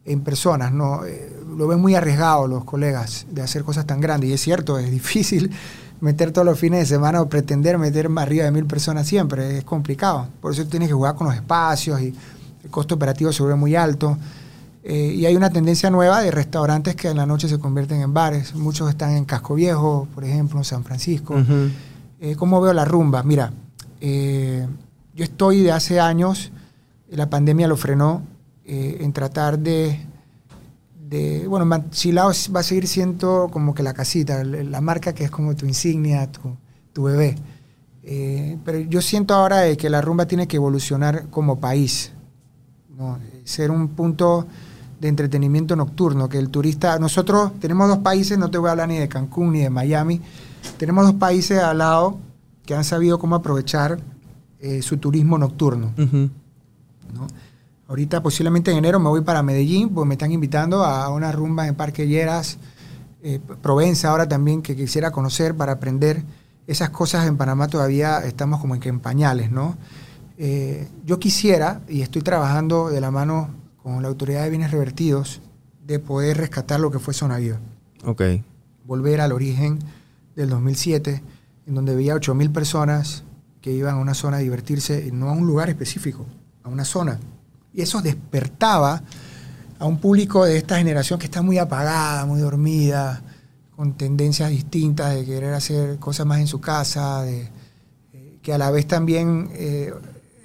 en 0.05 0.21
personas. 0.21 0.71
¿no? 0.71 1.03
Eh, 1.03 1.33
lo 1.57 1.67
ven 1.67 1.79
muy 1.81 1.95
arriesgado 1.95 2.47
los 2.47 2.63
colegas 2.63 3.25
de 3.31 3.41
hacer 3.41 3.63
cosas 3.63 3.87
tan 3.87 3.99
grandes. 3.99 4.29
Y 4.29 4.33
es 4.33 4.41
cierto, 4.41 4.77
es 4.77 4.91
difícil 4.91 5.49
meter 5.99 6.31
todos 6.31 6.45
los 6.45 6.59
fines 6.59 6.81
de 6.81 6.85
semana 6.85 7.21
o 7.23 7.27
pretender 7.27 7.79
meter 7.79 8.07
más 8.07 8.21
arriba 8.27 8.45
de 8.45 8.51
mil 8.51 8.65
personas 8.65 9.07
siempre. 9.07 9.57
Es 9.57 9.63
complicado. 9.63 10.27
Por 10.41 10.51
eso 10.53 10.63
tienes 10.67 10.89
que 10.89 10.93
jugar 10.93 11.15
con 11.15 11.25
los 11.25 11.35
espacios 11.35 11.99
y 12.01 12.13
el 12.63 12.69
costo 12.69 12.93
operativo 12.93 13.33
se 13.33 13.41
vuelve 13.41 13.57
muy 13.57 13.75
alto. 13.75 14.15
Eh, 14.89 15.15
y 15.15 15.25
hay 15.25 15.35
una 15.35 15.49
tendencia 15.49 15.89
nueva 15.89 16.21
de 16.21 16.31
restaurantes 16.31 16.95
que 16.95 17.09
en 17.09 17.17
la 17.17 17.25
noche 17.25 17.49
se 17.49 17.59
convierten 17.59 17.99
en 18.01 18.13
bares. 18.13 18.55
Muchos 18.55 18.89
están 18.89 19.11
en 19.17 19.25
Casco 19.25 19.53
Viejo, 19.55 20.07
por 20.15 20.23
ejemplo, 20.23 20.57
en 20.59 20.63
San 20.63 20.85
Francisco. 20.85 21.35
Eh, 22.21 22.35
¿Cómo 22.37 22.61
veo 22.61 22.71
la 22.71 22.85
rumba? 22.85 23.21
Mira, 23.21 23.51
eh, 23.99 24.65
yo 25.13 25.23
estoy 25.25 25.59
de 25.61 25.73
hace 25.73 25.99
años, 25.99 26.51
la 27.09 27.29
pandemia 27.29 27.67
lo 27.67 27.75
frenó, 27.75 28.21
eh, 28.63 28.99
en 29.01 29.11
tratar 29.11 29.59
de, 29.59 29.99
de 31.09 31.45
bueno, 31.49 31.65
s- 32.31 32.49
va 32.51 32.61
a 32.61 32.63
seguir 32.63 32.87
siendo 32.87 33.49
como 33.51 33.73
que 33.73 33.83
la 33.83 33.93
casita, 33.93 34.41
la 34.45 34.79
marca 34.79 35.13
que 35.13 35.25
es 35.25 35.31
como 35.31 35.53
tu 35.53 35.65
insignia, 35.65 36.31
tu, 36.31 36.55
tu 36.93 37.03
bebé. 37.03 37.35
Pero 38.63 38.79
yo 38.79 39.01
siento 39.01 39.33
ahora 39.33 39.75
que 39.75 39.89
la 39.89 39.99
rumba 39.99 40.25
tiene 40.27 40.47
que 40.47 40.55
evolucionar 40.55 41.25
como 41.29 41.59
país, 41.59 42.13
¿no? 42.97 43.19
ser 43.43 43.69
un 43.69 43.89
punto 43.89 44.47
de 44.99 45.07
entretenimiento 45.07 45.75
nocturno, 45.75 46.27
que 46.29 46.37
el 46.37 46.49
turista, 46.49 46.97
nosotros 46.99 47.51
tenemos 47.59 47.87
dos 47.87 47.99
países, 47.99 48.37
no 48.37 48.49
te 48.49 48.57
voy 48.57 48.69
a 48.69 48.71
hablar 48.71 48.87
ni 48.87 48.97
de 48.97 49.07
Cancún 49.07 49.53
ni 49.53 49.61
de 49.61 49.69
Miami, 49.69 50.21
tenemos 50.77 51.05
dos 51.05 51.15
países 51.15 51.59
al 51.59 51.77
lado 51.79 52.17
que 52.65 52.75
han 52.75 52.83
sabido 52.83 53.19
cómo 53.19 53.35
aprovechar 53.35 53.99
eh, 54.59 54.81
su 54.81 54.97
turismo 54.97 55.37
nocturno. 55.37 55.93
¿no? 55.97 57.27
Ahorita 57.87 58.21
posiblemente 58.21 58.71
en 58.71 58.77
enero 58.77 58.99
me 58.99 59.09
voy 59.09 59.21
para 59.21 59.41
Medellín, 59.43 59.89
pues 59.89 60.07
me 60.07 60.15
están 60.15 60.31
invitando 60.31 60.83
a 60.83 61.09
una 61.09 61.31
rumba 61.31 61.67
en 61.67 61.75
Parque 61.75 62.07
Lleras, 62.07 62.57
eh, 63.23 63.39
Provenza 63.61 64.09
ahora 64.09 64.27
también, 64.27 64.61
que 64.61 64.75
quisiera 64.75 65.11
conocer 65.11 65.55
para 65.55 65.73
aprender. 65.73 66.23
Esas 66.67 66.89
cosas 66.89 67.27
en 67.27 67.37
Panamá 67.37 67.67
todavía 67.67 68.19
estamos 68.19 68.59
como 68.59 68.75
en 68.75 68.81
que 68.81 68.89
en 68.89 68.99
pañales, 68.99 69.51
¿no? 69.51 69.77
Eh, 70.37 70.87
yo 71.05 71.17
quisiera, 71.17 71.81
y 71.87 72.01
estoy 72.01 72.21
trabajando 72.21 72.89
de 72.89 72.99
la 72.99 73.09
mano 73.09 73.49
con 73.87 74.01
la 74.01 74.09
Autoridad 74.09 74.43
de 74.43 74.49
Bienes 74.49 74.71
Revertidos, 74.71 75.39
de 75.85 75.97
poder 75.99 76.35
rescatar 76.35 76.77
lo 76.77 76.91
que 76.91 76.99
fue 76.99 77.13
Zona 77.13 77.37
Viva 77.37 77.57
Ok. 78.03 78.21
volver 78.83 79.21
al 79.21 79.31
origen 79.31 79.79
del 80.35 80.49
2007, 80.49 81.23
en 81.65 81.73
donde 81.73 81.95
veía 81.95 82.13
8.000 82.13 82.51
personas 82.51 83.23
que 83.61 83.71
iban 83.71 83.95
a 83.95 83.97
una 83.99 84.13
zona 84.13 84.37
a 84.37 84.39
divertirse, 84.41 85.09
no 85.13 85.29
a 85.29 85.31
un 85.31 85.47
lugar 85.47 85.69
específico, 85.69 86.25
a 86.63 86.67
una 86.69 86.83
zona. 86.83 87.17
Y 87.73 87.81
eso 87.81 88.01
despertaba 88.01 89.03
a 89.79 89.85
un 89.85 89.99
público 90.01 90.43
de 90.43 90.57
esta 90.57 90.79
generación 90.79 91.17
que 91.17 91.27
está 91.27 91.41
muy 91.41 91.57
apagada, 91.57 92.25
muy 92.25 92.41
dormida, 92.41 93.21
con 93.73 93.93
tendencias 93.93 94.49
distintas 94.49 95.15
de 95.15 95.23
querer 95.23 95.53
hacer 95.53 95.97
cosas 95.97 96.25
más 96.25 96.41
en 96.41 96.47
su 96.47 96.59
casa, 96.59 97.21
de, 97.21 97.49
eh, 98.11 98.39
que 98.41 98.53
a 98.53 98.57
la 98.57 98.69
vez 98.69 98.85
también 98.85 99.49
eh, 99.53 99.93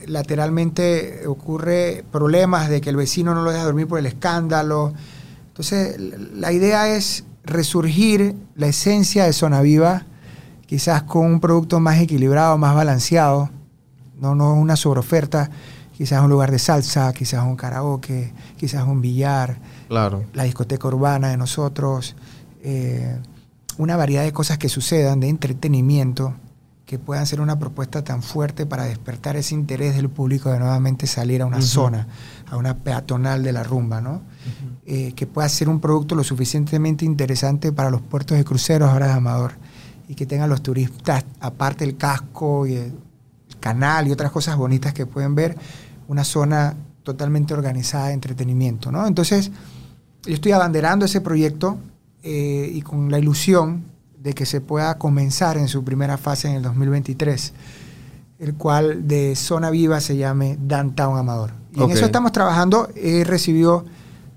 lateralmente 0.06 1.26
ocurre 1.26 2.04
problemas 2.10 2.68
de 2.68 2.80
que 2.80 2.90
el 2.90 2.96
vecino 2.96 3.34
no 3.34 3.42
lo 3.42 3.50
deja 3.52 3.64
dormir 3.64 3.86
por 3.88 3.98
el 3.98 4.06
escándalo. 4.06 4.92
Entonces, 5.48 5.96
la 6.34 6.52
idea 6.52 6.88
es 6.88 7.24
resurgir 7.44 8.34
la 8.54 8.66
esencia 8.68 9.24
de 9.24 9.32
Zona 9.32 9.60
Viva, 9.60 10.06
quizás 10.66 11.02
con 11.02 11.26
un 11.26 11.40
producto 11.40 11.80
más 11.80 11.98
equilibrado, 12.00 12.56
más 12.58 12.74
balanceado, 12.74 13.50
no, 14.20 14.34
no 14.34 14.54
una 14.54 14.76
sobreoferta, 14.76 15.50
quizás 15.96 16.22
un 16.22 16.30
lugar 16.30 16.50
de 16.50 16.58
salsa, 16.58 17.12
quizás 17.12 17.44
un 17.44 17.56
karaoke, 17.56 18.32
quizás 18.56 18.86
un 18.86 19.00
billar, 19.00 19.58
Claro. 19.88 20.24
la 20.32 20.44
discoteca 20.44 20.88
urbana 20.88 21.28
de 21.28 21.36
nosotros, 21.36 22.16
eh, 22.62 23.18
una 23.78 23.96
variedad 23.96 24.22
de 24.22 24.32
cosas 24.32 24.58
que 24.58 24.68
sucedan 24.68 25.20
de 25.20 25.28
entretenimiento 25.28 26.34
que 26.92 26.98
puedan 26.98 27.26
ser 27.26 27.40
una 27.40 27.58
propuesta 27.58 28.04
tan 28.04 28.22
fuerte 28.22 28.66
para 28.66 28.84
despertar 28.84 29.34
ese 29.36 29.54
interés 29.54 29.96
del 29.96 30.10
público 30.10 30.52
de 30.52 30.58
nuevamente 30.58 31.06
salir 31.06 31.40
a 31.40 31.46
una 31.46 31.62
zona, 31.62 32.06
a 32.50 32.58
una 32.58 32.76
peatonal 32.76 33.42
de 33.42 33.50
la 33.50 33.62
rumba, 33.62 34.02
¿no? 34.02 34.20
Eh, 34.84 35.14
que 35.14 35.26
pueda 35.26 35.48
ser 35.48 35.70
un 35.70 35.80
producto 35.80 36.14
lo 36.14 36.22
suficientemente 36.22 37.06
interesante 37.06 37.72
para 37.72 37.88
los 37.88 38.02
puertos 38.02 38.36
de 38.36 38.44
cruceros 38.44 38.90
ahora 38.90 39.06
de 39.06 39.12
Amador 39.14 39.52
y 40.06 40.14
que 40.14 40.26
tengan 40.26 40.50
los 40.50 40.62
turistas, 40.62 41.24
aparte 41.40 41.82
el 41.84 41.96
casco 41.96 42.66
y 42.66 42.74
el 42.74 42.92
canal 43.58 44.06
y 44.06 44.12
otras 44.12 44.30
cosas 44.30 44.58
bonitas 44.58 44.92
que 44.92 45.06
pueden 45.06 45.34
ver, 45.34 45.56
una 46.08 46.24
zona 46.24 46.76
totalmente 47.04 47.54
organizada 47.54 48.08
de 48.08 48.12
entretenimiento, 48.12 48.92
¿no? 48.92 49.06
Entonces, 49.06 49.50
yo 50.26 50.34
estoy 50.34 50.52
abanderando 50.52 51.06
ese 51.06 51.22
proyecto 51.22 51.78
eh, 52.22 52.70
y 52.70 52.82
con 52.82 53.10
la 53.10 53.18
ilusión 53.18 53.91
de 54.22 54.34
que 54.34 54.46
se 54.46 54.60
pueda 54.60 54.98
comenzar 54.98 55.56
en 55.56 55.68
su 55.68 55.82
primera 55.82 56.16
fase 56.16 56.48
en 56.48 56.54
el 56.54 56.62
2023, 56.62 57.52
el 58.38 58.54
cual 58.54 59.08
de 59.08 59.34
Zona 59.34 59.70
Viva 59.70 60.00
se 60.00 60.16
llame 60.16 60.56
Downtown 60.60 61.18
Amador. 61.18 61.52
Y 61.74 61.82
en 61.82 61.90
eso 61.90 62.04
estamos 62.04 62.32
trabajando. 62.32 62.88
He 62.94 63.24
recibido 63.24 63.84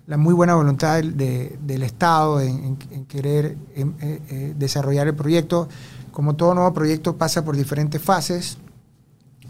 la 0.07 0.17
muy 0.17 0.33
buena 0.33 0.55
voluntad 0.55 1.03
del, 1.03 1.83
Estado 1.83 2.41
en, 2.41 2.77
querer 3.07 3.57
eh, 3.75 3.85
eh, 4.01 4.53
desarrollar 4.57 5.07
el 5.07 5.15
proyecto. 5.15 5.67
Como 6.11 6.35
todo 6.35 6.55
nuevo 6.55 6.73
proyecto 6.73 7.17
pasa 7.17 7.43
por 7.43 7.55
diferentes 7.55 8.01
fases, 8.01 8.57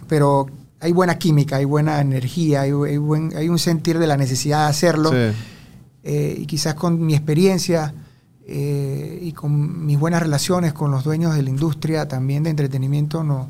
pero 0.07 0.47
hay 0.79 0.91
buena 0.91 1.17
química, 1.17 1.57
hay 1.57 1.65
buena 1.65 2.01
energía, 2.01 2.61
hay, 2.61 2.71
un 2.71 3.59
sentir 3.59 3.99
de 3.99 4.07
la 4.07 4.17
necesidad 4.17 4.65
de 4.65 4.69
hacerlo. 4.69 5.11
Eh, 6.03 6.35
y 6.39 6.45
quizás 6.45 6.75
con 6.75 7.03
mi 7.03 7.15
experiencia 7.15 7.93
y 8.47 9.31
con 9.33 9.85
mis 9.85 9.99
buenas 9.99 10.21
relaciones 10.21 10.73
con 10.73 10.91
los 10.91 11.03
dueños 11.03 11.35
de 11.35 11.41
la 11.41 11.49
industria 11.49 12.07
también 12.07 12.43
de 12.43 12.51
entretenimiento, 12.51 13.23
no, 13.23 13.49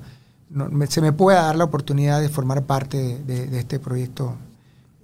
se 0.88 1.02
me 1.02 1.12
pueda 1.12 1.42
dar 1.44 1.56
la 1.56 1.66
oportunidad 1.66 2.22
de 2.22 2.30
formar 2.30 2.64
parte 2.64 3.20
de 3.26 3.60
este 3.60 3.80
proyecto 3.80 4.36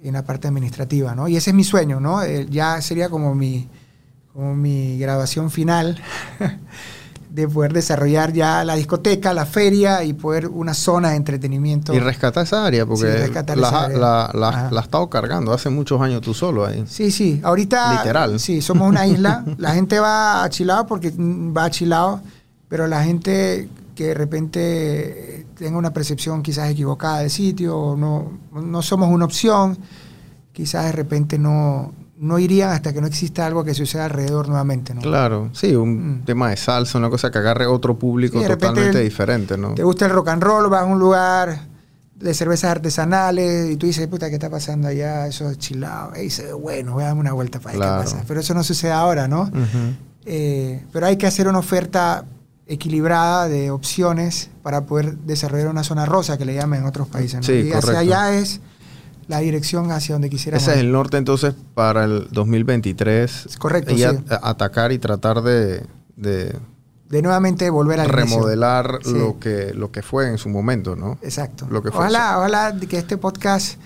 en 0.03 0.13
la 0.13 0.23
parte 0.23 0.47
administrativa, 0.47 1.15
¿no? 1.15 1.27
Y 1.27 1.37
ese 1.37 1.51
es 1.51 1.55
mi 1.55 1.63
sueño, 1.63 1.99
¿no? 1.99 2.23
Eh, 2.23 2.47
ya 2.49 2.81
sería 2.81 3.09
como 3.09 3.35
mi, 3.35 3.67
como 4.33 4.55
mi 4.55 4.97
graduación 4.97 5.51
final 5.51 6.01
de 7.31 7.47
poder 7.47 7.71
desarrollar 7.71 8.33
ya 8.33 8.65
la 8.65 8.75
discoteca, 8.75 9.33
la 9.33 9.45
feria 9.45 10.03
y 10.03 10.11
poder 10.11 10.47
una 10.47 10.73
zona 10.73 11.11
de 11.11 11.15
entretenimiento. 11.15 11.93
Y 11.93 11.99
rescatar 11.99 12.43
esa 12.43 12.65
área, 12.65 12.85
porque 12.85 13.31
la, 13.55 13.87
La, 13.87 14.31
la, 14.33 14.69
ha 14.69 14.81
estado 14.81 15.09
cargando 15.09 15.53
hace 15.53 15.69
muchos 15.69 16.01
años 16.01 16.21
tú 16.21 16.33
solo 16.33 16.65
ahí. 16.65 16.83
Sí, 16.87 17.09
sí, 17.09 17.39
ahorita... 17.41 17.99
Literal. 17.99 18.37
Sí, 18.37 18.61
somos 18.61 18.89
una 18.89 19.07
isla, 19.07 19.45
la 19.57 19.73
gente 19.73 19.99
va 19.99 20.43
a 20.43 20.49
Chilao 20.49 20.85
porque 20.85 21.13
va 21.17 21.65
a 21.65 21.69
Chilao, 21.69 22.21
pero 22.67 22.85
la 22.87 23.01
gente 23.03 23.69
que 23.95 24.07
de 24.07 24.13
repente 24.13 25.45
tenga 25.57 25.77
una 25.77 25.93
percepción 25.93 26.43
quizás 26.43 26.69
equivocada 26.69 27.19
del 27.19 27.29
sitio, 27.29 27.77
o 27.77 27.95
no, 27.95 28.39
no 28.51 28.81
somos 28.81 29.09
una 29.09 29.23
opción, 29.23 29.77
quizás 30.51 30.85
de 30.85 30.91
repente 30.91 31.39
no, 31.39 31.93
no 32.21 32.37
irían 32.37 32.69
hasta 32.69 32.93
que 32.93 33.01
no 33.01 33.07
exista 33.07 33.47
algo 33.47 33.63
que 33.63 33.73
suceda 33.73 34.05
alrededor 34.05 34.47
nuevamente, 34.47 34.93
¿no? 34.93 35.01
Claro, 35.01 35.49
sí, 35.53 35.75
un 35.75 36.19
mm. 36.19 36.25
tema 36.25 36.51
de 36.51 36.57
salsa, 36.57 36.99
una 36.99 37.09
cosa 37.09 37.31
que 37.31 37.39
agarre 37.39 37.65
otro 37.65 37.97
público 37.97 38.39
totalmente 38.39 38.99
diferente, 38.99 39.57
¿no? 39.57 39.73
Te 39.73 39.83
gusta 39.83 40.05
el 40.05 40.11
rock 40.11 40.27
and 40.27 40.43
roll, 40.43 40.69
vas 40.69 40.83
a 40.83 40.85
un 40.85 40.99
lugar 40.99 41.61
de 42.13 42.33
cervezas 42.35 42.69
artesanales 42.69 43.71
y 43.71 43.75
tú 43.75 43.87
dices, 43.87 44.07
puta, 44.07 44.29
¿qué 44.29 44.35
está 44.35 44.51
pasando 44.51 44.87
allá? 44.87 45.25
Eso 45.25 45.49
es 45.49 45.57
chilado. 45.57 46.11
Y 46.15 46.21
dices, 46.25 46.53
bueno, 46.53 46.93
voy 46.93 47.03
a 47.03 47.07
darme 47.07 47.21
una 47.21 47.33
vuelta 47.33 47.59
para 47.59 47.79
ver 47.79 47.87
qué 47.87 48.03
pasa. 48.03 48.23
Pero 48.27 48.39
eso 48.39 48.53
no 48.53 48.63
sucede 48.63 48.91
ahora, 48.91 49.27
¿no? 49.27 49.49
Eh, 50.25 50.85
pero 50.93 51.07
hay 51.07 51.17
que 51.17 51.25
hacer 51.25 51.47
una 51.47 51.57
oferta 51.57 52.25
equilibrada 52.67 53.49
de 53.49 53.71
opciones 53.71 54.51
para 54.61 54.85
poder 54.85 55.17
desarrollar 55.17 55.69
una 55.69 55.83
zona 55.83 56.05
rosa 56.05 56.37
que 56.37 56.45
le 56.45 56.53
llaman 56.53 56.81
en 56.81 56.85
otros 56.85 57.07
países. 57.07 57.47
¿no? 57.47 57.51
y 57.51 57.71
hacia 57.71 57.97
allá 57.97 58.35
es 58.35 58.61
la 59.31 59.39
dirección 59.39 59.91
hacia 59.91 60.13
donde 60.13 60.29
quisiera. 60.29 60.57
Ese 60.57 60.73
es 60.73 60.77
el 60.79 60.91
norte 60.91 61.15
entonces 61.15 61.55
para 61.73 62.03
el 62.03 62.27
2023. 62.31 63.57
correcto. 63.57 63.93
Y 63.93 64.03
atacar 64.03 64.91
y 64.91 64.99
tratar 64.99 65.41
de, 65.41 65.85
de, 66.17 66.53
nuevamente 67.09 67.69
volver 67.69 68.01
a 68.01 68.03
remodelar 68.03 68.99
lo 69.05 69.39
que 69.39 69.73
lo 69.73 69.89
que 69.89 70.01
fue 70.01 70.27
en 70.27 70.37
su 70.37 70.49
momento, 70.49 70.97
¿no? 70.97 71.17
Exacto. 71.21 71.65
Lo 71.71 71.81
que 71.81 71.89
ojalá, 71.89 72.37
ojalá 72.39 72.75
que 72.77 72.97
este 72.97 73.17
podcast 73.17 73.79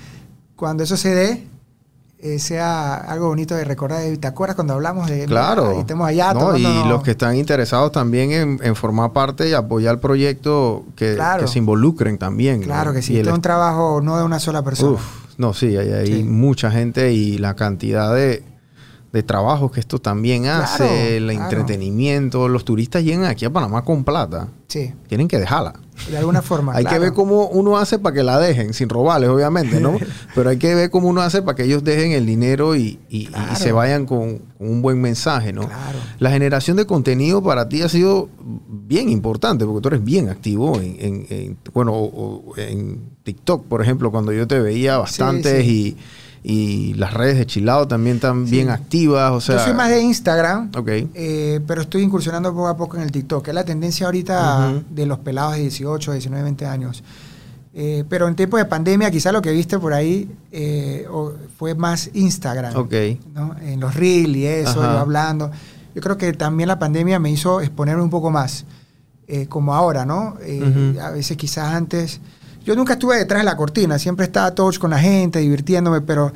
cuando 0.55 0.83
eso 0.83 0.97
se 0.97 1.13
dé 1.13 1.47
eh, 2.17 2.39
sea 2.39 2.95
algo 2.95 3.27
bonito 3.27 3.53
de 3.53 3.65
recordar. 3.65 4.01
¿Te 4.17 4.27
acuerdas 4.27 4.55
cuando 4.55 4.73
hablamos 4.73 5.07
de... 5.07 5.25
Claro. 5.25 5.75
Y 5.75 5.81
estemos 5.81 6.07
allá. 6.07 6.33
y 6.57 6.87
los 6.89 7.03
que 7.03 7.11
están 7.11 7.35
interesados 7.35 7.91
también 7.91 8.59
en, 8.63 8.75
formar 8.75 9.11
parte 9.11 9.47
y 9.47 9.53
apoyar 9.53 9.95
el 9.95 9.99
proyecto, 9.99 10.85
que, 10.95 11.19
se 11.45 11.59
involucren 11.59 12.17
también. 12.17 12.63
Claro 12.63 12.93
que 12.93 13.03
sí. 13.03 13.19
es 13.19 13.27
un 13.27 13.41
trabajo 13.41 14.01
no 14.01 14.17
de 14.17 14.23
una 14.23 14.39
sola 14.39 14.63
persona. 14.63 14.97
No, 15.37 15.53
sí, 15.53 15.75
hay, 15.77 16.23
mucha 16.23 16.71
gente 16.71 17.13
y 17.13 17.37
la 17.37 17.55
cantidad 17.55 18.13
de 18.15 18.43
de 19.15 19.23
trabajo 19.23 19.71
que 19.71 19.79
esto 19.79 19.99
también 19.99 20.47
hace, 20.47 21.15
el 21.15 21.29
entretenimiento. 21.29 22.49
Los 22.49 22.65
turistas 22.65 23.01
llegan 23.01 23.23
aquí 23.23 23.45
a 23.45 23.49
Panamá 23.49 23.85
con 23.85 24.03
plata. 24.03 24.49
Sí. 24.67 24.93
Tienen 25.07 25.29
que 25.29 25.39
dejarla. 25.39 25.79
De 26.11 26.17
alguna 26.17 26.41
forma. 26.41 26.73
hay 26.75 26.83
que 26.83 26.99
ver 26.99 27.13
cómo 27.13 27.47
uno 27.47 27.77
hace 27.77 27.97
para 27.97 28.13
que 28.13 28.23
la 28.23 28.37
dejen, 28.37 28.73
sin 28.73 28.89
robarles, 28.89 29.29
obviamente, 29.29 29.79
¿no? 29.79 29.97
Pero 30.35 30.49
hay 30.49 30.57
que 30.57 30.75
ver 30.75 30.89
cómo 30.89 31.07
uno 31.07 31.21
hace 31.21 31.41
para 31.41 31.55
que 31.55 31.63
ellos 31.63 31.85
dejen 31.85 32.11
el 32.11 32.25
dinero 32.25 32.75
y, 32.75 32.99
se 33.55 33.71
vayan 33.71 34.05
con, 34.05 34.41
un 34.59 34.81
buen 34.81 34.99
mensaje, 34.99 35.53
¿no? 35.53 35.69
La 36.19 36.29
generación 36.29 36.75
de 36.75 36.85
contenido 36.85 37.41
para 37.41 37.69
ti 37.69 37.83
ha 37.83 37.87
sido 37.87 38.27
bien 38.67 39.07
importante, 39.07 39.63
porque 39.63 39.81
tú 39.81 39.87
eres 39.87 40.03
bien 40.03 40.27
activo 40.27 40.77
en, 40.81 41.57
bueno, 41.73 42.43
en 42.57 42.99
TikTok, 43.23 43.63
por 43.63 43.81
ejemplo, 43.81 44.11
cuando 44.11 44.33
yo 44.33 44.45
te 44.45 44.59
veía 44.59 44.97
bastante 44.97 45.63
y 45.63 45.95
y 46.47 46.93
las 46.93 47.11
redes 47.11 47.39
de 47.39 47.47
Chilado 47.47 47.87
también 47.87 48.17
están 48.17 48.45
bien 48.45 48.69
activas. 48.69 49.31
O 49.31 49.41
sea, 49.41 49.57
Yo 49.57 49.63
soy 49.63 49.73
más 49.73 49.89
de 49.89 50.01
Instagram, 50.01 50.69
okay. 50.77 51.09
Eh, 51.15 51.59
pero 51.65 51.81
estoy 51.81 52.03
incursionando 52.03 52.53
poco 52.53 52.67
a 52.67 52.77
poco 52.77 52.97
en 52.97 53.03
el 53.03 53.11
TikTok, 53.11 53.47
es 53.47 53.53
la 53.55 53.65
tendencia 53.65 54.05
ahorita 54.05 54.83
de 54.87 55.05
los 55.07 55.17
pelados 55.17 55.55
de 55.55 55.61
18, 55.61 56.11
19, 56.11 56.43
20 56.43 56.65
años. 56.67 57.03
Eh, 57.73 58.03
pero 58.07 58.27
en 58.27 58.35
tiempo 58.35 58.57
de 58.57 58.65
pandemia, 58.65 59.09
quizá 59.09 59.31
lo 59.31 59.41
que 59.41 59.51
viste 59.51 59.79
por 59.79 59.93
ahí 59.93 60.29
eh, 60.51 61.07
fue 61.57 61.73
más 61.73 62.11
Instagram. 62.13 62.75
Okay. 62.75 63.19
En 63.63 63.79
los 63.79 63.95
reels 63.95 64.37
y 64.37 64.45
eso, 64.45 64.75
yo 64.75 64.99
hablando. 64.99 65.49
Yo 65.95 66.01
creo 66.01 66.15
que 66.15 66.31
también 66.33 66.67
la 66.67 66.77
pandemia 66.77 67.17
me 67.17 67.31
hizo 67.31 67.59
exponerme 67.59 68.03
un 68.03 68.11
poco 68.11 68.29
más, 68.29 68.65
como 69.49 69.73
ahora, 69.73 70.05
¿no? 70.05 70.37
A 71.01 71.09
veces 71.09 71.37
quizás 71.37 71.73
antes 71.73 72.21
yo 72.65 72.75
nunca 72.75 72.93
estuve 72.93 73.17
detrás 73.17 73.41
de 73.41 73.45
la 73.45 73.55
cortina, 73.55 73.99
siempre 73.99 74.25
estaba 74.25 74.53
touch 74.53 74.79
con 74.79 74.89
la 74.89 74.99
gente, 74.99 75.39
divirtiéndome, 75.39 76.01
pero 76.01 76.33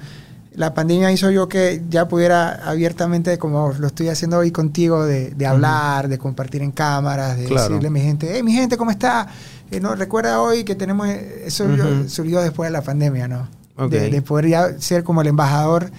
la 0.53 0.73
pandemia 0.73 1.11
hizo 1.11 1.31
yo 1.31 1.49
que 1.49 1.81
ya 1.89 2.07
pudiera 2.07 2.69
abiertamente, 2.69 3.37
como 3.37 3.73
lo 3.79 3.87
estoy 3.87 4.09
haciendo 4.09 4.37
hoy 4.37 4.51
contigo, 4.51 5.05
de, 5.05 5.33
hablar, 5.45 6.07
de 6.07 6.17
compartir 6.17 6.61
en 6.61 6.71
cámaras, 6.71 7.37
de 7.37 7.47
decirle 7.47 7.87
a 7.87 7.91
mi 7.91 8.01
gente, 8.01 8.29
hey, 8.31 8.43
mi 8.43 8.53
gente, 8.53 8.77
¿cómo 8.77 8.91
está? 8.91 9.27
Eh, 9.71 9.79
no, 9.79 9.95
recuerda 9.95 10.41
hoy 10.41 10.63
que 10.63 10.75
tenemos, 10.75 11.07
eso 11.07 11.65
surgió 12.07 12.41
después 12.41 12.69
de 12.69 12.73
la 12.73 12.81
pandemia, 12.81 13.27
¿no? 13.27 13.47
De, 13.89 14.09
de, 14.09 14.21
poder 14.21 14.49
ya 14.49 14.79
ser 14.79 15.05
como 15.05 15.21
el 15.21 15.27
embajador 15.27 15.89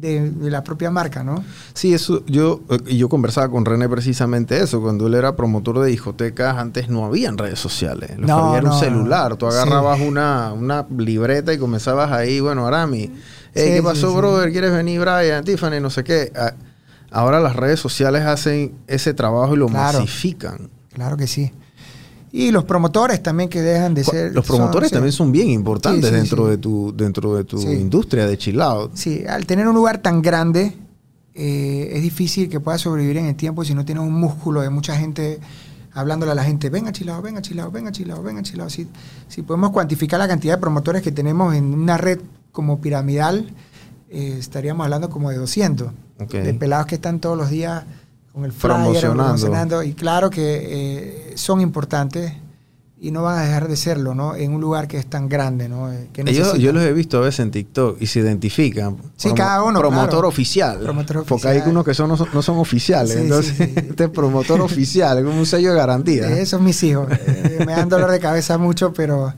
de, 0.00 0.32
la 0.40 0.62
propia 0.62 0.90
marca, 0.90 1.22
¿no? 1.22 1.44
Sí, 1.74 1.94
eso 1.94 2.24
yo, 2.26 2.60
yo 2.86 3.08
conversaba 3.08 3.48
con 3.48 3.64
René 3.64 3.88
precisamente 3.88 4.60
eso. 4.60 4.80
Cuando 4.80 5.06
él 5.06 5.14
era 5.14 5.36
promotor 5.36 5.80
de 5.80 5.88
discotecas, 5.88 6.56
antes 6.56 6.88
no 6.88 7.04
habían 7.04 7.38
redes 7.38 7.58
sociales. 7.58 8.18
Lo 8.18 8.26
no, 8.26 8.38
había 8.48 8.58
era 8.58 8.72
un 8.72 8.78
celular. 8.78 9.36
Tú 9.36 9.46
agarrabas 9.46 10.00
una, 10.00 10.52
una 10.52 10.86
libreta 10.96 11.52
y 11.52 11.58
comenzabas 11.58 12.12
ahí, 12.12 12.40
bueno, 12.40 12.66
Arami, 12.66 13.12
¿qué 13.54 13.80
pasó, 13.82 14.14
brother? 14.14 14.50
¿Quieres 14.52 14.72
venir, 14.72 15.00
Brian? 15.00 15.44
Tiffany, 15.44 15.80
no 15.80 15.90
sé 15.90 16.04
qué. 16.04 16.32
Ahora 17.10 17.40
las 17.40 17.56
redes 17.56 17.80
sociales 17.80 18.22
hacen 18.24 18.74
ese 18.86 19.14
trabajo 19.14 19.54
y 19.54 19.58
lo 19.58 19.68
masifican. 19.68 20.70
Claro 20.92 21.16
que 21.16 21.26
sí. 21.26 21.52
Y 22.30 22.50
los 22.50 22.64
promotores 22.64 23.22
también 23.22 23.48
que 23.48 23.62
dejan 23.62 23.94
de 23.94 24.04
ser... 24.04 24.34
Los 24.34 24.46
promotores 24.46 24.90
también 24.90 25.12
son 25.12 25.32
bien 25.32 25.48
importantes 25.48 26.10
dentro, 26.12 26.46
De 26.46 26.58
tu, 26.58 26.94
dentro 26.94 27.34
de 27.36 27.44
tu 27.44 27.60
industria 27.60 28.26
de 28.26 28.36
chilao. 28.36 28.90
Sí, 28.94 29.24
al 29.26 29.46
tener 29.46 29.66
un 29.66 29.74
lugar 29.74 29.98
tan 29.98 30.20
grande, 30.20 30.74
eh, 31.34 31.90
es 31.92 32.02
difícil 32.02 32.48
que 32.48 32.60
puedas 32.60 32.80
sobrevivir 32.82 33.16
en 33.18 33.26
el 33.26 33.36
tiempo 33.36 33.64
si 33.64 33.74
no 33.74 33.84
tienes 33.84 34.04
un 34.04 34.12
músculo 34.12 34.60
de 34.60 34.70
mucha 34.70 34.96
gente 34.96 35.40
hablándole 35.92 36.32
a 36.32 36.34
la 36.34 36.44
gente, 36.44 36.70
venga 36.70 36.92
chilao, 36.92 37.22
venga 37.22 37.42
chilao, 37.42 37.70
venga 37.70 37.90
chilao, 37.90 38.22
venga 38.22 38.42
chilao. 38.42 38.70
Si, 38.70 38.86
si 39.28 39.42
podemos 39.42 39.70
cuantificar 39.70 40.18
la 40.18 40.28
cantidad 40.28 40.54
de 40.54 40.60
promotores 40.60 41.02
que 41.02 41.12
tenemos 41.12 41.54
en 41.54 41.74
una 41.74 41.96
red 41.96 42.20
como 42.52 42.80
piramidal, 42.80 43.52
eh, 44.10 44.36
estaríamos 44.38 44.84
hablando 44.84 45.10
como 45.10 45.30
de 45.30 45.36
200. 45.36 45.90
De 46.30 46.54
pelados 46.54 46.86
que 46.86 46.96
están 46.96 47.20
todos 47.20 47.36
los 47.36 47.48
días 47.50 47.84
con 48.38 48.44
el 48.44 48.52
promocionando. 48.52 49.82
Y 49.82 49.94
claro 49.94 50.30
que 50.30 51.30
eh, 51.30 51.32
son 51.36 51.60
importantes 51.60 52.32
y 53.00 53.12
no 53.12 53.22
van 53.22 53.38
a 53.38 53.42
dejar 53.42 53.68
de 53.68 53.76
serlo, 53.76 54.14
¿no? 54.14 54.34
En 54.34 54.52
un 54.52 54.60
lugar 54.60 54.88
que 54.88 54.98
es 54.98 55.06
tan 55.06 55.28
grande, 55.28 55.68
¿no? 55.68 55.92
Eh, 55.92 56.08
yo, 56.32 56.72
los 56.72 56.82
he 56.82 56.92
visto 56.92 57.18
a 57.18 57.20
veces 57.20 57.40
en 57.40 57.50
TikTok 57.52 58.00
y 58.00 58.06
se 58.06 58.20
identifican. 58.20 58.96
Sí, 59.16 59.32
cada 59.34 59.62
uno. 59.62 59.78
Promotor 59.78 60.24
oficial. 60.24 60.80
Porque 61.28 61.48
hay 61.48 61.62
unos 61.66 61.84
que 61.84 61.94
son, 61.94 62.08
no, 62.08 62.42
son, 62.42 62.58
oficiales. 62.58 63.16
entonces, 63.16 63.60
este 63.76 64.04
es 64.04 64.10
promotor 64.10 64.60
oficial, 64.60 65.18
es 65.18 65.24
como 65.24 65.38
un 65.38 65.46
sello 65.46 65.70
de 65.72 65.76
garantía. 65.76 66.28
Esos 66.32 66.50
son 66.50 66.64
mis 66.64 66.82
hijos. 66.82 67.08
Eh, 67.10 67.62
me 67.64 67.72
dan 67.72 67.88
dolor 67.88 68.10
de 68.10 68.18
cabeza 68.18 68.58
mucho, 68.58 68.92
pero 68.92 69.32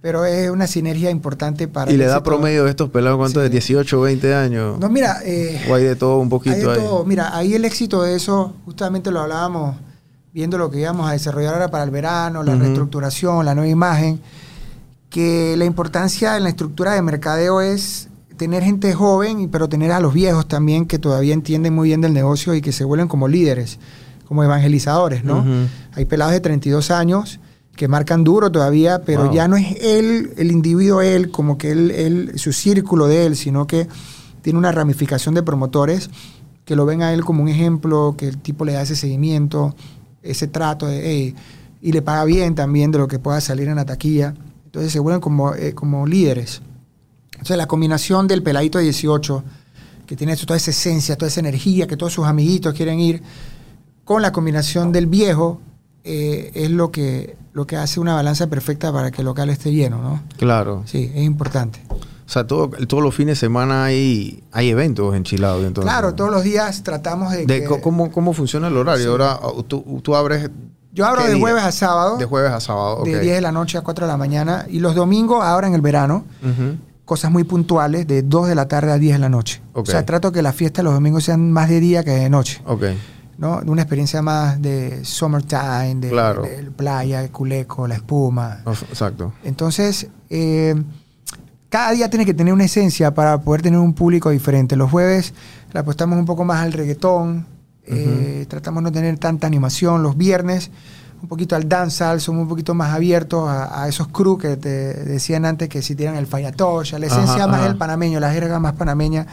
pero 0.00 0.24
es 0.24 0.50
una 0.50 0.66
sinergia 0.66 1.10
importante 1.10 1.68
para... 1.68 1.90
¿Y 1.90 1.96
le 1.96 2.06
da 2.06 2.22
promedio 2.22 2.64
de 2.64 2.70
estos 2.70 2.90
pelados 2.90 3.18
cuánto 3.18 3.40
de 3.40 3.48
18 3.48 3.98
o 3.98 4.02
20 4.02 4.34
años? 4.34 4.78
No, 4.78 4.88
mira... 4.88 5.20
Eh, 5.24 5.60
o 5.68 5.74
hay 5.74 5.84
de 5.84 5.96
todo 5.96 6.18
un 6.18 6.28
poquito 6.28 6.54
hay 6.54 6.62
de 6.62 6.74
Todo. 6.76 7.04
Mira, 7.04 7.36
ahí 7.36 7.54
el 7.54 7.64
éxito 7.64 8.02
de 8.02 8.14
eso, 8.14 8.54
justamente 8.64 9.10
lo 9.10 9.20
hablábamos 9.20 9.76
viendo 10.32 10.58
lo 10.58 10.70
que 10.70 10.80
íbamos 10.80 11.08
a 11.08 11.12
desarrollar 11.12 11.54
ahora 11.54 11.70
para 11.70 11.84
el 11.84 11.90
verano, 11.90 12.42
la 12.42 12.54
reestructuración, 12.56 13.46
la 13.46 13.54
nueva 13.54 13.70
imagen, 13.70 14.20
que 15.08 15.56
la 15.56 15.64
importancia 15.64 16.36
en 16.36 16.42
la 16.42 16.50
estructura 16.50 16.92
de 16.92 17.00
mercadeo 17.00 17.62
es 17.62 18.08
tener 18.36 18.62
gente 18.62 18.92
joven, 18.92 19.48
pero 19.50 19.68
tener 19.68 19.92
a 19.92 20.00
los 20.00 20.12
viejos 20.12 20.46
también 20.46 20.84
que 20.84 20.98
todavía 20.98 21.32
entienden 21.32 21.74
muy 21.74 21.88
bien 21.88 22.02
del 22.02 22.12
negocio 22.12 22.54
y 22.54 22.60
que 22.60 22.72
se 22.72 22.84
vuelven 22.84 23.08
como 23.08 23.28
líderes, 23.28 23.78
como 24.28 24.44
evangelizadores, 24.44 25.24
¿no? 25.24 25.42
Hay 25.94 26.04
pelados 26.04 26.34
de 26.34 26.40
32 26.40 26.90
años 26.90 27.40
que 27.76 27.88
marcan 27.88 28.24
duro 28.24 28.50
todavía, 28.50 29.02
pero 29.02 29.24
Wow. 29.26 29.34
ya 29.34 29.48
no 29.48 29.56
es 29.56 29.76
él, 29.80 30.32
el 30.36 30.50
individuo 30.50 31.02
él, 31.02 31.30
como 31.30 31.58
que 31.58 31.70
él, 31.72 31.90
él, 31.90 32.32
su 32.36 32.52
círculo 32.52 33.06
de 33.06 33.26
él, 33.26 33.36
sino 33.36 33.66
que 33.66 33.86
tiene 34.42 34.58
una 34.58 34.72
ramificación 34.72 35.34
de 35.34 35.42
promotores 35.42 36.08
que 36.64 36.74
lo 36.74 36.86
ven 36.86 37.02
a 37.02 37.12
él 37.12 37.24
como 37.24 37.42
un 37.42 37.48
ejemplo, 37.48 38.14
que 38.18 38.26
el 38.28 38.38
tipo 38.38 38.64
le 38.64 38.72
da 38.72 38.82
ese 38.82 38.96
seguimiento, 38.96 39.74
ese 40.22 40.48
trato 40.48 40.86
de, 40.86 41.00
"Hey", 41.04 41.34
y 41.82 41.92
le 41.92 42.02
paga 42.02 42.24
bien 42.24 42.54
también 42.54 42.90
de 42.90 42.98
lo 42.98 43.06
que 43.08 43.18
pueda 43.20 43.40
salir 43.40 43.68
en 43.68 43.76
la 43.76 43.84
taquilla. 43.84 44.34
Entonces 44.64 44.90
se 44.92 44.98
vuelven 44.98 45.20
como, 45.20 45.54
eh, 45.54 45.74
como 45.74 46.06
líderes. 46.06 46.62
Entonces 47.32 47.56
la 47.56 47.66
combinación 47.66 48.26
del 48.26 48.42
peladito 48.42 48.78
de 48.78 48.84
18, 48.84 49.44
que 50.06 50.16
tiene 50.16 50.36
toda 50.36 50.56
esa 50.56 50.70
esencia, 50.70 51.16
toda 51.16 51.28
esa 51.28 51.40
energía, 51.40 51.86
que 51.86 51.96
todos 51.96 52.12
sus 52.14 52.26
amiguitos 52.26 52.74
quieren 52.74 52.98
ir, 52.98 53.22
con 54.04 54.22
la 54.22 54.32
combinación 54.32 54.90
del 54.92 55.06
viejo, 55.06 55.60
eh, 56.06 56.52
es 56.54 56.70
lo 56.70 56.90
que, 56.90 57.36
lo 57.52 57.66
que 57.66 57.76
hace 57.76 57.98
una 58.00 58.14
balanza 58.14 58.46
perfecta 58.46 58.92
para 58.92 59.10
que 59.10 59.22
el 59.22 59.26
local 59.26 59.50
esté 59.50 59.72
lleno, 59.72 60.00
¿no? 60.00 60.22
Claro. 60.38 60.82
Sí, 60.86 61.10
es 61.14 61.22
importante. 61.24 61.80
O 61.90 62.28
sea, 62.28 62.46
todo, 62.46 62.70
todos 62.88 63.02
los 63.02 63.14
fines 63.14 63.36
de 63.38 63.46
semana 63.46 63.84
hay, 63.84 64.42
hay 64.52 64.70
eventos 64.70 65.14
en 65.14 65.22
Chilao. 65.24 65.64
Entonces, 65.64 65.90
claro, 65.92 66.14
todos 66.14 66.30
los 66.30 66.42
días 66.42 66.82
tratamos 66.82 67.32
de, 67.32 67.46
De 67.46 67.64
que... 67.64 67.80
¿cómo, 67.80 68.10
¿Cómo 68.10 68.32
funciona 68.32 68.68
el 68.68 68.76
horario? 68.76 69.04
Sí. 69.04 69.10
Ahora 69.10 69.38
uh, 69.42 69.62
tú, 69.62 70.00
tú 70.02 70.16
abres 70.16 70.50
Yo 70.92 71.06
abro 71.06 71.22
¿qué 71.22 71.28
de 71.28 71.34
día? 71.34 71.40
jueves 71.42 71.62
a 71.64 71.72
sábado, 71.72 72.16
de 72.16 72.24
jueves 72.24 72.50
a 72.52 72.60
sábado. 72.60 73.04
de 73.04 73.16
ok. 73.16 73.22
10 73.22 73.34
de 73.36 73.40
la 73.40 73.52
noche 73.52 73.78
a 73.78 73.82
4 73.82 74.06
de 74.06 74.12
la 74.12 74.16
mañana, 74.16 74.66
y 74.68 74.80
los 74.80 74.94
domingos, 74.94 75.44
ahora 75.44 75.66
en 75.68 75.74
el 75.74 75.80
verano, 75.82 76.24
cosas 77.04 77.30
muy 77.30 77.44
puntuales, 77.44 78.06
de 78.08 78.22
2 78.22 78.48
de 78.48 78.54
la 78.56 78.66
tarde 78.66 78.90
a 78.90 78.98
10 78.98 79.14
de 79.14 79.18
la 79.20 79.28
noche. 79.28 79.62
O 79.72 79.86
sea, 79.86 80.04
trato 80.04 80.32
que 80.32 80.42
las 80.42 80.54
fiestas 80.56 80.84
los 80.84 80.94
domingos 80.94 81.22
sean 81.24 81.52
más 81.52 81.68
de 81.68 81.78
día 81.78 82.02
que 82.02 82.10
de 82.10 82.28
noche. 82.28 82.60
Ok. 82.66 82.84
¿No? 83.38 83.60
Una 83.66 83.82
experiencia 83.82 84.22
más 84.22 84.60
de 84.62 85.04
summertime, 85.04 85.96
de, 85.96 86.08
Claro. 86.10 86.42
de 86.42 86.62
playa, 86.70 87.22
el 87.22 87.30
culeco, 87.30 87.86
la 87.86 87.96
espuma. 87.96 88.62
Exacto. 88.88 89.32
Entonces, 89.44 90.08
eh, 90.30 90.74
cada 91.68 91.92
día 91.92 92.08
tiene 92.08 92.24
que 92.24 92.34
tener 92.34 92.54
una 92.54 92.64
esencia 92.64 93.12
para 93.14 93.40
poder 93.40 93.62
tener 93.62 93.78
un 93.78 93.92
público 93.92 94.30
diferente. 94.30 94.76
Los 94.76 94.90
jueves 94.90 95.34
le 95.72 95.80
apostamos 95.80 96.18
un 96.18 96.24
poco 96.24 96.44
más 96.44 96.62
al 96.62 96.72
reggaetón, 96.72 97.46
eh, 97.84 98.46
tratamos 98.48 98.82
de 98.82 98.90
no 98.90 98.92
tener 98.92 99.18
tanta 99.18 99.46
animación. 99.46 100.02
Los 100.02 100.16
viernes, 100.16 100.70
un 101.22 101.28
poquito 101.28 101.54
al 101.56 101.68
dancehall, 101.68 102.20
somos 102.20 102.42
un 102.42 102.48
poquito 102.48 102.74
más 102.74 102.94
abiertos 102.94 103.48
a, 103.48 103.82
a 103.82 103.88
esos 103.88 104.08
crew 104.08 104.38
que 104.38 104.56
te 104.56 104.68
decían 105.04 105.44
antes 105.44 105.68
que 105.68 105.82
si 105.82 105.94
tiran 105.94 106.16
el 106.16 106.26
fayatosh, 106.26 106.94
la 106.94 107.06
esencia 107.06 107.34
Ajá, 107.34 107.46
más 107.46 107.60
ajá. 107.60 107.68
del 107.68 107.76
panameño, 107.76 108.20
la 108.20 108.32
jerga 108.32 108.58
más 108.58 108.72
panameña. 108.74 109.26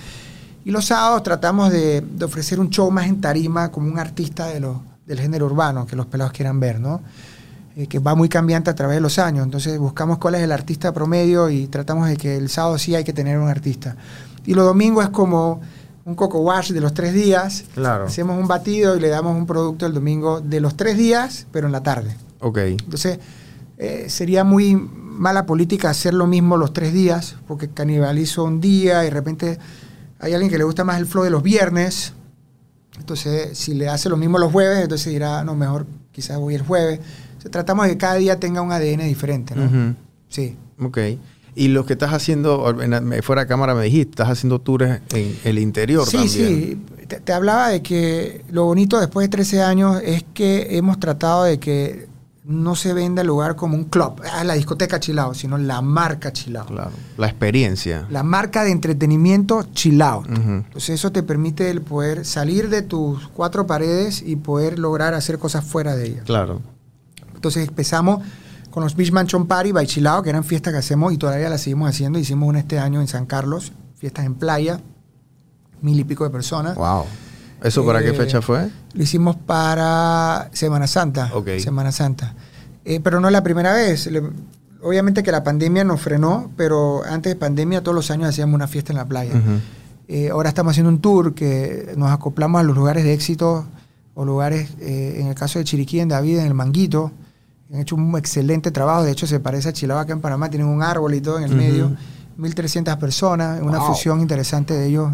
Y 0.66 0.72
los 0.72 0.86
sábados 0.86 1.24
tratamos 1.24 1.72
de, 1.72 2.02
de 2.02 2.26
ofrecer 2.26 2.60
un 2.60 2.70
show 2.70 2.90
más 2.92 3.08
en 3.08 3.20
tarima 3.22 3.72
como 3.72 3.90
un 3.90 4.00
artista 4.00 4.48
de 4.48 4.60
los, 4.60 4.78
del 5.06 5.20
género 5.20 5.46
urbano 5.46 5.86
que 5.86 5.96
los 5.96 6.06
pelados 6.06 6.34
quieran 6.34 6.60
ver, 6.60 6.80
¿no? 6.80 7.02
Eh, 7.76 7.88
que 7.88 8.00
va 8.00 8.14
muy 8.14 8.30
cambiante 8.30 8.70
a 8.70 8.76
través 8.76 8.98
de 8.98 9.02
los 9.02 9.18
años. 9.20 9.44
Entonces 9.44 9.78
buscamos 9.80 10.20
cuál 10.20 10.36
es 10.36 10.42
el 10.42 10.52
artista 10.52 10.94
promedio 10.94 11.50
y 11.50 11.68
tratamos 11.68 12.08
de 12.08 12.18
que 12.18 12.38
el 12.38 12.50
sábado 12.50 12.78
sí 12.78 12.94
hay 12.96 13.04
que 13.04 13.14
tener 13.14 13.40
un 13.40 13.50
artista. 13.50 13.96
Y 14.46 14.54
los 14.54 14.66
domingos 14.66 15.06
es 15.06 15.10
como 15.10 15.60
un 16.06 16.16
coco 16.16 16.40
wash 16.42 16.72
de 16.72 16.82
los 16.82 16.94
tres 16.94 17.14
días. 17.14 17.64
Claro. 17.74 18.06
Hacemos 18.06 18.40
un 18.40 18.48
batido 18.48 18.96
y 18.96 19.00
le 19.00 19.10
damos 19.10 19.36
un 19.36 19.48
producto 19.48 19.86
el 19.86 19.94
domingo 19.94 20.40
de 20.40 20.60
los 20.60 20.78
tres 20.78 20.98
días, 20.98 21.48
pero 21.52 21.66
en 21.66 21.72
la 21.72 21.82
tarde. 21.82 22.16
Ok. 22.42 22.58
Entonces, 22.58 23.20
eh, 23.78 24.06
sería 24.08 24.44
muy 24.44 24.76
mala 24.76 25.46
política 25.46 25.90
hacer 25.90 26.14
lo 26.14 26.28
mismo 26.28 26.58
los 26.58 26.74
tres 26.74 26.94
días, 26.94 27.38
porque 27.48 27.70
canibalizo 27.70 28.44
un 28.44 28.62
día 28.62 29.02
y 29.02 29.06
de 29.06 29.12
repente 29.12 29.60
hay 30.24 30.34
alguien 30.34 30.50
que 30.52 30.58
le 30.58 30.64
gusta 30.64 30.84
más 30.84 30.98
el 31.00 31.06
flow 31.06 31.24
de 31.24 31.30
los 31.30 31.44
viernes. 31.44 32.14
Entonces, 33.00 33.58
si 33.58 33.74
le 33.74 33.90
hace 33.90 34.10
lo 34.10 34.18
mismo 34.18 34.38
los 34.38 34.52
jueves, 34.52 34.82
entonces 34.84 35.12
dirá, 35.12 35.44
no, 35.44 35.56
mejor 35.56 35.86
quizás 36.12 36.38
voy 36.40 36.56
el 36.56 36.62
jueves. 36.62 37.00
Entonces, 37.30 37.52
tratamos 37.52 37.86
de 37.86 37.92
que 37.94 37.98
cada 37.98 38.16
día 38.16 38.40
tenga 38.40 38.62
un 38.62 38.72
ADN 38.72 39.08
diferente, 39.08 39.56
¿no? 39.56 39.96
Sí. 40.30 40.56
Ok. 40.80 40.98
Y 41.56 41.68
lo 41.68 41.86
que 41.86 41.94
estás 41.94 42.14
haciendo, 42.14 42.76
fuera 43.22 43.44
de 43.44 43.48
cámara 43.48 43.76
me 43.76 43.84
dijiste, 43.84 44.12
estás 44.12 44.30
haciendo 44.30 44.60
tours 44.60 45.00
en 45.14 45.38
el 45.44 45.60
interior 45.60 46.06
Sí, 46.08 46.18
también. 46.18 46.30
sí. 47.00 47.06
Te, 47.08 47.20
te 47.20 47.34
hablaba 47.34 47.70
de 47.70 47.82
que 47.84 48.44
lo 48.50 48.66
bonito 48.66 49.00
después 49.00 49.26
de 49.26 49.30
13 49.30 49.62
años 49.62 50.02
es 50.04 50.24
que 50.34 50.78
hemos 50.78 51.00
tratado 51.00 51.44
de 51.44 51.60
que 51.60 52.08
no 52.46 52.76
se 52.76 52.94
venda 52.94 53.22
el 53.22 53.28
lugar 53.28 53.56
como 53.56 53.76
un 53.76 53.86
club, 53.86 54.22
ah, 54.30 54.44
la 54.44 54.56
discoteca 54.56 55.00
Chilao, 55.00 55.34
sino 55.34 55.58
la 55.58 55.82
marca 55.82 56.34
Chilao. 56.34 56.66
Claro. 56.66 56.92
La 57.18 57.28
experiencia. 57.28 58.06
La 58.10 58.24
marca 58.24 58.64
de 58.64 58.72
entretenimiento 58.72 59.64
Chilao. 59.74 60.26
Entonces 60.26 60.90
eso 60.90 61.12
te 61.12 61.24
permite 61.24 61.70
el 61.70 61.82
poder 61.82 62.26
salir 62.26 62.70
de 62.70 62.82
tus 62.82 63.28
cuatro 63.30 63.66
paredes 63.66 64.22
y 64.22 64.36
poder 64.36 64.78
lograr 64.78 65.14
hacer 65.14 65.40
cosas 65.40 65.64
fuera 65.64 65.96
de 65.96 66.08
ellas. 66.08 66.24
Claro. 66.26 66.62
Entonces 67.34 67.68
empezamos 67.68 68.22
con 68.72 68.84
los 68.84 68.96
Beach 68.96 69.12
Mansion 69.12 69.48
Party 69.48 69.72
by 69.72 69.88
Chilao, 69.88 70.22
que 70.24 70.30
eran 70.30 70.44
fiestas 70.44 70.74
que 70.74 70.80
hacemos 70.80 71.14
y 71.14 71.18
todavía 71.18 71.50
las 71.50 71.62
seguimos 71.62 71.90
haciendo. 71.90 72.20
Hicimos 72.20 72.50
una 72.50 72.60
este 72.60 72.80
año 72.80 73.00
en 73.00 73.08
San 73.08 73.26
Carlos, 73.26 73.72
fiestas 73.96 74.26
en 74.26 74.36
playa, 74.36 74.82
mil 75.82 75.98
y 76.00 76.04
pico 76.04 76.24
de 76.24 76.30
personas. 76.30 76.76
Wow. 76.76 77.06
¿Eso 77.64 77.86
para 77.86 78.02
qué 78.02 78.10
Eh, 78.10 78.14
fecha 78.14 78.42
fue? 78.42 78.70
Lo 78.94 79.04
hicimos 79.04 79.36
para 79.38 80.50
Semana 80.54 80.86
Santa. 80.88 81.32
Ok. 81.34 81.50
Semana 81.60 81.92
Santa. 81.92 82.34
Eh, 82.86 83.00
pero 83.02 83.20
no 83.20 83.28
es 83.28 83.32
la 83.34 83.42
primera 83.44 83.74
vez. 83.74 84.08
Le- 84.08 84.22
obviamente 84.82 85.24
que 85.24 85.32
la 85.32 85.44
pandemia 85.44 85.84
nos 85.84 86.02
frenó, 86.02 86.52
pero 86.58 87.04
antes 87.06 87.32
de 87.32 87.36
pandemia 87.38 87.82
todos 87.82 87.96
los 87.96 88.12
años 88.12 88.28
hacíamos 88.30 88.54
una 88.56 88.68
fiesta 88.68 88.92
en 88.92 88.98
la 88.98 89.06
playa. 89.06 89.34
Eh, 90.10 90.30
ahora 90.30 90.50
estamos 90.50 90.72
haciendo 90.72 90.90
un 90.90 91.00
tour 91.00 91.34
que 91.34 91.94
nos 91.96 92.12
acoplamos 92.12 92.60
a 92.60 92.64
los 92.64 92.76
lugares 92.76 93.04
de 93.06 93.14
éxito 93.14 93.66
o 94.14 94.26
lugares, 94.26 94.70
en 94.82 95.28
el 95.28 95.36
caso 95.36 95.58
de 95.60 95.66
Chiriquí, 95.66 96.00
en 96.02 96.10
David, 96.10 96.40
en 96.40 96.48
el 96.48 96.54
Manguito. 96.54 97.12
Han 97.74 97.80
hecho 97.80 97.96
un 97.96 98.16
excelente 98.18 98.70
trabajo. 98.72 99.04
De 99.04 99.12
hecho, 99.12 99.26
se 99.26 99.40
parece 99.40 99.70
a 99.70 99.74
Chilao 99.74 99.98
acá 99.98 100.12
en 100.14 100.20
Panamá. 100.22 100.50
Tienen 100.50 100.68
un 100.68 100.84
árbol 100.84 101.14
y 101.16 101.22
todo 101.22 101.38
en 101.38 101.46
el 101.46 101.52
Ujú. 101.52 101.58
medio. 101.60 101.96
1.300 102.38 102.98
personas. 102.98 103.62
Una 103.62 103.80
Wow. 103.80 103.88
fusión 103.88 104.20
interesante 104.22 104.74
de 104.74 104.88
ellos. 104.88 105.12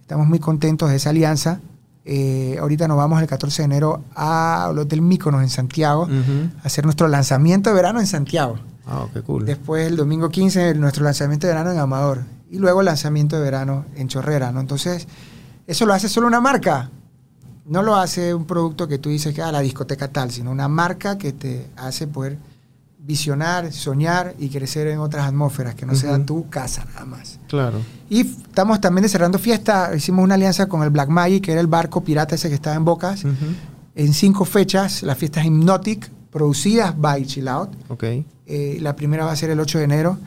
Estamos 0.00 0.26
muy 0.26 0.38
contentos 0.40 0.88
de 0.90 0.96
esa 0.96 1.10
alianza. 1.10 1.60
Eh, 2.04 2.56
ahorita 2.60 2.88
nos 2.88 2.96
vamos 2.96 3.20
el 3.20 3.28
14 3.28 3.62
de 3.62 3.66
enero 3.66 4.04
al 4.14 4.76
Hotel 4.76 5.02
Míconos 5.02 5.42
en 5.42 5.48
Santiago 5.48 6.08
a 6.62 6.66
hacer 6.66 6.84
nuestro 6.84 7.06
lanzamiento 7.08 7.70
de 7.70 7.76
verano 7.76 8.00
en 8.00 8.06
Santiago. 8.06 8.58
Ah, 8.86 9.06
qué 9.12 9.22
cool. 9.22 9.44
Después 9.44 9.86
el 9.86 9.96
domingo 9.96 10.28
15 10.28 10.74
nuestro 10.74 11.04
lanzamiento 11.04 11.46
de 11.46 11.52
verano 11.52 11.70
en 11.70 11.78
Amador. 11.78 12.24
Y 12.50 12.58
luego 12.58 12.80
el 12.80 12.86
lanzamiento 12.86 13.36
de 13.36 13.42
verano 13.42 13.86
en 13.94 14.08
Chorrera, 14.08 14.52
¿no? 14.52 14.60
Entonces, 14.60 15.06
eso 15.66 15.86
lo 15.86 15.94
hace 15.94 16.08
solo 16.08 16.26
una 16.26 16.40
marca. 16.40 16.90
No 17.64 17.82
lo 17.82 17.96
hace 17.96 18.34
un 18.34 18.44
producto 18.44 18.88
que 18.88 18.98
tú 18.98 19.08
dices 19.08 19.34
que 19.34 19.40
a 19.40 19.52
la 19.52 19.60
discoteca 19.60 20.08
tal, 20.08 20.30
sino 20.30 20.50
una 20.50 20.68
marca 20.68 21.16
que 21.16 21.32
te 21.32 21.68
hace 21.76 22.08
poder 22.08 22.38
visionar, 23.04 23.72
soñar 23.72 24.34
y 24.38 24.48
crecer 24.48 24.86
en 24.86 24.98
otras 24.98 25.26
atmósferas, 25.26 25.74
que 25.74 25.84
no 25.84 25.94
sea 25.94 26.12
Ujú. 26.14 26.24
tu 26.24 26.48
casa 26.50 26.84
nada 26.94 27.04
más. 27.04 27.38
Claro. 27.48 27.78
Y 28.08 28.20
estamos 28.20 28.80
también 28.80 29.08
cerrando 29.08 29.38
fiesta. 29.38 29.90
Hicimos 29.94 30.22
una 30.24 30.34
alianza 30.36 30.66
con 30.66 30.82
el 30.82 30.90
Black 30.90 31.08
Magic, 31.08 31.44
que 31.44 31.52
era 31.52 31.60
el 31.60 31.66
barco 31.66 32.02
pirata 32.04 32.36
ese 32.36 32.48
que 32.48 32.54
estaba 32.54 32.76
en 32.76 32.84
Bocas. 32.84 33.24
En 33.94 34.14
cinco 34.14 34.44
fechas, 34.44 35.02
las 35.02 35.18
fiestas 35.18 35.44
Hypnotic, 35.44 36.10
producidas 36.30 36.98
by 36.98 37.26
Chill 37.26 37.48
Out. 37.48 37.70
Ok. 37.88 38.04
Eh, 38.46 38.78
la 38.80 38.94
primera 38.96 39.24
va 39.24 39.32
a 39.32 39.36
ser 39.36 39.50
el 39.50 39.60
8 39.60 39.78
de 39.78 39.84
enero. 39.84 40.18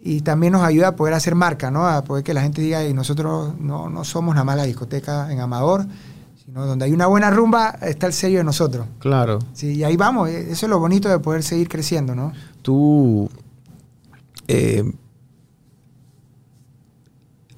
Y 0.00 0.20
también 0.20 0.52
nos 0.52 0.62
ayuda 0.62 0.88
a 0.88 0.96
poder 0.96 1.14
hacer 1.14 1.34
marca, 1.34 1.70
¿no? 1.70 1.86
A 1.88 2.04
poder 2.04 2.22
que 2.22 2.32
la 2.32 2.42
gente 2.42 2.62
diga, 2.62 2.84
y 2.84 2.94
nosotros 2.94 3.58
no, 3.58 3.88
no 3.90 4.04
somos 4.04 4.34
nada 4.34 4.44
más 4.44 4.56
la 4.56 4.62
discoteca 4.64 5.32
en 5.32 5.40
Amador, 5.40 5.86
sino 6.48 6.64
donde 6.64 6.86
hay 6.86 6.92
una 6.92 7.06
buena 7.06 7.30
rumba, 7.30 7.76
está 7.82 8.06
el 8.06 8.14
sello 8.14 8.38
de 8.38 8.44
nosotros. 8.44 8.86
Claro. 9.00 9.38
Sí, 9.52 9.74
y 9.74 9.84
ahí 9.84 9.98
vamos. 9.98 10.30
eh, 10.30 10.46
Eso 10.50 10.64
es 10.64 10.70
lo 10.70 10.78
bonito 10.78 11.06
de 11.10 11.18
poder 11.18 11.42
seguir 11.42 11.68
creciendo, 11.68 12.14
¿no? 12.14 12.32
Tú. 12.62 13.28
eh, 14.48 14.82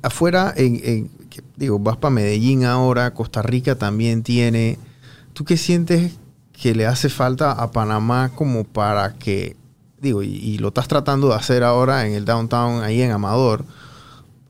afuera, 0.02 0.52
en, 0.56 0.80
en- 0.82 1.08
que- 1.30 1.42
digo, 1.56 1.78
vas 1.78 1.96
para 1.98 2.10
Medellín 2.10 2.64
ahora, 2.64 3.14
Costa 3.14 3.42
Rica 3.42 3.76
también 3.76 4.24
tiene. 4.24 4.76
¿Tú 5.34 5.44
qué 5.44 5.56
sientes 5.56 6.14
que 6.52 6.74
le 6.74 6.86
hace 6.86 7.08
falta 7.08 7.52
a 7.52 7.70
Panamá 7.70 8.30
como 8.34 8.64
para 8.64 9.14
que, 9.14 9.54
digo, 10.00 10.22
y, 10.24 10.28
y 10.34 10.58
lo 10.58 10.68
estás 10.68 10.88
tratando 10.88 11.28
de 11.28 11.34
hacer 11.36 11.62
ahora 11.62 12.06
en 12.06 12.14
el 12.14 12.24
downtown, 12.24 12.82
ahí 12.82 13.02
en 13.02 13.12
Amador, 13.12 13.64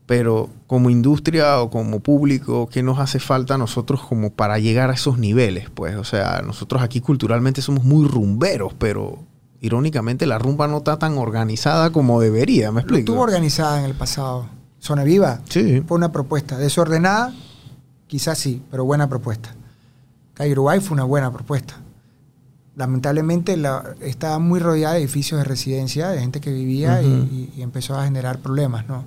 pero 0.07 0.49
como 0.71 0.89
industria 0.89 1.59
o 1.59 1.69
como 1.69 1.99
público, 1.99 2.69
¿qué 2.71 2.81
nos 2.81 2.97
hace 2.97 3.19
falta 3.19 3.55
a 3.55 3.57
nosotros 3.57 3.99
como 4.07 4.29
para 4.29 4.57
llegar 4.57 4.89
a 4.89 4.93
esos 4.93 5.17
niveles? 5.17 5.69
Pues, 5.69 5.97
o 5.97 6.05
sea, 6.05 6.41
nosotros 6.45 6.81
aquí 6.81 7.01
culturalmente 7.01 7.61
somos 7.61 7.83
muy 7.83 8.07
rumberos, 8.07 8.73
pero 8.79 9.19
irónicamente 9.59 10.25
la 10.25 10.39
rumba 10.39 10.69
no 10.69 10.77
está 10.77 10.97
tan 10.97 11.17
organizada 11.17 11.89
como 11.89 12.21
debería, 12.21 12.71
¿me 12.71 12.79
explico? 12.79 13.11
tuvo 13.11 13.21
organizada 13.23 13.79
en 13.79 13.85
el 13.85 13.95
pasado. 13.95 14.47
Zona 14.79 15.03
Viva 15.03 15.41
Sí. 15.49 15.83
fue 15.85 15.97
una 15.97 16.13
propuesta. 16.13 16.57
Desordenada, 16.57 17.33
quizás 18.07 18.37
sí, 18.37 18.61
pero 18.71 18.85
buena 18.85 19.09
propuesta. 19.09 19.53
Calle 20.35 20.53
Uruguay 20.53 20.79
fue 20.79 20.93
una 20.95 21.03
buena 21.03 21.33
propuesta. 21.33 21.75
Lamentablemente 22.77 23.57
la- 23.57 23.93
estaba 23.99 24.39
muy 24.39 24.61
rodeada 24.61 24.93
de 24.93 25.01
edificios 25.01 25.37
de 25.37 25.43
residencia, 25.43 26.07
de 26.11 26.19
gente 26.21 26.39
que 26.39 26.53
vivía 26.53 27.01
y, 27.01 27.51
y 27.57 27.61
empezó 27.61 27.99
a 27.99 28.05
generar 28.05 28.39
problemas, 28.39 28.87
¿no? 28.87 29.03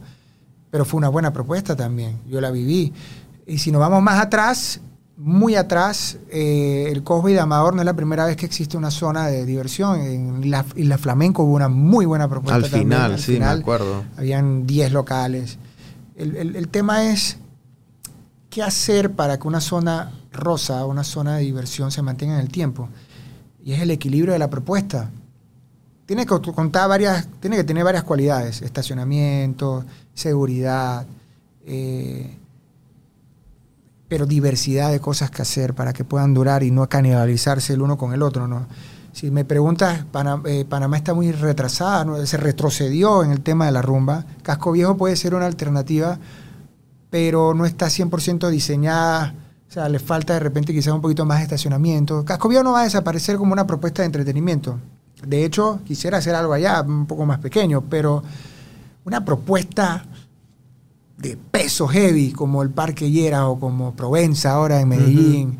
Pero 0.74 0.84
fue 0.84 0.98
una 0.98 1.08
buena 1.08 1.32
propuesta 1.32 1.76
también, 1.76 2.18
yo 2.28 2.40
la 2.40 2.50
viví. 2.50 2.92
Y 3.46 3.58
si 3.58 3.70
nos 3.70 3.78
vamos 3.78 4.02
más 4.02 4.20
atrás, 4.20 4.80
muy 5.16 5.54
atrás, 5.54 6.18
eh, 6.32 6.88
el 6.90 7.04
Cosby 7.04 7.32
de 7.32 7.38
Amador 7.38 7.76
no 7.76 7.80
es 7.82 7.86
la 7.86 7.94
primera 7.94 8.26
vez 8.26 8.36
que 8.36 8.44
existe 8.44 8.76
una 8.76 8.90
zona 8.90 9.28
de 9.28 9.46
diversión. 9.46 10.00
En 10.00 10.50
la 10.50 10.64
Isla 10.74 10.98
Flamenco 10.98 11.44
hubo 11.44 11.54
una 11.54 11.68
muy 11.68 12.06
buena 12.06 12.26
propuesta. 12.26 12.56
Al 12.56 12.62
también. 12.62 12.82
final, 12.88 13.18
sí, 13.20 13.38
me 13.38 13.44
acuerdo. 13.44 14.02
Habían 14.16 14.66
10 14.66 14.90
locales. 14.90 15.58
El, 16.16 16.34
el- 16.34 16.56
el 16.56 16.66
tema 16.66 17.04
es 17.08 17.36
qué 18.50 18.64
hacer 18.64 19.12
para 19.12 19.38
que 19.38 19.46
una 19.46 19.60
zona 19.60 20.10
rosa, 20.32 20.84
una 20.86 21.04
zona 21.04 21.36
de 21.36 21.42
diversión 21.44 21.92
se 21.92 22.02
mantenga 22.02 22.34
en 22.34 22.40
el 22.40 22.48
tiempo. 22.48 22.88
Y 23.64 23.74
es 23.74 23.80
el 23.80 23.92
equilibrio 23.92 24.32
de 24.32 24.40
la 24.40 24.50
propuesta. 24.50 25.08
Tiene 26.06 26.26
que 26.26 26.40
contar 26.52 26.88
varias, 26.88 27.26
tiene 27.40 27.56
que 27.56 27.64
tener 27.64 27.82
varias 27.82 28.04
cualidades, 28.04 28.60
estacionamiento, 28.60 29.84
seguridad, 30.12 31.06
eh, 31.64 32.36
pero 34.06 34.26
diversidad 34.26 34.90
de 34.90 35.00
cosas 35.00 35.30
que 35.30 35.42
hacer 35.42 35.74
para 35.74 35.94
que 35.94 36.04
puedan 36.04 36.34
durar 36.34 36.62
y 36.62 36.70
no 36.70 36.86
canibalizarse 36.88 37.72
el 37.72 37.82
uno 37.82 37.96
con 37.96 38.12
el 38.12 38.22
otro, 38.22 38.46
¿no? 38.46 38.66
Si 39.14 39.30
me 39.30 39.44
preguntas, 39.44 40.04
eh, 40.46 40.66
Panamá 40.68 40.96
está 40.96 41.14
muy 41.14 41.30
retrasada, 41.30 42.26
se 42.26 42.36
retrocedió 42.36 43.22
en 43.22 43.30
el 43.30 43.40
tema 43.40 43.66
de 43.66 43.72
la 43.72 43.80
rumba. 43.80 44.26
Casco 44.42 44.72
Viejo 44.72 44.96
puede 44.96 45.14
ser 45.14 45.36
una 45.36 45.46
alternativa, 45.46 46.18
pero 47.10 47.54
no 47.54 47.64
está 47.64 47.86
100% 47.86 48.50
diseñada. 48.50 49.34
O 49.68 49.72
sea, 49.72 49.88
le 49.88 50.00
falta 50.00 50.34
de 50.34 50.40
repente 50.40 50.72
quizás 50.72 50.92
un 50.92 51.00
poquito 51.00 51.24
más 51.24 51.38
de 51.38 51.44
estacionamiento. 51.44 52.24
Casco 52.24 52.48
Viejo 52.48 52.64
no 52.64 52.72
va 52.72 52.80
a 52.80 52.84
desaparecer 52.84 53.36
como 53.36 53.52
una 53.52 53.66
propuesta 53.68 54.02
de 54.02 54.06
entretenimiento. 54.06 54.80
De 55.26 55.44
hecho, 55.44 55.80
quisiera 55.84 56.18
hacer 56.18 56.34
algo 56.34 56.52
allá, 56.52 56.82
un 56.82 57.06
poco 57.06 57.24
más 57.26 57.38
pequeño, 57.38 57.82
pero 57.88 58.22
una 59.04 59.24
propuesta 59.24 60.04
de 61.18 61.36
peso 61.36 61.86
heavy, 61.88 62.32
como 62.32 62.62
el 62.62 62.70
Parque 62.70 63.10
Lleras 63.10 63.42
o 63.44 63.58
como 63.58 63.94
Provenza 63.94 64.52
ahora 64.52 64.80
en 64.80 64.88
Medellín, 64.88 65.58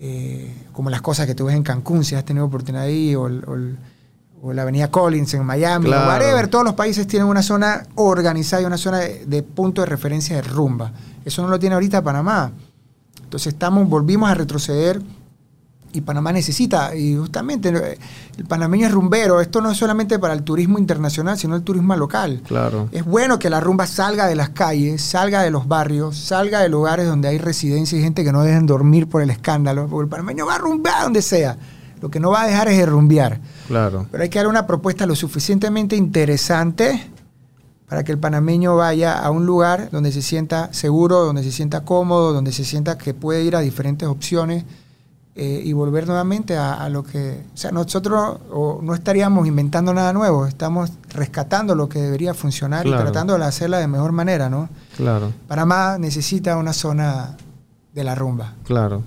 eh, 0.00 0.54
como 0.72 0.90
las 0.90 1.00
cosas 1.02 1.26
que 1.26 1.34
tú 1.34 1.46
ves 1.46 1.56
en 1.56 1.62
Cancún, 1.62 2.04
si 2.04 2.14
has 2.14 2.24
tenido 2.24 2.46
oportunidad 2.46 2.84
ahí, 2.84 3.14
o, 3.14 3.22
o 3.24 3.56
o 4.46 4.52
la 4.52 4.60
Avenida 4.60 4.90
Collins 4.90 5.32
en 5.32 5.42
Miami, 5.42 5.86
Claro. 5.86 6.04
o 6.04 6.08
whatever, 6.12 6.48
todos 6.48 6.66
los 6.66 6.74
países 6.74 7.06
tienen 7.06 7.26
una 7.26 7.42
zona 7.42 7.86
organizada 7.94 8.60
y 8.60 8.66
una 8.66 8.76
zona 8.76 8.98
de, 8.98 9.24
de 9.24 9.42
punto 9.42 9.80
de 9.80 9.86
referencia 9.86 10.36
de 10.36 10.42
rumba. 10.42 10.92
Eso 11.24 11.40
no 11.40 11.48
lo 11.48 11.58
tiene 11.58 11.72
ahorita 11.76 12.02
Panamá. 12.02 12.52
Entonces 13.22 13.54
estamos, 13.54 13.88
volvimos 13.88 14.28
a 14.30 14.34
retroceder 14.34 15.00
y 15.94 16.00
Panamá 16.00 16.32
necesita, 16.32 16.94
y 16.96 17.14
justamente 17.14 17.68
eh, 17.68 17.98
el 18.36 18.44
panameño 18.46 18.88
es 18.88 18.92
rumbero, 18.92 19.40
esto 19.40 19.60
no 19.60 19.70
es 19.70 19.78
solamente 19.78 20.18
para 20.18 20.34
el 20.34 20.42
turismo 20.42 20.80
internacional, 20.80 21.38
sino 21.38 21.54
el 21.54 21.62
turismo 21.62 21.94
local. 21.94 22.42
Claro. 22.44 22.88
Es 22.90 23.04
bueno 23.04 23.38
que 23.38 23.48
la 23.48 23.60
rumba 23.60 23.86
salga 23.86 24.26
de 24.26 24.34
las 24.34 24.48
calles, 24.50 25.00
salga 25.02 25.42
de 25.42 25.52
los 25.52 25.68
barrios, 25.68 26.16
salga 26.16 26.60
de 26.60 26.68
lugares 26.68 27.06
donde 27.06 27.28
hay 27.28 27.38
residencia 27.38 27.96
y 27.96 28.02
gente 28.02 28.24
que 28.24 28.32
no 28.32 28.42
dejen 28.42 28.66
dormir 28.66 29.08
por 29.08 29.22
el 29.22 29.30
escándalo, 29.30 29.86
porque 29.86 30.06
el 30.06 30.10
panameño 30.10 30.46
va 30.46 30.56
a 30.56 30.58
rumbear 30.58 31.04
donde 31.04 31.22
sea. 31.22 31.56
Lo 32.00 32.10
que 32.10 32.18
no 32.18 32.30
va 32.30 32.42
a 32.42 32.46
dejar 32.48 32.68
es 32.68 32.76
de 32.76 32.86
rumbear. 32.86 33.40
Claro. 33.68 34.06
Pero 34.10 34.22
hay 34.24 34.28
que 34.28 34.40
dar 34.40 34.48
una 34.48 34.66
propuesta 34.66 35.06
lo 35.06 35.14
suficientemente 35.14 35.94
interesante 35.94 37.08
para 37.88 38.02
que 38.02 38.10
el 38.10 38.18
panameño 38.18 38.74
vaya 38.74 39.16
a 39.16 39.30
un 39.30 39.46
lugar 39.46 39.90
donde 39.92 40.10
se 40.10 40.22
sienta 40.22 40.72
seguro, 40.72 41.24
donde 41.24 41.44
se 41.44 41.52
sienta 41.52 41.84
cómodo, 41.84 42.32
donde 42.32 42.50
se 42.50 42.64
sienta 42.64 42.98
que 42.98 43.14
puede 43.14 43.44
ir 43.44 43.54
a 43.54 43.60
diferentes 43.60 44.08
opciones 44.08 44.64
eh, 45.36 45.60
y 45.64 45.72
volver 45.72 46.06
nuevamente 46.06 46.56
a, 46.56 46.74
a 46.74 46.88
lo 46.88 47.02
que... 47.02 47.44
O 47.52 47.56
sea, 47.56 47.72
nosotros 47.72 48.38
o, 48.52 48.78
no 48.82 48.94
estaríamos 48.94 49.46
inventando 49.48 49.92
nada 49.92 50.12
nuevo, 50.12 50.46
estamos 50.46 50.92
rescatando 51.10 51.74
lo 51.74 51.88
que 51.88 51.98
debería 52.00 52.34
funcionar 52.34 52.82
Claro. 52.84 53.00
y 53.00 53.04
tratando 53.04 53.36
de 53.36 53.44
hacerla 53.44 53.78
de 53.78 53.88
mejor 53.88 54.12
manera, 54.12 54.48
¿no? 54.48 54.68
Claro. 54.96 55.32
Panamá 55.48 55.98
necesita 55.98 56.56
una 56.56 56.72
zona 56.72 57.36
de 57.92 58.04
la 58.04 58.14
rumba, 58.14 58.54
Claro. 58.64 59.02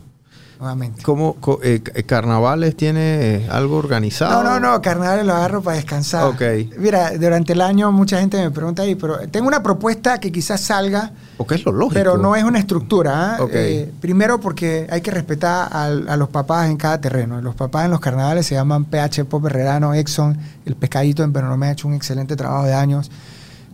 Nuevamente. 0.60 1.02
¿Cómo, 1.04 1.36
eh, 1.64 1.82
c- 1.84 2.04
carnavales 2.04 2.76
tiene 2.76 3.36
eh, 3.36 3.48
algo 3.50 3.78
organizado? 3.78 4.44
No, 4.44 4.60
no, 4.60 4.60
no, 4.60 4.82
carnaval 4.82 5.26
lo 5.26 5.34
agarro 5.34 5.62
para 5.62 5.78
descansar. 5.78 6.26
Ok. 6.26 6.42
Mira, 6.78 7.12
durante 7.18 7.54
el 7.54 7.62
año 7.62 7.92
mucha 7.92 8.20
gente 8.20 8.38
me 8.38 8.52
pregunta 8.52 8.84
ahí, 8.84 8.96
pero 8.96 9.20
tengo 9.30 9.48
una 9.48 9.62
propuesta 9.64 10.20
que 10.20 10.32
quizás 10.32 10.62
salga, 10.62 11.12
Porque 11.38 11.56
es 11.56 11.66
lo 11.66 11.72
lógico. 11.72 11.94
pero 12.00 12.18
no 12.18 12.36
es 12.36 12.44
una 12.44 12.60
estructura. 12.60 13.36
¿ah? 13.36 13.44
Ok. 13.44 13.52
Eh, 13.54 13.92
primero 14.02 14.40
porque 14.40 14.88
hay 14.90 15.02
que 15.02 15.12
respetar 15.12 15.70
a, 15.72 15.90
los 16.18 16.30
papás 16.30 16.70
en 16.70 16.78
cada 16.78 17.00
terreno. 17.00 17.42
Los 17.42 17.56
papás 17.56 17.86
en 17.86 17.92
los 17.92 18.00
carnavales 18.00 18.46
se 18.46 18.56
llaman 18.56 18.86
PH 18.86 19.26
Pop 19.26 19.46
Herrerano, 19.46 19.94
Exxon, 19.94 20.38
el 20.66 20.76
pescadito 20.76 21.24
en 21.24 21.34
Penonomé 21.34 21.68
ha 21.68 21.72
hecho 21.72 21.88
un 21.88 21.94
excelente 21.94 22.36
trabajo 22.36 22.66
de 22.66 22.74
años. 22.74 23.10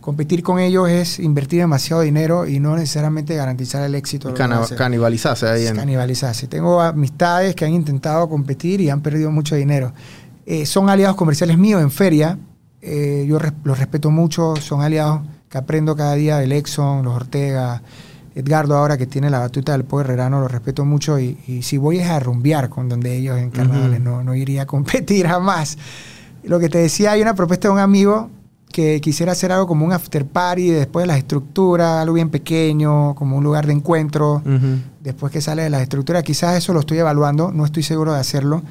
Competir 0.04 0.42
con 0.42 0.58
ellos 0.58 0.86
es 0.90 1.18
invertir 1.18 1.60
demasiado 1.60 2.02
dinero 2.02 2.46
y 2.46 2.60
no 2.60 2.76
necesariamente 2.76 3.34
garantizar 3.36 3.82
el 3.84 3.94
éxito. 3.94 4.28
De 4.28 4.32
lo 4.32 4.36
cana- 4.36 4.60
canibalizarse 4.76 5.48
ahí 5.48 5.66
en... 5.66 5.74
canibalizarse. 5.76 6.46
Tengo 6.46 6.78
amistades 6.82 7.54
que 7.54 7.64
han 7.64 7.72
intentado 7.72 8.28
competir 8.28 8.82
y 8.82 8.90
han 8.90 9.00
perdido 9.00 9.30
mucho 9.30 9.54
dinero. 9.54 9.94
Eh, 10.44 10.66
son 10.66 10.90
aliados 10.90 11.16
comerciales 11.16 11.56
míos 11.56 11.80
en 11.80 11.90
feria. 11.90 12.38
Eh, 12.82 13.24
yo 13.26 13.38
res- 13.38 13.54
los 13.64 13.78
respeto 13.78 14.10
mucho. 14.10 14.56
Son 14.56 14.82
aliados 14.82 15.22
que 15.48 15.56
aprendo 15.56 15.96
cada 15.96 16.12
día 16.16 16.36
del 16.36 16.52
Exxon, 16.52 17.02
los 17.02 17.16
Ortega, 17.16 17.80
Edgardo 18.34 18.76
ahora 18.76 18.98
que 18.98 19.06
tiene 19.06 19.30
la 19.30 19.38
batuta 19.38 19.72
del 19.72 19.84
Poder 19.84 20.08
Herrerano, 20.08 20.38
los 20.38 20.52
respeto 20.52 20.84
mucho. 20.84 21.18
Y, 21.18 21.38
y 21.46 21.62
si 21.62 21.78
voy 21.78 22.00
es 22.00 22.10
a 22.10 22.20
rumbear 22.20 22.68
con 22.68 22.90
donde 22.90 23.16
ellos 23.16 23.38
en 23.38 23.48
carnavales, 23.50 24.00
no, 24.02 24.22
no 24.22 24.34
iría 24.34 24.64
a 24.64 24.66
competir 24.66 25.26
jamás. 25.28 25.78
Lo 26.42 26.60
que 26.60 26.68
te 26.68 26.76
decía, 26.76 27.12
hay 27.12 27.22
una 27.22 27.34
propuesta 27.34 27.68
de 27.68 27.72
un 27.72 27.80
amigo 27.80 28.28
que 28.74 29.00
quisiera 29.00 29.30
hacer 29.30 29.52
algo 29.52 29.68
como 29.68 29.84
un 29.86 29.92
after 29.92 30.26
party 30.26 30.70
después 30.70 31.04
de 31.04 31.06
las 31.06 31.18
estructuras, 31.18 32.02
algo 32.02 32.14
bien 32.14 32.28
pequeño, 32.28 33.14
como 33.14 33.36
un 33.36 33.44
lugar 33.44 33.68
de 33.68 33.72
encuentro 33.72 34.42
después 35.00 35.32
que 35.32 35.40
sale 35.40 35.62
de 35.62 35.70
la 35.70 35.80
estructura. 35.80 36.24
Quizás 36.24 36.56
eso 36.58 36.72
lo 36.72 36.80
estoy 36.80 36.98
evaluando, 36.98 37.52
no 37.52 37.64
estoy 37.64 37.84
seguro 37.84 38.12
de 38.12 38.18
hacerlo, 38.18 38.62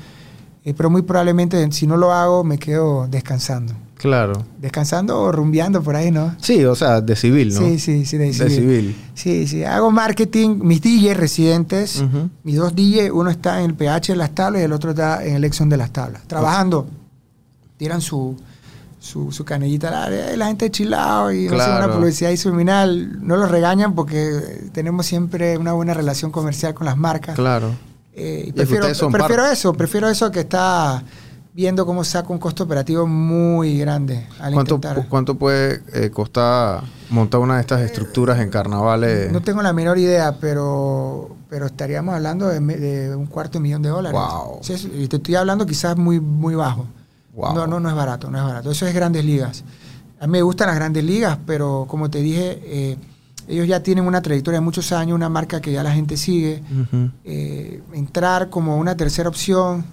eh, 0.66 0.74
pero 0.76 0.89
muy 0.89 1.04
probablemente 1.04 1.72
si 1.72 1.88
no 1.88 1.95
lo 1.95 2.12
hago 2.12 2.43
me 2.43 2.58
quedo 2.58 3.08
descansando. 3.08 3.74
Claro. 3.95 4.43
Descansando 4.60 5.22
o 5.22 5.32
rumbeando 5.32 5.82
por 5.82 5.95
ahí, 5.95 6.12
¿no? 6.12 6.36
Sí, 6.41 6.66
o 6.66 6.76
sea, 6.76 6.99
de 6.99 7.16
civil, 7.16 7.54
¿no? 7.54 7.62
Sí, 7.62 7.80
sí, 7.80 8.06
sí, 8.06 8.18
de 8.18 8.26
De 8.26 8.34
civil. 8.34 8.51
civil. 8.51 8.95
Sí, 9.14 9.47
sí, 9.47 9.64
hago 9.64 9.89
marketing, 9.89 10.60
mis 10.64 10.82
DJs 10.82 11.16
residentes, 11.16 12.01
Ujú. 12.01 12.30
mis 12.43 12.58
dos 12.58 12.76
DJs, 12.76 13.12
uno 13.14 13.30
está 13.30 13.60
en 13.62 13.70
el 13.70 13.74
PH 13.76 14.12
de 14.12 14.18
las 14.18 14.32
tablas 14.32 14.62
y 14.62 14.66
el 14.66 14.74
otro 14.74 14.89
está 14.89 15.24
en 15.26 15.36
el 15.36 15.45
Exxon 15.45 15.70
de 15.70 15.78
las 15.78 15.91
tablas, 15.91 16.24
trabajando. 16.28 16.88
Tiran 17.78 18.01
su, 18.01 18.36
su, 19.04 19.34
su 19.34 19.43
canellita 19.43 20.10
y 20.34 20.38
la 20.38 20.47
gente 20.47 20.72
chilado 20.72 21.30
y 21.32 21.47
Claro. 21.49 21.86
una 21.86 21.93
publicidad 21.93 22.32
ahí 22.32 22.38
subliminal. 22.38 23.22
No 23.22 23.36
los 23.36 23.51
regañan 23.51 23.95
porque 23.95 24.70
tenemos 24.72 25.06
siempre 25.06 25.58
una 25.58 25.74
buena 25.74 25.93
relación 25.93 26.32
comercial 26.32 26.74
con 26.74 26.86
las 26.86 26.95
marcas. 26.95 27.36
Claro. 27.36 27.72
Eh, 28.14 28.43
y 28.45 28.49
Y 28.49 28.51
prefiero 28.54 28.88
prefiero 29.12 29.45
eso, 29.45 29.74
prefiero 29.74 30.08
eso 30.10 30.32
que 30.32 30.39
está 30.39 31.04
viendo 31.54 31.86
cómo 31.86 32.06
saca 32.06 32.32
un 32.32 32.39
costo 32.39 32.64
operativo 32.64 33.06
muy 33.06 33.78
grande 33.78 34.26
al 34.39 34.54
¿Cuánto, 34.54 34.76
intentar. 34.76 35.08
¿Cuánto 35.10 35.36
puede 35.36 35.82
eh, 35.93 36.10
costar 36.10 36.84
montar 37.10 37.41
una 37.41 37.56
de 37.56 37.62
estas 37.62 37.82
estructuras 37.82 38.39
en 38.39 38.49
carnavales? 38.49 39.30
No 39.34 39.41
tengo 39.41 39.62
la 39.62 39.74
menor 39.74 39.97
idea, 39.97 40.38
pero, 40.39 41.36
pero 41.49 41.66
estaríamos 41.66 42.16
hablando 42.16 42.47
de, 42.47 42.60
de 42.62 43.16
un 43.18 43.26
cuarto 43.26 43.58
de 43.58 43.64
millón 43.64 43.82
de 43.82 43.89
dólares. 43.89 44.18
Wow. 44.18 44.60
Sí, 44.62 44.74
y 44.97 45.08
te 45.10 45.18
estoy 45.18 45.36
hablando 45.36 45.66
quizás 45.66 45.97
muy, 45.97 46.22
muy 46.22 46.56
bajo. 46.56 46.88
Wow. 47.34 47.56
No, 47.56 47.68
no, 47.68 47.80
no 47.80 47.90
es 47.90 47.96
barato, 47.96 48.30
no 48.30 48.38
es 48.38 48.44
barato. 48.44 48.72
Eso 48.72 48.86
es 48.86 48.94
grandes 48.94 49.26
ligas. 49.26 49.64
A 50.20 50.28
mí 50.28 50.32
me 50.34 50.42
gustan 50.42 50.68
las 50.68 50.76
grandes 50.76 51.04
ligas, 51.04 51.38
pero 51.46 51.86
como 51.90 52.10
te 52.10 52.20
dije, 52.22 52.60
eh, 52.64 52.98
ellos 53.48 53.68
ya 53.68 53.82
tienen 53.84 54.06
una 54.06 54.22
trayectoria 54.22 54.60
de 54.60 54.64
muchos 54.66 54.92
años, 54.92 55.16
una 55.16 55.30
marca 55.30 55.60
que 55.60 55.72
ya 55.72 55.84
la 55.84 55.92
gente 55.94 56.16
sigue. 56.16 56.64
Eh, 57.26 57.82
entrar 57.94 58.50
como 58.50 58.78
una 58.78 58.96
tercera 58.96 59.28
opción, 59.28 59.84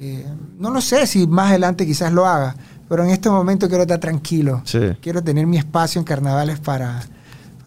eh, 0.00 0.26
no 0.58 0.70
lo 0.70 0.80
sé 0.80 1.06
si 1.06 1.26
más 1.26 1.50
adelante 1.50 1.86
quizás 1.86 2.12
lo 2.12 2.26
haga, 2.26 2.56
pero 2.88 3.04
en 3.04 3.10
este 3.10 3.30
momento 3.30 3.68
quiero 3.68 3.82
estar 3.82 4.00
tranquilo. 4.00 4.62
Sí. 4.64 4.80
Quiero 5.00 5.22
tener 5.22 5.46
mi 5.46 5.58
espacio 5.58 5.98
en 6.00 6.04
carnavales 6.04 6.58
para 6.58 7.02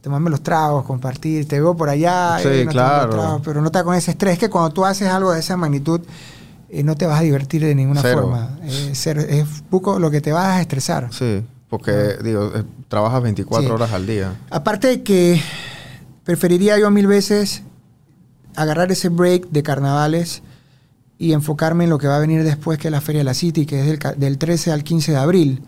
tomarme 0.02 0.30
los 0.30 0.42
tragos, 0.42 0.84
compartir. 0.86 1.48
Te 1.48 1.60
veo 1.62 1.76
por 1.78 1.90
allá, 1.90 2.40
Sí, 2.42 2.66
no 2.66 2.72
claro. 2.72 3.10
tragos, 3.12 3.42
pero 3.46 3.62
no 3.62 3.68
está 3.68 3.84
con 3.84 3.96
ese 3.96 4.12
estrés. 4.12 4.38
que 4.38 4.50
cuando 4.50 4.72
tú 4.72 4.84
haces 4.86 5.08
algo 5.08 5.32
de 5.32 5.40
esa 5.40 5.56
magnitud, 5.58 6.02
eh, 6.70 6.84
no 6.84 6.96
te 6.96 7.06
vas 7.06 7.20
a 7.20 7.24
divertir 7.24 7.62
de 7.64 7.74
ninguna 7.76 8.02
Cero. 8.02 8.22
forma. 8.22 8.58
Eh, 8.64 8.92
ser- 8.96 9.20
es 9.20 9.46
poco 9.70 10.00
lo 10.00 10.10
que 10.12 10.22
te 10.22 10.32
vas 10.32 10.58
a 10.58 10.62
estresar. 10.62 11.08
Sí, 11.12 11.44
porque, 11.70 12.16
digo, 12.24 12.52
eh, 12.56 12.64
trabajas 12.88 13.22
24 13.24 13.68
Sí. 13.68 13.74
horas 13.74 13.92
al 13.94 14.06
día. 14.08 14.34
Aparte 14.50 14.88
de 14.88 15.04
que 15.04 15.42
preferiría 16.24 16.78
yo 16.80 16.90
mil 16.92 17.08
veces 17.08 17.64
agarrar 18.56 18.92
ese 18.92 19.10
break 19.10 19.50
de 19.50 19.64
carnavales 19.64 20.42
y 21.18 21.34
enfocarme 21.34 21.84
en 21.84 21.90
lo 21.90 21.98
que 21.98 22.08
va 22.08 22.16
a 22.16 22.20
venir 22.20 22.44
después, 22.44 22.78
que 22.80 22.88
es 22.88 22.92
la 22.92 23.02
Feria 23.02 23.20
de 23.20 23.26
la 23.26 23.34
City, 23.34 23.66
que 23.66 23.80
es 23.82 23.86
del, 23.88 24.00
del 24.18 24.38
13 24.38 24.72
al 24.72 24.84
15 24.84 25.12
de 25.12 25.18
abril, 25.18 25.62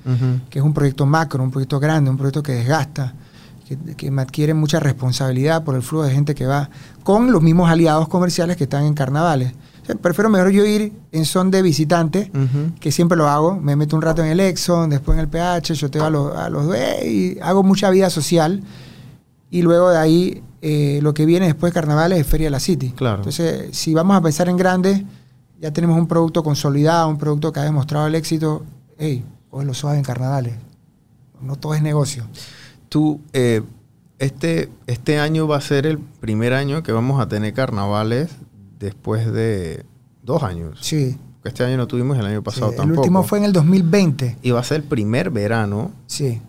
que 0.50 0.60
es 0.60 0.66
un 0.66 0.74
proyecto 0.74 1.06
macro, 1.06 1.44
un 1.44 1.52
proyecto 1.52 1.80
grande, 1.80 2.10
un 2.10 2.18
proyecto 2.18 2.42
que 2.42 2.54
desgasta, 2.54 3.14
que, 3.68 3.78
que 3.96 4.12
me 4.12 4.22
adquiere 4.22 4.54
mucha 4.54 4.80
responsabilidad 4.80 5.64
por 5.64 5.76
el 5.76 5.82
flujo 5.82 6.06
de 6.06 6.14
gente 6.14 6.36
que 6.36 6.46
va, 6.46 6.70
con 7.04 7.32
los 7.32 7.42
mismos 7.42 7.70
aliados 7.70 8.08
comerciales 8.08 8.56
que 8.58 8.64
están 8.64 8.86
en 8.86 8.94
carnavales. 8.94 9.54
O 9.82 9.86
sea, 9.86 9.96
prefiero 9.96 10.30
mejor 10.30 10.52
yo 10.52 10.66
ir 10.66 10.94
en 11.12 11.26
son 11.26 11.50
de 11.50 11.62
visitante, 11.62 12.32
que 12.80 12.92
siempre 12.92 13.18
lo 13.18 13.28
hago. 13.28 13.56
Me 13.60 13.76
meto 13.76 13.96
un 13.96 14.02
rato 14.02 14.24
en 14.24 14.30
el 14.30 14.40
Exxon, 14.40 14.90
después 14.90 15.18
en 15.18 15.22
el 15.22 15.28
PH, 15.28 15.74
yo 15.74 15.90
te 15.90 16.00
a 16.00 16.10
los, 16.10 16.36
a 16.36 16.50
los 16.50 16.76
y 17.04 17.40
hago 17.42 17.64
mucha 17.64 17.90
vida 17.90 18.10
social. 18.10 18.62
Y 19.50 19.64
luego 19.64 19.90
de 19.90 19.98
ahí, 19.98 20.44
eh, 20.62 21.00
lo 21.02 21.14
que 21.14 21.26
viene 21.26 21.48
después 21.48 21.74
de 21.74 21.74
carnavales 21.74 22.20
es 22.20 22.28
Feria 22.28 22.48
de 22.48 22.52
la 22.52 22.60
City. 22.60 22.92
Claro. 22.96 23.18
Entonces, 23.18 23.76
si 23.76 23.94
vamos 23.94 24.16
a 24.16 24.22
pensar 24.22 24.48
en 24.48 24.58
grande, 24.58 25.06
ya 25.60 25.72
tenemos 25.72 25.98
un 25.98 26.08
producto 26.08 26.44
consolidado, 26.44 27.10
un 27.10 27.18
producto 27.18 27.52
que 27.52 27.60
ha 27.60 27.64
demostrado 27.64 28.08
el 28.08 28.16
éxito. 28.16 28.64
Hey, 28.98 29.26
hoy 29.50 29.66
lo 29.66 29.74
suave 29.74 29.98
en 29.98 30.04
carnavales. 30.04 30.54
No 31.42 31.56
todo 31.56 31.74
es 31.74 31.82
negocio. 31.82 32.26
Tú, 32.88 33.20
eh, 33.34 33.62
este, 34.20 34.70
este 34.86 35.20
año 35.20 35.48
va 35.48 35.58
a 35.58 35.62
ser 35.62 35.88
el 35.88 35.98
primer 35.98 36.54
año 36.54 36.84
que 36.84 36.92
vamos 36.92 37.20
a 37.20 37.28
tener 37.28 37.54
carnavales 37.54 38.30
después 38.82 39.32
de 39.32 39.86
dos 40.24 40.44
años. 40.44 40.80
Sí. 40.82 41.18
Este 41.44 41.64
año 41.64 41.78
no 41.78 41.88
tuvimos 41.88 42.18
el 42.20 42.26
año 42.26 42.40
sí. 42.40 42.44
pasado 42.44 42.72
El 42.72 42.78
tampoco. 42.78 43.02
último 43.02 43.24
fue 43.24 43.38
en 43.40 43.46
el 43.46 43.54
2020. 43.54 44.38
Y 44.42 44.52
va 44.52 44.60
a 44.60 44.64
ser 44.64 44.78
el 44.78 44.84
primer 44.84 45.30
verano 45.32 45.92
Sí. 46.06 46.42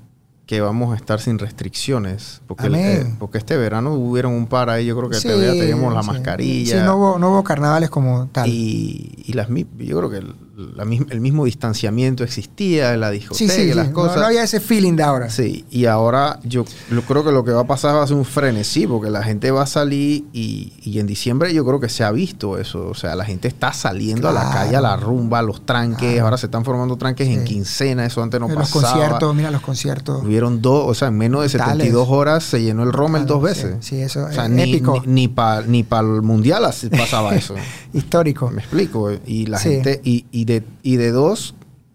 que 0.45 0.61
vamos 0.61 0.93
a 0.93 0.97
estar 0.97 1.19
sin 1.21 1.39
restricciones. 1.39 2.43
Porque, 2.47 2.67
el- 2.67 2.75
Amén. 2.75 3.07
eh, 3.13 3.17
porque 3.19 3.39
este 3.39 3.57
verano 3.57 3.95
hubieron 3.95 4.35
un 4.35 4.47
par 4.47 4.69
ahí, 4.69 4.85
yo 4.85 4.97
creo 4.97 5.09
que 5.09 5.17
Sí, 5.17 5.29
todavía 5.29 5.53
teníamos 5.53 5.95
la 5.95 6.03
sí. 6.03 6.09
mascarilla. 6.09 6.79
Sí, 6.81 6.85
no 6.85 6.97
hubo, 6.97 7.19
no 7.19 7.31
hubo 7.31 7.43
carnavales 7.45 7.89
como 7.89 8.27
tal. 8.33 8.49
Y, 8.51 9.23
y 9.27 9.33
las, 9.33 9.49
yo 9.49 9.99
creo 9.99 10.11
que 10.11 10.19
el, 10.19 10.35
la 10.55 10.83
el 10.83 11.21
mismo 11.21 11.45
distanciamiento 11.47 12.25
existía, 12.25 12.95
la 12.97 13.09
sí, 13.11 13.15
discoteca 13.19 13.53
sí, 13.55 13.69
sí. 13.71 13.75
las 13.75 13.89
No- 13.89 13.95
cosas. 13.95 14.17
No, 14.19 14.27
había 14.27 14.43
ese 14.43 14.61
feeling 14.61 14.95
de 14.97 15.03
ahora. 15.03 15.31
Sí, 15.31 15.65
y 15.71 15.87
ahora 15.87 16.39
yo 16.45 16.65
lo- 16.91 17.03
creo 17.03 17.25
que 17.25 17.33
lo 17.33 17.43
que 17.45 17.53
va 17.53 17.63
a 17.63 17.67
pasar 17.67 17.95
va 17.97 18.03
a 18.03 18.07
ser 18.07 18.17
un 18.17 18.25
frenesí, 18.27 18.87
porque 18.87 19.09
la 19.11 19.23
gente 19.23 19.51
va 19.51 19.63
a 19.63 19.67
salir 19.67 20.25
y, 20.33 20.73
y 20.83 20.99
en 20.99 21.07
diciembre 21.07 21.55
yo 21.55 21.65
creo 21.65 21.81
que 21.81 21.89
se 21.89 22.05
ha 22.05 22.11
visto 22.13 22.59
eso. 22.59 22.87
O 22.89 22.95
sea, 22.95 23.15
la 23.17 23.25
gente 23.25 23.49
está 23.49 23.73
saliendo 23.73 24.29
a 24.29 24.33
la 24.33 24.51
calle, 24.51 24.77
a 24.77 24.81
la 24.83 24.97
rumba, 24.97 25.39
a 25.39 25.43
los 25.43 25.65
tranques. 25.65 26.13
Claro. 26.13 26.25
ahora 26.25 26.37
se 26.37 26.47
están 26.47 26.65
formando 26.65 26.97
tranques 26.97 27.29
en 27.29 27.41
Sí. 27.47 27.55
quincena, 27.55 28.05
eso 28.05 28.23
antes 28.23 28.39
no 28.39 28.47
En 28.49 28.55
los 28.57 28.71
pasaba. 28.71 28.93
conciertos, 28.93 29.35
mira 29.35 29.51
los 29.51 29.63
conciertos. 29.63 30.23
Hubieron 30.25 30.61
dos, 30.61 30.85
o 30.87 30.95
sea, 30.95 31.09
en 31.09 31.17
menos 31.19 31.41
de 31.43 31.49
Brutales. 31.49 31.73
72 31.87 32.09
horas 32.11 32.45
se 32.45 32.63
llenó 32.63 32.83
el 32.83 32.93
Rommel 32.93 33.25
dos 33.27 33.43
veces. 33.43 33.77
sí, 33.81 33.97
sí, 33.97 34.03
eso 34.03 34.25
O 34.27 34.33
sea, 34.33 34.45
es 34.45 34.51
ni, 34.51 34.63
épico. 34.63 35.03
ni, 35.07 35.29
para 35.29 35.63
ni 35.67 35.83
pa 35.83 36.01
el 36.01 36.21
mundial 36.23 36.65
así 36.67 36.89
pasaba 36.89 37.35
eso. 37.35 37.55
Histórico. 37.93 38.51
Me 38.51 38.61
explico. 38.61 39.11
Y 39.27 39.47
la 39.47 39.59
Sí. 39.59 39.71
gente, 39.71 40.01
y, 40.05 40.27
y 40.31 40.42
de, 40.45 40.65
y 40.83 40.97
de 40.97 41.11
dos 41.11 41.55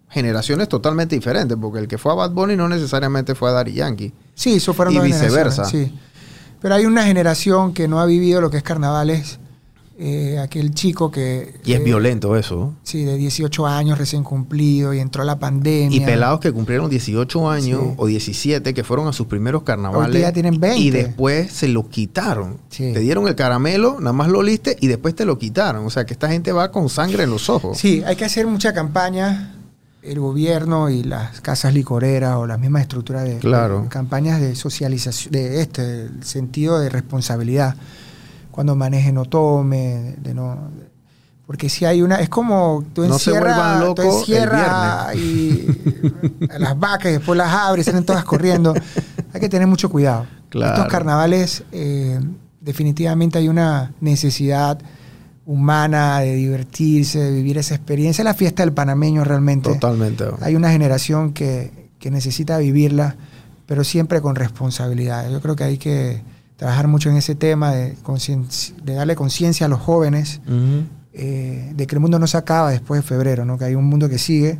generaciones 0.10 0.70
totalmente 0.70 1.16
diferentes, 1.16 1.58
porque 1.60 1.80
el 1.80 1.88
que 1.88 1.98
fue 1.98 2.12
a 2.12 2.16
Bad 2.16 2.32
Bunny 2.32 2.56
no 2.56 2.68
necesariamente 2.70 3.36
fue 3.36 3.50
a 3.50 3.54
Daddy 3.54 3.74
Yankee. 3.74 4.14
Sí, 4.34 4.56
eso 4.56 4.74
fueron 4.74 4.94
Y 4.96 5.00
viceversa. 5.00 5.66
Sí. 5.66 5.94
Pero 6.62 6.76
hay 6.76 6.86
una 6.86 7.04
generación 7.04 7.74
que 7.74 7.88
no 7.88 8.00
ha 8.00 8.06
vivido 8.06 8.42
lo 8.42 8.50
que 8.50 8.58
es 8.58 8.64
carnavales. 8.64 9.40
Eh, 10.00 10.38
aquel 10.38 10.76
chico 10.76 11.10
que... 11.10 11.56
Y 11.66 11.74
es 11.74 11.80
eh, 11.80 11.84
violento 11.84 12.36
eso. 12.38 12.76
Sí, 12.84 13.04
de 13.04 13.18
18 13.18 13.66
años 13.66 13.98
recién 13.98 14.24
cumplido 14.24 14.94
y 14.94 15.00
entró 15.00 15.24
la 15.24 15.40
pandemia. 15.40 15.98
Y 15.98 16.02
pelados 16.06 16.40
que 16.40 16.52
cumplieron 16.52 16.88
18 16.88 17.50
años 17.50 17.82
Sí. 17.82 17.94
o 17.98 18.06
17, 18.06 18.76
que 18.76 18.84
fueron 18.84 19.08
a 19.08 19.14
sus 19.14 19.26
primeros 19.26 19.64
carnavales. 19.64 20.06
Ahorita 20.06 20.20
ya 20.20 20.32
tienen 20.34 20.60
20. 20.60 20.80
Y 20.80 20.92
después 20.92 21.52
se 21.52 21.68
lo 21.68 21.90
quitaron. 21.90 22.58
Sí. 22.70 22.94
Te 22.94 23.00
dieron 23.00 23.28
el 23.28 23.34
caramelo, 23.34 23.98
nada 24.00 24.14
más 24.14 24.28
lo 24.30 24.38
oliste 24.40 24.78
y 24.80 24.86
después 24.86 25.16
te 25.16 25.26
lo 25.26 25.40
quitaron. 25.40 25.84
O 25.88 25.90
sea 25.90 26.06
que 26.06 26.14
esta 26.14 26.30
gente 26.30 26.52
va 26.52 26.72
con 26.72 26.90
sangre 26.90 27.24
en 27.24 27.32
los 27.32 27.50
ojos. 27.50 27.80
Sí, 27.80 28.04
hay 28.06 28.16
que 28.16 28.26
hacer 28.26 28.46
mucha 28.46 28.74
campaña, 28.76 29.56
el 30.04 30.20
gobierno 30.20 30.92
y 30.92 31.02
las 31.04 31.42
casas 31.42 31.74
licoreras 31.74 32.36
o 32.36 32.46
las 32.46 32.60
mismas 32.60 32.84
estructuras 32.84 33.24
de, 33.24 33.38
Claro. 33.40 33.82
de 33.82 33.88
campañas 33.90 34.40
de 34.42 34.56
socialización, 34.56 35.32
de 35.32 35.62
este, 35.62 36.04
el 36.04 36.24
sentido 36.24 36.78
de 36.80 36.90
responsabilidad. 36.90 37.76
Cuando 38.58 38.76
maneje 38.76 39.12
no 39.12 39.26
tome, 39.26 40.16
de 40.18 40.34
no... 40.34 40.72
Porque 41.46 41.70
si 41.70 41.86
hay 41.86 42.02
una... 42.02 42.16
Es 42.16 42.28
como 42.28 42.84
tú 42.92 43.06
No 43.06 43.14
encierras 43.14 43.84
encierras 44.00 45.16
y 45.16 45.68
a 46.50 46.58
las 46.58 46.80
vacas 46.80 47.12
y 47.12 47.12
después 47.18 47.38
las 47.38 47.54
abres, 47.54 47.86
salen 47.86 48.04
todas 48.04 48.26
corriendo. 48.26 48.74
Hay 49.32 49.40
que 49.40 49.48
tener 49.48 49.68
mucho 49.68 49.92
cuidado. 49.92 50.26
Claro. 50.50 50.74
Estos 50.74 50.88
carnavales 50.92 51.66
eh, 51.72 52.20
definitivamente 52.60 53.38
hay 53.38 53.48
una 53.48 53.94
necesidad 54.02 54.80
humana 55.46 56.22
de 56.22 56.34
divertirse, 56.34 57.20
de 57.20 57.32
vivir 57.32 57.60
esa 57.60 57.76
experiencia. 57.76 58.24
Es 58.24 58.26
la 58.26 58.34
fiesta 58.34 58.64
del 58.64 58.74
panameño 58.74 59.24
realmente. 59.24 59.72
Totalmente. 59.72 60.26
Hay 60.42 60.56
una 60.56 60.72
generación 60.72 61.32
que, 61.32 61.92
que 62.00 62.10
necesita 62.10 62.58
vivirla, 62.58 63.18
pero 63.68 63.84
siempre 63.84 64.20
con 64.20 64.34
responsabilidad. 64.36 65.30
Yo 65.30 65.42
creo 65.42 65.56
que 65.56 65.64
hay 65.64 65.78
que 65.78 66.24
trabajar 66.58 66.88
mucho 66.88 67.10
en 67.10 67.16
ese 67.18 67.36
tema 67.36 67.72
de, 67.72 67.96
darle 68.84 69.16
conciencia 69.16 69.66
a 69.68 69.70
los 69.70 69.80
jóvenes 69.80 70.42
eh, 71.14 71.72
de 71.76 71.88
que 71.88 71.96
el 71.96 72.00
mundo 72.02 72.20
no 72.20 72.28
se 72.28 72.38
acaba 72.38 72.72
después 72.72 73.02
de 73.02 73.08
febrero, 73.08 73.46
¿no? 73.46 73.58
que 73.58 73.66
hay 73.66 73.76
un 73.76 73.86
mundo 73.86 74.10
que 74.10 74.18
sigue 74.18 74.60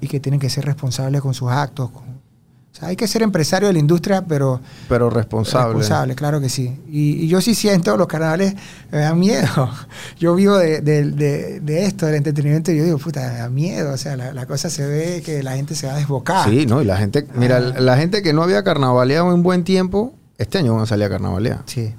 y 0.00 0.08
que 0.08 0.20
tienen 0.20 0.40
que 0.40 0.48
ser 0.50 0.64
responsables 0.64 1.20
con 1.20 1.34
sus 1.34 1.50
actos. 1.50 1.90
con- 1.90 2.12
o 2.12 2.74
sea, 2.74 2.88
hay 2.88 2.96
que 2.96 3.06
ser 3.06 3.20
empresario 3.22 3.68
de 3.68 3.74
la 3.74 3.78
industria, 3.80 4.24
pero 4.26 4.58
Pero 4.88 5.10
responsable. 5.10 5.74
Responsable, 5.74 6.14
claro 6.14 6.40
que 6.40 6.48
sí. 6.48 6.80
Y, 6.88 7.22
y 7.24 7.28
yo 7.28 7.42
sí 7.42 7.54
siento 7.54 7.94
los 7.98 8.06
carnavales, 8.06 8.54
me 8.90 8.98
da 9.00 9.14
miedo. 9.14 9.68
Yo 10.18 10.34
vivo 10.34 10.56
de, 10.56 10.80
de- 10.80 11.10
de- 11.10 11.60
de 11.60 11.84
esto, 11.84 12.06
del 12.06 12.14
entretenimiento, 12.14 12.72
y 12.72 12.78
yo 12.78 12.84
digo, 12.84 12.96
puta, 12.96 13.20
me 13.30 13.38
da 13.40 13.50
miedo. 13.50 13.92
O 13.92 13.98
sea, 13.98 14.16
la, 14.16 14.32
la 14.32 14.46
cosa 14.46 14.70
se 14.70 14.86
ve 14.86 15.22
que 15.22 15.42
la 15.42 15.54
gente 15.56 15.74
se 15.74 15.86
va 15.86 15.92
a 15.92 15.96
desbocar. 15.96 16.48
Sí, 16.48 16.64
¿no? 16.64 16.80
Y 16.80 16.86
la 16.86 16.96
gente, 16.96 17.26
mira, 17.34 17.58
Ah. 17.58 17.78
la 17.80 17.96
gente 17.98 18.22
que 18.22 18.32
no 18.32 18.42
había 18.42 18.62
carnavaleado 18.64 19.34
en 19.34 19.42
buen 19.42 19.64
tiempo, 19.64 20.14
este 20.42 20.58
año 20.58 20.74
van 20.74 20.82
a 20.82 20.86
salir 20.86 21.04
a 21.06 21.08
carnavalear. 21.10 21.62
Sí. 21.66 21.94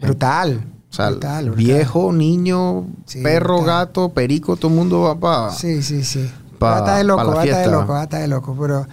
Brutal. 0.00 0.60
O 0.90 0.92
sea, 0.94 1.10
brutal, 1.10 1.44
brutal. 1.50 1.64
viejo, 1.64 2.12
niño, 2.12 2.86
Sí, 3.06 3.22
perro, 3.22 3.58
brutal. 3.58 3.86
gato, 3.86 4.08
perico, 4.08 4.56
todo 4.56 4.68
el 4.70 4.76
mundo 4.76 5.00
va 5.02 5.14
para... 5.18 5.50
Sí, 5.52 5.82
sí, 5.82 6.02
sí. 6.02 6.28
pa- 6.58 6.70
va 6.70 6.76
a 6.76 6.78
estar 6.80 6.98
de 6.98 7.04
loco, 7.04 7.16
pa 7.18 7.24
la 7.24 7.34
va 7.34 7.40
a 7.40 7.44
estar 7.44 7.58
de 7.58 7.64
fiesta. 7.64 7.80
loco, 7.80 7.92
va 7.92 8.00
a 8.00 8.04
estar 8.04 8.20
de 8.20 8.28
loco. 8.28 8.56
Pero 8.60 8.86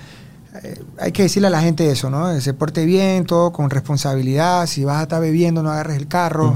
eh, 0.63 0.83
hay 0.99 1.11
que 1.11 1.23
decirle 1.23 1.47
a 1.47 1.51
la 1.51 1.61
gente 1.61 1.89
eso, 1.89 2.09
¿no? 2.11 2.31
Que 2.33 2.41
se 2.41 2.53
porte 2.53 2.85
bien, 2.85 3.25
todo 3.25 3.51
con 3.51 3.69
responsabilidad. 3.71 4.67
Si 4.67 4.83
vas 4.85 4.97
a 4.99 5.03
estar 5.03 5.19
bebiendo, 5.21 5.63
no 5.63 5.71
agarres 5.71 5.97
el 5.97 6.07
carro. 6.07 6.55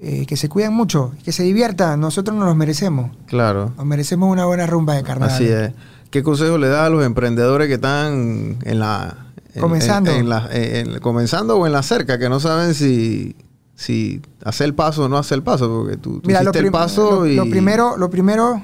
Eh, 0.00 0.26
que 0.26 0.36
se 0.36 0.48
cuiden 0.50 0.72
mucho, 0.74 1.12
que 1.24 1.32
se 1.32 1.44
diviertan. 1.44 1.98
Nosotros 2.00 2.36
nos 2.36 2.46
los 2.46 2.56
merecemos. 2.56 3.10
Claro. 3.26 3.72
Nos 3.76 3.86
merecemos 3.86 4.30
una 4.30 4.44
buena 4.44 4.66
rumba 4.66 4.94
de 4.94 5.02
carnaval. 5.02 5.34
Así 5.34 5.46
es. 5.46 5.70
¿Qué 6.10 6.22
consejo 6.22 6.58
le 6.58 6.68
da 6.68 6.86
a 6.86 6.90
los 6.90 7.04
emprendedores 7.04 7.68
que 7.68 7.74
están 7.74 8.58
en 8.62 8.78
la... 8.80 9.23
en- 9.54 9.60
Comenzando. 9.60 10.10
en- 10.10 10.18
en 10.20 10.28
la- 10.28 10.48
en- 10.52 10.90
en- 10.94 11.00
comenzando 11.00 11.56
o 11.58 11.66
en 11.66 11.72
la 11.72 11.82
cerca, 11.82 12.18
que 12.18 12.28
no 12.28 12.40
saben 12.40 12.74
si, 12.74 13.34
si 13.74 14.20
hacer 14.44 14.66
el 14.66 14.74
paso 14.74 15.04
o 15.04 15.08
no 15.08 15.16
hacer 15.16 15.36
el 15.38 15.42
paso, 15.42 15.68
porque 15.68 15.96
tú, 15.96 16.20
tú 16.20 16.26
Mira, 16.28 16.40
hiciste 16.42 16.58
el 16.60 16.70
paso 16.70 17.20
lo- 17.20 17.26
y... 17.26 17.36
lo 17.36 17.48
primero, 17.48 17.96
lo 17.96 18.10
primero, 18.10 18.62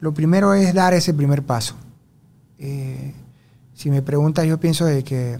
lo 0.00 0.14
primero 0.14 0.54
es 0.54 0.72
dar 0.74 0.94
ese 0.94 1.12
primer 1.14 1.42
paso. 1.42 1.74
Eh, 2.58 3.12
si 3.74 3.90
me 3.90 4.00
preguntas, 4.02 4.46
yo 4.46 4.58
pienso 4.58 4.84
de 4.86 5.04
que 5.04 5.38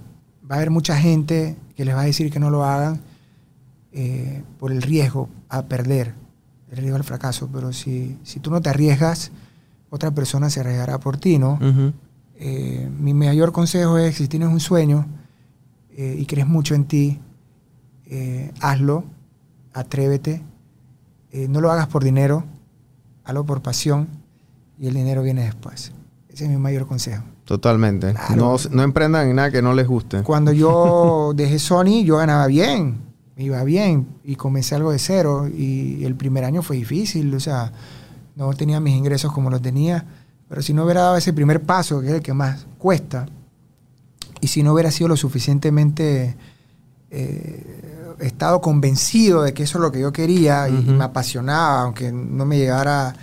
va 0.51 0.57
a 0.57 0.59
haber 0.59 0.71
mucha 0.71 0.97
gente 0.99 1.57
que 1.77 1.85
les 1.85 1.95
va 1.95 2.01
a 2.03 2.05
decir 2.05 2.31
que 2.31 2.39
no 2.41 2.51
lo 2.51 2.65
hagan 2.65 3.01
eh, 3.93 4.43
por 4.59 4.73
el 4.73 4.83
riesgo 4.83 5.29
a 5.49 5.63
perder, 5.67 6.13
el 6.71 6.77
riesgo 6.79 6.97
al 6.97 7.05
fracaso. 7.05 7.49
Pero 7.53 7.73
si, 7.73 8.19
si 8.25 8.41
tú 8.41 8.51
no 8.51 8.61
te 8.61 8.69
arriesgas, 8.69 9.31
otra 9.91 10.11
persona 10.11 10.51
se 10.51 10.61
arriesgará 10.61 10.99
por 10.99 11.17
ti, 11.17 11.39
¿no? 11.39 11.55
Ujú. 11.55 11.93
Eh, 12.39 12.89
mi 12.99 13.15
mayor 13.15 13.53
consejo 13.53 13.99
es, 13.99 14.17
si 14.17 14.29
tienes 14.29 14.49
un 14.49 14.61
sueño 14.61 15.07
eh, 15.97 16.17
y 16.19 16.27
crees 16.27 16.47
mucho 16.47 16.75
en 16.75 16.85
ti, 16.85 17.21
eh, 18.07 18.53
hazlo, 18.61 19.05
atrévete, 19.73 20.43
no 21.49 21.61
lo 21.61 21.71
hagas 21.71 21.87
por 21.89 22.03
dinero, 22.03 22.45
hazlo 23.25 23.45
por 23.45 23.61
pasión 23.61 24.09
y 24.79 24.87
el 24.87 24.95
dinero 24.95 25.23
viene 25.23 25.45
después. 25.45 25.93
Ese 26.31 26.45
es 26.45 26.51
mi 26.51 26.57
mayor 26.57 26.87
consejo. 26.87 27.25
Totalmente. 27.45 28.15
Claro. 28.15 28.37
No, 28.37 28.57
no 28.71 28.83
emprendan 28.83 29.29
en 29.29 29.37
nada 29.37 29.51
que 29.51 29.61
no 29.61 29.75
les 29.75 29.87
guste. 29.87 30.23
Cuando 30.23 30.53
yo 30.53 31.33
dejé 31.37 31.59
Sony, 31.59 32.05
yo 32.05 32.17
ganaba 32.17 32.47
bien, 32.47 33.03
me 33.37 33.45
iba 33.45 33.63
bien 33.65 34.09
y 34.25 34.37
comencé 34.37 34.75
algo 34.75 34.93
de 34.93 34.99
cero 34.99 35.47
y 35.47 36.05
el 36.05 36.15
primer 36.15 36.45
año 36.45 36.63
fue 36.63 36.77
difícil, 36.77 37.35
o 37.35 37.41
sea, 37.41 37.71
no 38.35 38.53
tenía 38.55 38.81
mis 38.81 38.97
ingresos 38.97 39.31
como 39.31 39.51
los 39.51 39.61
tenía, 39.61 40.07
pero 40.49 40.63
si 40.63 40.73
no 40.73 40.85
hubiera 40.85 41.03
dado 41.03 41.17
ese 41.17 41.33
primer 41.33 41.63
paso, 41.63 42.01
que 42.01 42.09
es 42.09 42.13
el 42.15 42.23
que 42.23 42.33
más 42.33 42.67
cuesta, 42.79 43.27
y 44.41 44.49
si 44.49 44.63
no 44.63 44.73
hubiera 44.73 44.91
sido 44.91 45.09
lo 45.09 45.17
suficientemente 45.17 46.37
eh, 47.11 48.17
estado 48.21 48.61
convencido 48.61 49.43
de 49.43 49.53
que 49.55 49.65
eso 49.65 49.79
es 49.79 49.83
lo 49.83 49.93
que 49.93 50.01
yo 50.01 50.13
quería 50.13 50.69
y, 50.69 50.73
me 50.73 51.05
apasionaba, 51.05 51.83
aunque 51.83 52.13
no 52.13 52.45
me 52.45 52.59
llegara 52.59 53.15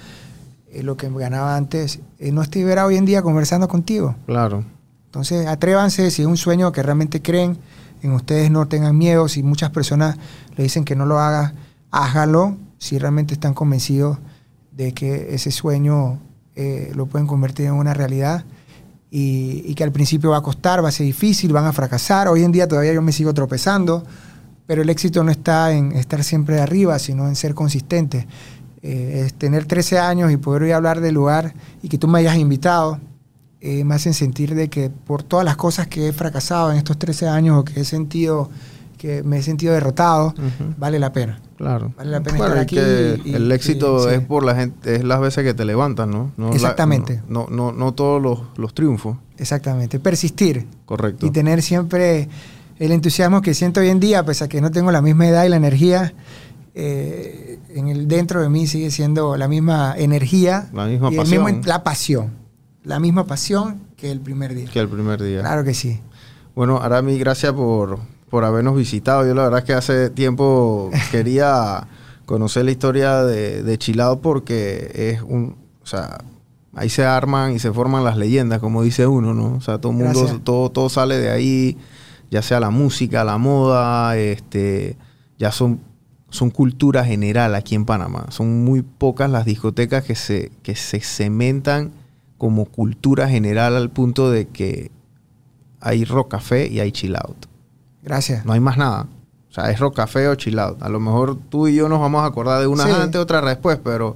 eh, 0.72 0.84
lo 0.84 0.98
que 0.98 1.10
me 1.10 1.20
ganaba 1.20 1.56
antes, 1.56 2.00
eh, 2.20 2.32
no 2.32 2.42
estuviera 2.42 2.86
hoy 2.86 2.98
en 2.98 3.06
día 3.06 3.22
conversando 3.22 3.68
contigo. 3.68 4.16
Claro. 4.26 4.64
Entonces, 5.06 5.48
atrévanse, 5.48 6.10
si 6.12 6.24
es 6.24 6.28
un 6.28 6.38
sueño 6.38 6.72
que 6.72 6.82
realmente 6.82 7.22
creen 7.22 7.58
en 8.02 8.12
ustedes, 8.14 8.50
no 8.50 8.68
tengan 8.68 8.98
miedo. 8.98 9.28
Si 9.28 9.44
muchas 9.44 9.70
personas 9.70 10.18
le 10.56 10.64
dicen 10.64 10.86
que 10.86 10.96
no 10.96 11.06
lo 11.06 11.20
haga, 11.20 11.54
hágalo. 11.92 12.58
Si 12.80 12.98
realmente 12.98 13.34
están 13.34 13.54
convencidos 13.54 14.18
de 14.72 14.94
que 14.94 15.36
ese 15.36 15.52
sueño 15.52 16.20
eh, 16.56 16.91
lo 16.95 17.08
pueden 17.08 17.28
convertir 17.28 17.66
en 17.66 17.74
una 17.74 17.93
realidad 17.93 18.45
y, 19.16 19.76
que 19.76 19.84
al 19.84 19.91
principio 19.91 20.32
va 20.32 20.38
a 20.38 20.41
costar, 20.41 20.84
va 20.84 20.89
a 20.89 20.91
ser 20.91 21.06
difícil, 21.06 21.54
van 21.54 21.66
a 21.66 21.74
fracasar. 21.74 22.28
Hoy 22.28 22.43
en 22.43 22.51
día 22.51 22.68
todavía 22.68 22.93
yo 22.93 23.01
me 23.01 23.12
sigo 23.12 23.32
tropezando, 23.34 24.04
pero 24.66 24.82
el 24.82 24.89
éxito 24.89 25.24
no 25.24 25.30
está 25.30 25.72
en 25.72 25.91
estar 25.91 26.24
siempre 26.24 26.60
arriba, 26.60 26.97
sino 26.97 27.28
en 27.28 27.36
ser 27.36 27.54
consistente. 27.54 28.28
Eh, 28.82 29.24
es 29.26 29.34
tener 29.36 29.66
13 29.66 29.99
años 29.99 30.32
y 30.32 30.38
poder 30.38 30.64
hoy 30.64 30.72
hablar 30.72 30.99
del 30.99 31.14
lugar 31.14 31.54
y 31.84 31.89
que 31.89 31.97
tú 31.97 32.08
me 32.08 32.20
hayas 32.20 32.38
invitado, 32.38 32.99
eh, 33.62 33.84
me 33.84 33.95
hacen 33.95 34.16
sentir 34.16 34.56
de 34.56 34.70
que 34.70 34.89
por 34.89 35.22
todas 35.22 35.45
las 35.45 35.58
cosas 35.58 35.88
que 35.88 36.08
he 36.08 36.12
fracasado 36.12 36.72
en 36.72 36.78
estos 36.78 36.97
13 36.97 37.28
años 37.28 37.60
o 37.60 37.64
que 37.64 37.82
he 37.82 37.86
sentido 37.86 38.49
que 39.04 39.22
me 39.22 39.39
he 39.39 39.43
sentido 39.43 39.74
derrotado, 39.74 40.34
vale 40.78 40.97
la 40.97 41.12
pena. 41.12 41.41
Claro. 41.58 41.91
Vale 41.97 42.10
la 42.10 42.22
pena 42.24 42.38
estar 42.38 42.58
aquí 42.58 42.78
que 42.78 43.20
y- 43.26 43.34
el 43.36 43.51
y- 43.51 43.54
éxito 43.54 44.08
sí. 44.08 44.16
es 44.16 44.22
por 44.22 44.45
la 44.45 44.56
gente, 44.56 44.95
es 44.95 45.04
las 45.04 45.20
veces 45.20 45.43
que 45.43 45.54
te 45.54 45.66
levantas, 45.66 46.08
¿no? 46.08 46.32
No 46.38 46.47
la- 46.51 46.56
Exactamente. 46.56 47.22
no, 47.28 47.47
no, 47.49 47.74
no, 47.74 47.74
no 47.74 47.93
todos 47.93 48.22
los, 48.22 48.39
los 48.56 48.74
triunfos. 48.74 49.18
Exactamente. 49.38 49.99
Persistir 49.99 50.66
Correcto. 50.86 51.26
y 51.26 51.32
tener 51.32 51.62
siempre 51.62 52.30
el 52.80 52.93
entusiasmo 52.93 53.41
que 53.41 53.54
siento 53.54 53.82
hoy 53.82 53.89
en 53.89 53.99
día, 53.99 54.24
pese 54.24 54.45
a 54.45 54.47
que 54.47 54.62
no 54.62 54.72
tengo 54.72 54.89
la 54.89 55.01
misma 55.01 55.28
edad 55.28 55.43
y 55.43 55.49
la 55.49 55.58
energía, 55.58 56.14
eh, 56.74 57.60
en 57.76 57.89
el, 57.89 58.08
dentro 58.08 58.41
de 58.41 58.47
mí 58.47 58.68
sigue 58.68 58.89
siendo 58.89 59.36
la 59.36 59.49
misma 59.49 59.95
energía 59.97 60.70
La 60.72 60.86
misma 60.86 61.12
y 61.12 61.18
pasión. 61.18 61.43
mismo- 61.43 61.62
la 61.66 61.84
pasión. 61.84 62.32
La 62.86 63.01
misma 63.01 63.26
pasión 63.26 63.82
que 63.97 64.12
el 64.12 64.22
primer 64.22 64.54
día. 64.56 64.70
Que 64.72 64.80
el 64.80 64.88
primer 64.88 65.22
día. 65.22 65.41
Claro 65.41 65.66
que 65.66 65.74
sí. 65.74 65.99
Bueno, 66.56 66.82
Arami, 66.82 67.18
gracias 67.18 67.51
por, 67.51 67.99
por 68.34 68.46
habernos 68.46 68.76
visitado. 68.76 69.28
Yo 69.28 69.36
la 69.36 69.44
verdad 69.44 69.60
es 69.60 69.66
que 69.66 69.74
hace 69.74 70.10
tiempo 70.10 70.90
quería 71.12 71.86
conocer 72.26 72.66
la 72.66 72.72
historia 72.72 73.24
de, 73.24 73.62
de 73.62 73.78
Chilao 73.78 74.22
porque 74.22 74.90
es 74.92 75.22
un, 75.22 75.56
o 75.84 75.86
sea, 75.86 76.18
ahí 76.74 76.90
se 76.90 77.06
arman 77.06 77.52
y 77.52 77.60
se 77.60 77.72
forman 77.72 78.04
las 78.04 78.18
leyendas, 78.18 78.60
como 78.60 78.82
dice 78.82 79.06
uno, 79.06 79.36
¿no? 79.36 79.54
O 79.58 79.62
sea, 79.62 79.78
todo 79.78 79.92
mundo, 79.92 80.42
todo, 80.44 80.72
todo 80.72 80.90
sale 80.90 81.20
de 81.20 81.30
ahí, 81.30 81.78
ya 82.32 82.42
sea 82.42 82.60
la 82.60 82.72
música, 82.72 83.24
la 83.24 83.38
moda, 83.38 84.18
este, 84.18 84.98
ya 85.38 85.52
son, 85.52 85.80
son 86.32 86.50
cultura 86.50 87.06
general 87.06 87.54
aquí 87.54 87.76
en 87.76 87.86
Panamá. 87.86 88.26
Son 88.30 88.64
muy 88.64 88.82
pocas 88.82 89.30
las 89.30 89.46
discotecas 89.46 90.06
que 90.06 90.16
se, 90.16 90.52
que 90.64 90.76
se 90.76 91.02
cementan 91.02 91.92
como 92.40 92.66
cultura 92.66 93.30
general 93.30 93.76
al 93.76 93.92
punto 93.92 94.32
de 94.32 94.48
que 94.48 94.90
hay 95.82 96.04
rock 96.04 96.32
café 96.32 96.66
y 96.66 96.80
hay 96.80 96.92
chill 96.92 97.16
out. 97.16 97.53
Gracias. 98.04 98.45
No 98.45 98.54
hay 98.54 98.60
más 98.60 98.78
nada. 98.78 99.08
O 99.49 99.54
sea, 99.54 99.70
es 99.72 99.80
rock 99.80 99.95
café 99.95 100.28
o 100.28 100.36
chill 100.36 100.58
out. 100.60 100.82
A 100.82 100.89
lo 100.89 100.99
mejor 100.99 101.38
tú 101.49 101.68
y 101.68 101.76
yo 101.76 101.88
nos 101.88 101.99
vamos 101.99 102.24
a 102.24 102.26
acordar 102.26 102.60
de 102.60 102.68
una 102.68 102.86
Sí. 102.86 102.91
antes, 102.91 103.22
otra 103.22 103.39
después, 103.41 103.78
pero 103.84 104.16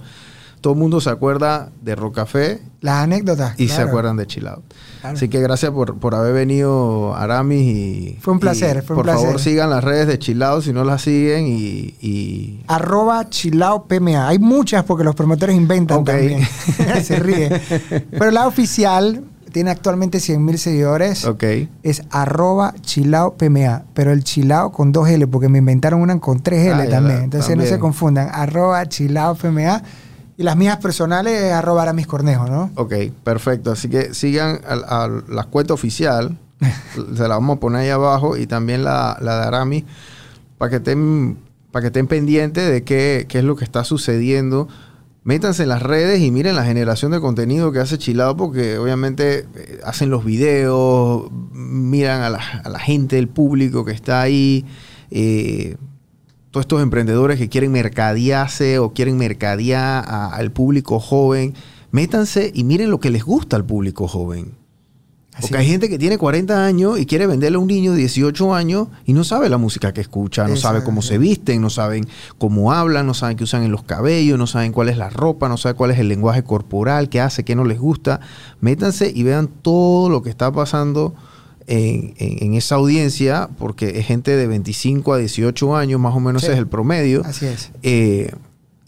todo 0.61 0.73
el 0.73 0.79
mundo 0.79 0.99
se 0.99 1.11
acuerda 1.11 1.69
de 1.83 1.95
rock 1.95 2.15
café 2.15 2.59
Las 2.81 3.03
anécdotas. 3.03 3.53
y 3.59 3.67
se 3.67 3.81
acuerdan 3.83 4.17
de 4.17 4.25
chill 4.25 4.47
out. 4.47 4.63
Claro. 5.01 5.15
Así 5.15 5.29
que 5.29 5.39
gracias 5.39 5.71
por, 5.71 5.99
por 5.99 6.15
haber 6.15 6.33
venido, 6.33 7.13
Aramis. 7.15 7.61
Y, 7.61 8.17
Fue 8.19 8.33
un 8.33 8.39
placer, 8.39 8.77
y 8.83 8.85
fue 8.85 8.95
un 8.95 9.03
por 9.03 9.13
favor, 9.13 9.39
sigan 9.39 9.69
las 9.69 9.83
redes 9.83 10.07
de 10.07 10.17
chill 10.17 10.41
out 10.41 10.63
si 10.63 10.73
no 10.73 10.83
las 10.83 11.03
siguen 11.03 11.45
y... 11.47 11.93
y- 12.01 12.63
Arroba 12.67 13.29
Chilao 13.29 13.85
PMA. 13.85 14.27
Hay 14.27 14.39
muchas 14.39 14.83
porque 14.85 15.03
los 15.03 15.13
promotores 15.13 15.55
inventan 15.55 16.03
también. 16.03 16.41
Se 17.03 17.19
ríe. 17.19 17.49
Pero 18.09 18.31
la 18.31 18.47
oficial 18.47 19.23
tiene 19.51 19.71
actualmente 19.71 20.19
100 20.19 20.43
mil 20.45 20.57
seguidores. 20.57 21.25
ok. 21.25 21.43
Es 21.83 22.03
arroba 22.09 22.73
chilao 22.81 23.35
PMA. 23.35 23.83
Pero 23.93 24.11
el 24.11 24.23
chilao 24.23 24.71
con 24.71 24.91
dos 24.91 25.09
L 25.09 25.27
porque 25.27 25.49
me 25.49 25.59
inventaron 25.59 26.01
una 26.01 26.19
con 26.19 26.41
tres 26.41 26.65
L 26.67 26.81
Ah, 26.83 26.89
también. 26.89 27.23
Entonces 27.23 27.55
no 27.57 27.63
se 27.65 27.79
confundan. 27.79 28.29
Arroba 28.31 28.85
chilao 28.87 29.35
PMA. 29.35 29.81
Y 30.39 30.43
las 30.43 30.55
mías 30.55 30.77
personales 30.77 31.41
es 31.41 31.51
arroba 31.51 31.81
Aramis 31.81 32.05
Cornejo, 32.05 32.45
¿no? 32.45 32.69
Ok, 32.75 32.93
perfecto. 33.23 33.71
Así 33.71 33.89
que 33.89 34.13
sigan 34.13 34.59
a, 34.67 35.05
a 35.05 35.07
la 35.27 35.43
cuenta 35.45 35.73
oficial. 35.73 36.37
se 37.15 37.21
la 37.23 37.29
vamos 37.29 37.57
a 37.57 37.59
poner 37.59 37.81
ahí 37.81 37.89
abajo. 37.89 38.37
Y 38.37 38.45
también 38.45 38.83
la, 38.83 39.17
la 39.19 39.39
de 39.41 39.47
Arami. 39.47 39.85
Para 40.59 40.69
que 40.69 40.75
estén, 40.77 41.37
para 41.71 41.81
que 41.81 41.87
estén 41.87 42.07
pendientes 42.07 42.69
de 42.69 42.83
qué, 42.83 43.25
qué 43.27 43.39
es 43.39 43.43
lo 43.43 43.55
que 43.55 43.63
está 43.63 43.83
sucediendo. 43.83 44.67
Métanse 45.27 45.63
en 45.63 45.69
las 45.69 45.83
redes 45.83 46.21
y 46.21 46.31
miren 46.31 46.55
la 46.55 46.63
generación 46.63 47.11
de 47.11 47.19
contenido 47.19 47.73
que 47.73 47.79
hace 47.79 47.97
Chilado. 47.97 48.37
Porque 48.37 48.77
obviamente 48.77 49.45
eh, 49.55 49.81
hacen 49.83 50.09
los 50.09 50.23
videos. 50.23 51.29
Miran 51.51 52.21
a 52.21 52.29
la, 52.29 52.79
gente, 52.79 53.19
el 53.19 53.27
público 53.27 53.83
que 53.83 53.91
está 53.91 54.21
ahí. 54.21 54.63
eh, 55.11 55.75
todos 56.49 56.63
estos 56.63 56.81
emprendedores 56.81 57.37
que 57.37 57.49
quieren 57.49 57.73
mercadearse 57.73 58.79
o 58.79 58.93
quieren 58.93 59.17
mercadear 59.17 60.05
al 60.07 60.51
público 60.53 60.97
joven, 61.01 61.53
métanse 61.91 62.51
y 62.55 62.63
miren 62.63 62.89
lo 62.89 63.01
que 63.01 63.09
les 63.09 63.25
gusta 63.25 63.57
al 63.57 63.65
público 63.65 64.07
joven. 64.07 64.53
Así 65.37 65.49
Porque 65.49 65.57
hay 65.57 65.65
es. 65.65 65.71
gente 65.71 65.87
que 65.89 65.99
tiene 65.99 66.17
40 66.17 66.65
años 66.65 66.99
y 66.99 67.05
quiere 67.05 67.27
venderle 67.27 67.57
a 67.57 67.59
un 67.59 67.67
niño 67.67 67.91
de 67.91 67.99
18 67.99 68.55
años 68.55 68.87
y 69.05 69.13
no 69.13 69.23
sabe 69.23 69.49
la 69.49 69.57
música 69.57 69.93
que 69.93 70.01
escucha, 70.01 70.47
no 70.47 70.55
sabe 70.55 70.83
cómo 70.83 71.01
se 71.03 71.17
visten, 71.19 71.61
no 71.61 71.69
saben 71.69 72.07
cómo 72.39 72.73
hablan, 72.73 73.05
no 73.05 73.13
saben 73.13 73.37
qué 73.37 73.43
usan 73.43 73.61
en 73.63 73.71
los 73.71 73.83
cabellos, 73.83 74.37
no 74.39 74.47
saben 74.47 74.71
cuál 74.71 74.89
es 74.89 74.97
la 74.97 75.09
ropa, 75.11 75.47
no 75.47 75.57
saben 75.57 75.77
cuál 75.77 75.91
es 75.91 75.99
el 75.99 76.07
lenguaje 76.09 76.43
corporal, 76.43 77.07
qué 77.09 77.21
hace, 77.21 77.45
qué 77.45 77.55
no 77.55 77.65
les 77.65 77.79
gusta. 77.79 78.19
Métanse 78.61 79.11
y 79.13 79.21
vean 79.23 79.47
todo 79.47 80.09
lo 80.09 80.23
que 80.23 80.31
está 80.31 80.51
pasando 80.51 81.13
en, 81.67 82.15
en- 82.17 82.43
en 82.43 82.53
esa 82.55 82.75
audiencia, 82.75 83.49
porque 83.59 83.99
es 83.99 84.07
gente 84.07 84.35
de 84.35 84.47
25 84.47 85.13
a 85.13 85.17
18 85.17 85.75
años, 85.75 85.99
más 85.99 86.15
o 86.15 86.19
menos 86.19 86.41
Sí. 86.41 86.47
ese 86.47 86.53
es 86.53 86.59
el 86.59 86.67
promedio. 86.67 87.21
Así 87.25 87.45
es. 87.45 87.71
Eh, 87.83 88.31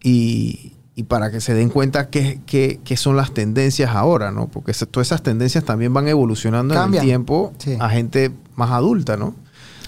y, 0.04 0.74
y 1.00 1.04
para 1.04 1.32
que 1.32 1.40
se 1.40 1.54
den 1.54 1.70
cuenta 1.70 2.10
qué, 2.10 2.42
qué- 2.46 2.80
qué 2.84 2.98
son 2.98 3.16
las 3.16 3.34
tendencias 3.34 3.92
ahora, 3.96 4.32
¿no? 4.32 4.48
Porque 4.50 4.74
todas 4.74 5.08
esas 5.08 5.24
tendencias 5.24 5.64
también 5.64 5.94
van 5.94 6.08
evolucionando 6.10 6.74
en 6.74 6.80
Cambian. 6.82 7.04
el 7.04 7.08
tiempo 7.08 7.54
Sí. 7.58 7.78
a 7.80 7.90
gente 7.90 8.32
más 8.56 8.72
adulta, 8.72 9.16
¿no? 9.16 9.34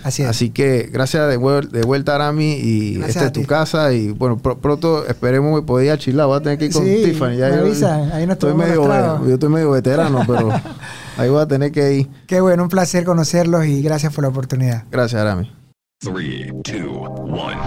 Así 0.03 0.23
es. 0.23 0.29
Así 0.29 0.49
que 0.49 0.89
gracias 0.91 1.27
de, 1.29 1.37
vuel- 1.37 1.69
de 1.69 1.83
vuelta, 1.83 2.15
Arami, 2.15 2.53
y 2.53 2.93
Gracias 2.95 3.09
esta 3.17 3.23
a 3.25 3.27
es 3.27 3.33
tu 3.33 3.43
casa. 3.45 3.93
Y 3.93 4.09
bueno, 4.11 4.37
pr- 4.41 4.57
pronto 4.59 5.05
esperemos 5.05 5.61
poder 5.63 5.85
ir 5.87 5.91
a 5.91 5.97
Chila. 5.99 6.25
Voy 6.25 6.37
a 6.37 6.41
tener 6.41 6.57
que 6.57 6.65
ir 6.65 6.73
con 6.73 6.83
Sí, 6.85 7.01
Tiffany. 7.03 7.35
Ya 7.37 7.49
me 7.49 7.55
yo, 7.57 7.61
avisan, 7.61 8.11
ahí 8.11 8.25
nos 8.25 8.33
estoy 8.35 8.53
medio, 8.55 8.83
yo 9.27 9.33
estoy 9.33 9.49
medio 9.49 9.69
veterano, 9.71 10.23
pero 10.25 10.49
ahí 11.17 11.29
voy 11.29 11.41
a 11.41 11.45
tener 11.45 11.71
que 11.71 11.93
ir. 11.93 12.07
Qué 12.25 12.41
bueno, 12.41 12.63
un 12.63 12.69
placer 12.69 13.03
conocerlos 13.03 13.65
y 13.67 13.81
gracias 13.83 14.11
por 14.11 14.23
la 14.23 14.29
oportunidad. 14.29 14.85
Gracias, 14.89 15.21
Arami. 15.21 15.51
Three, 15.99 16.51
two, 16.63 16.89
one. 17.01 17.57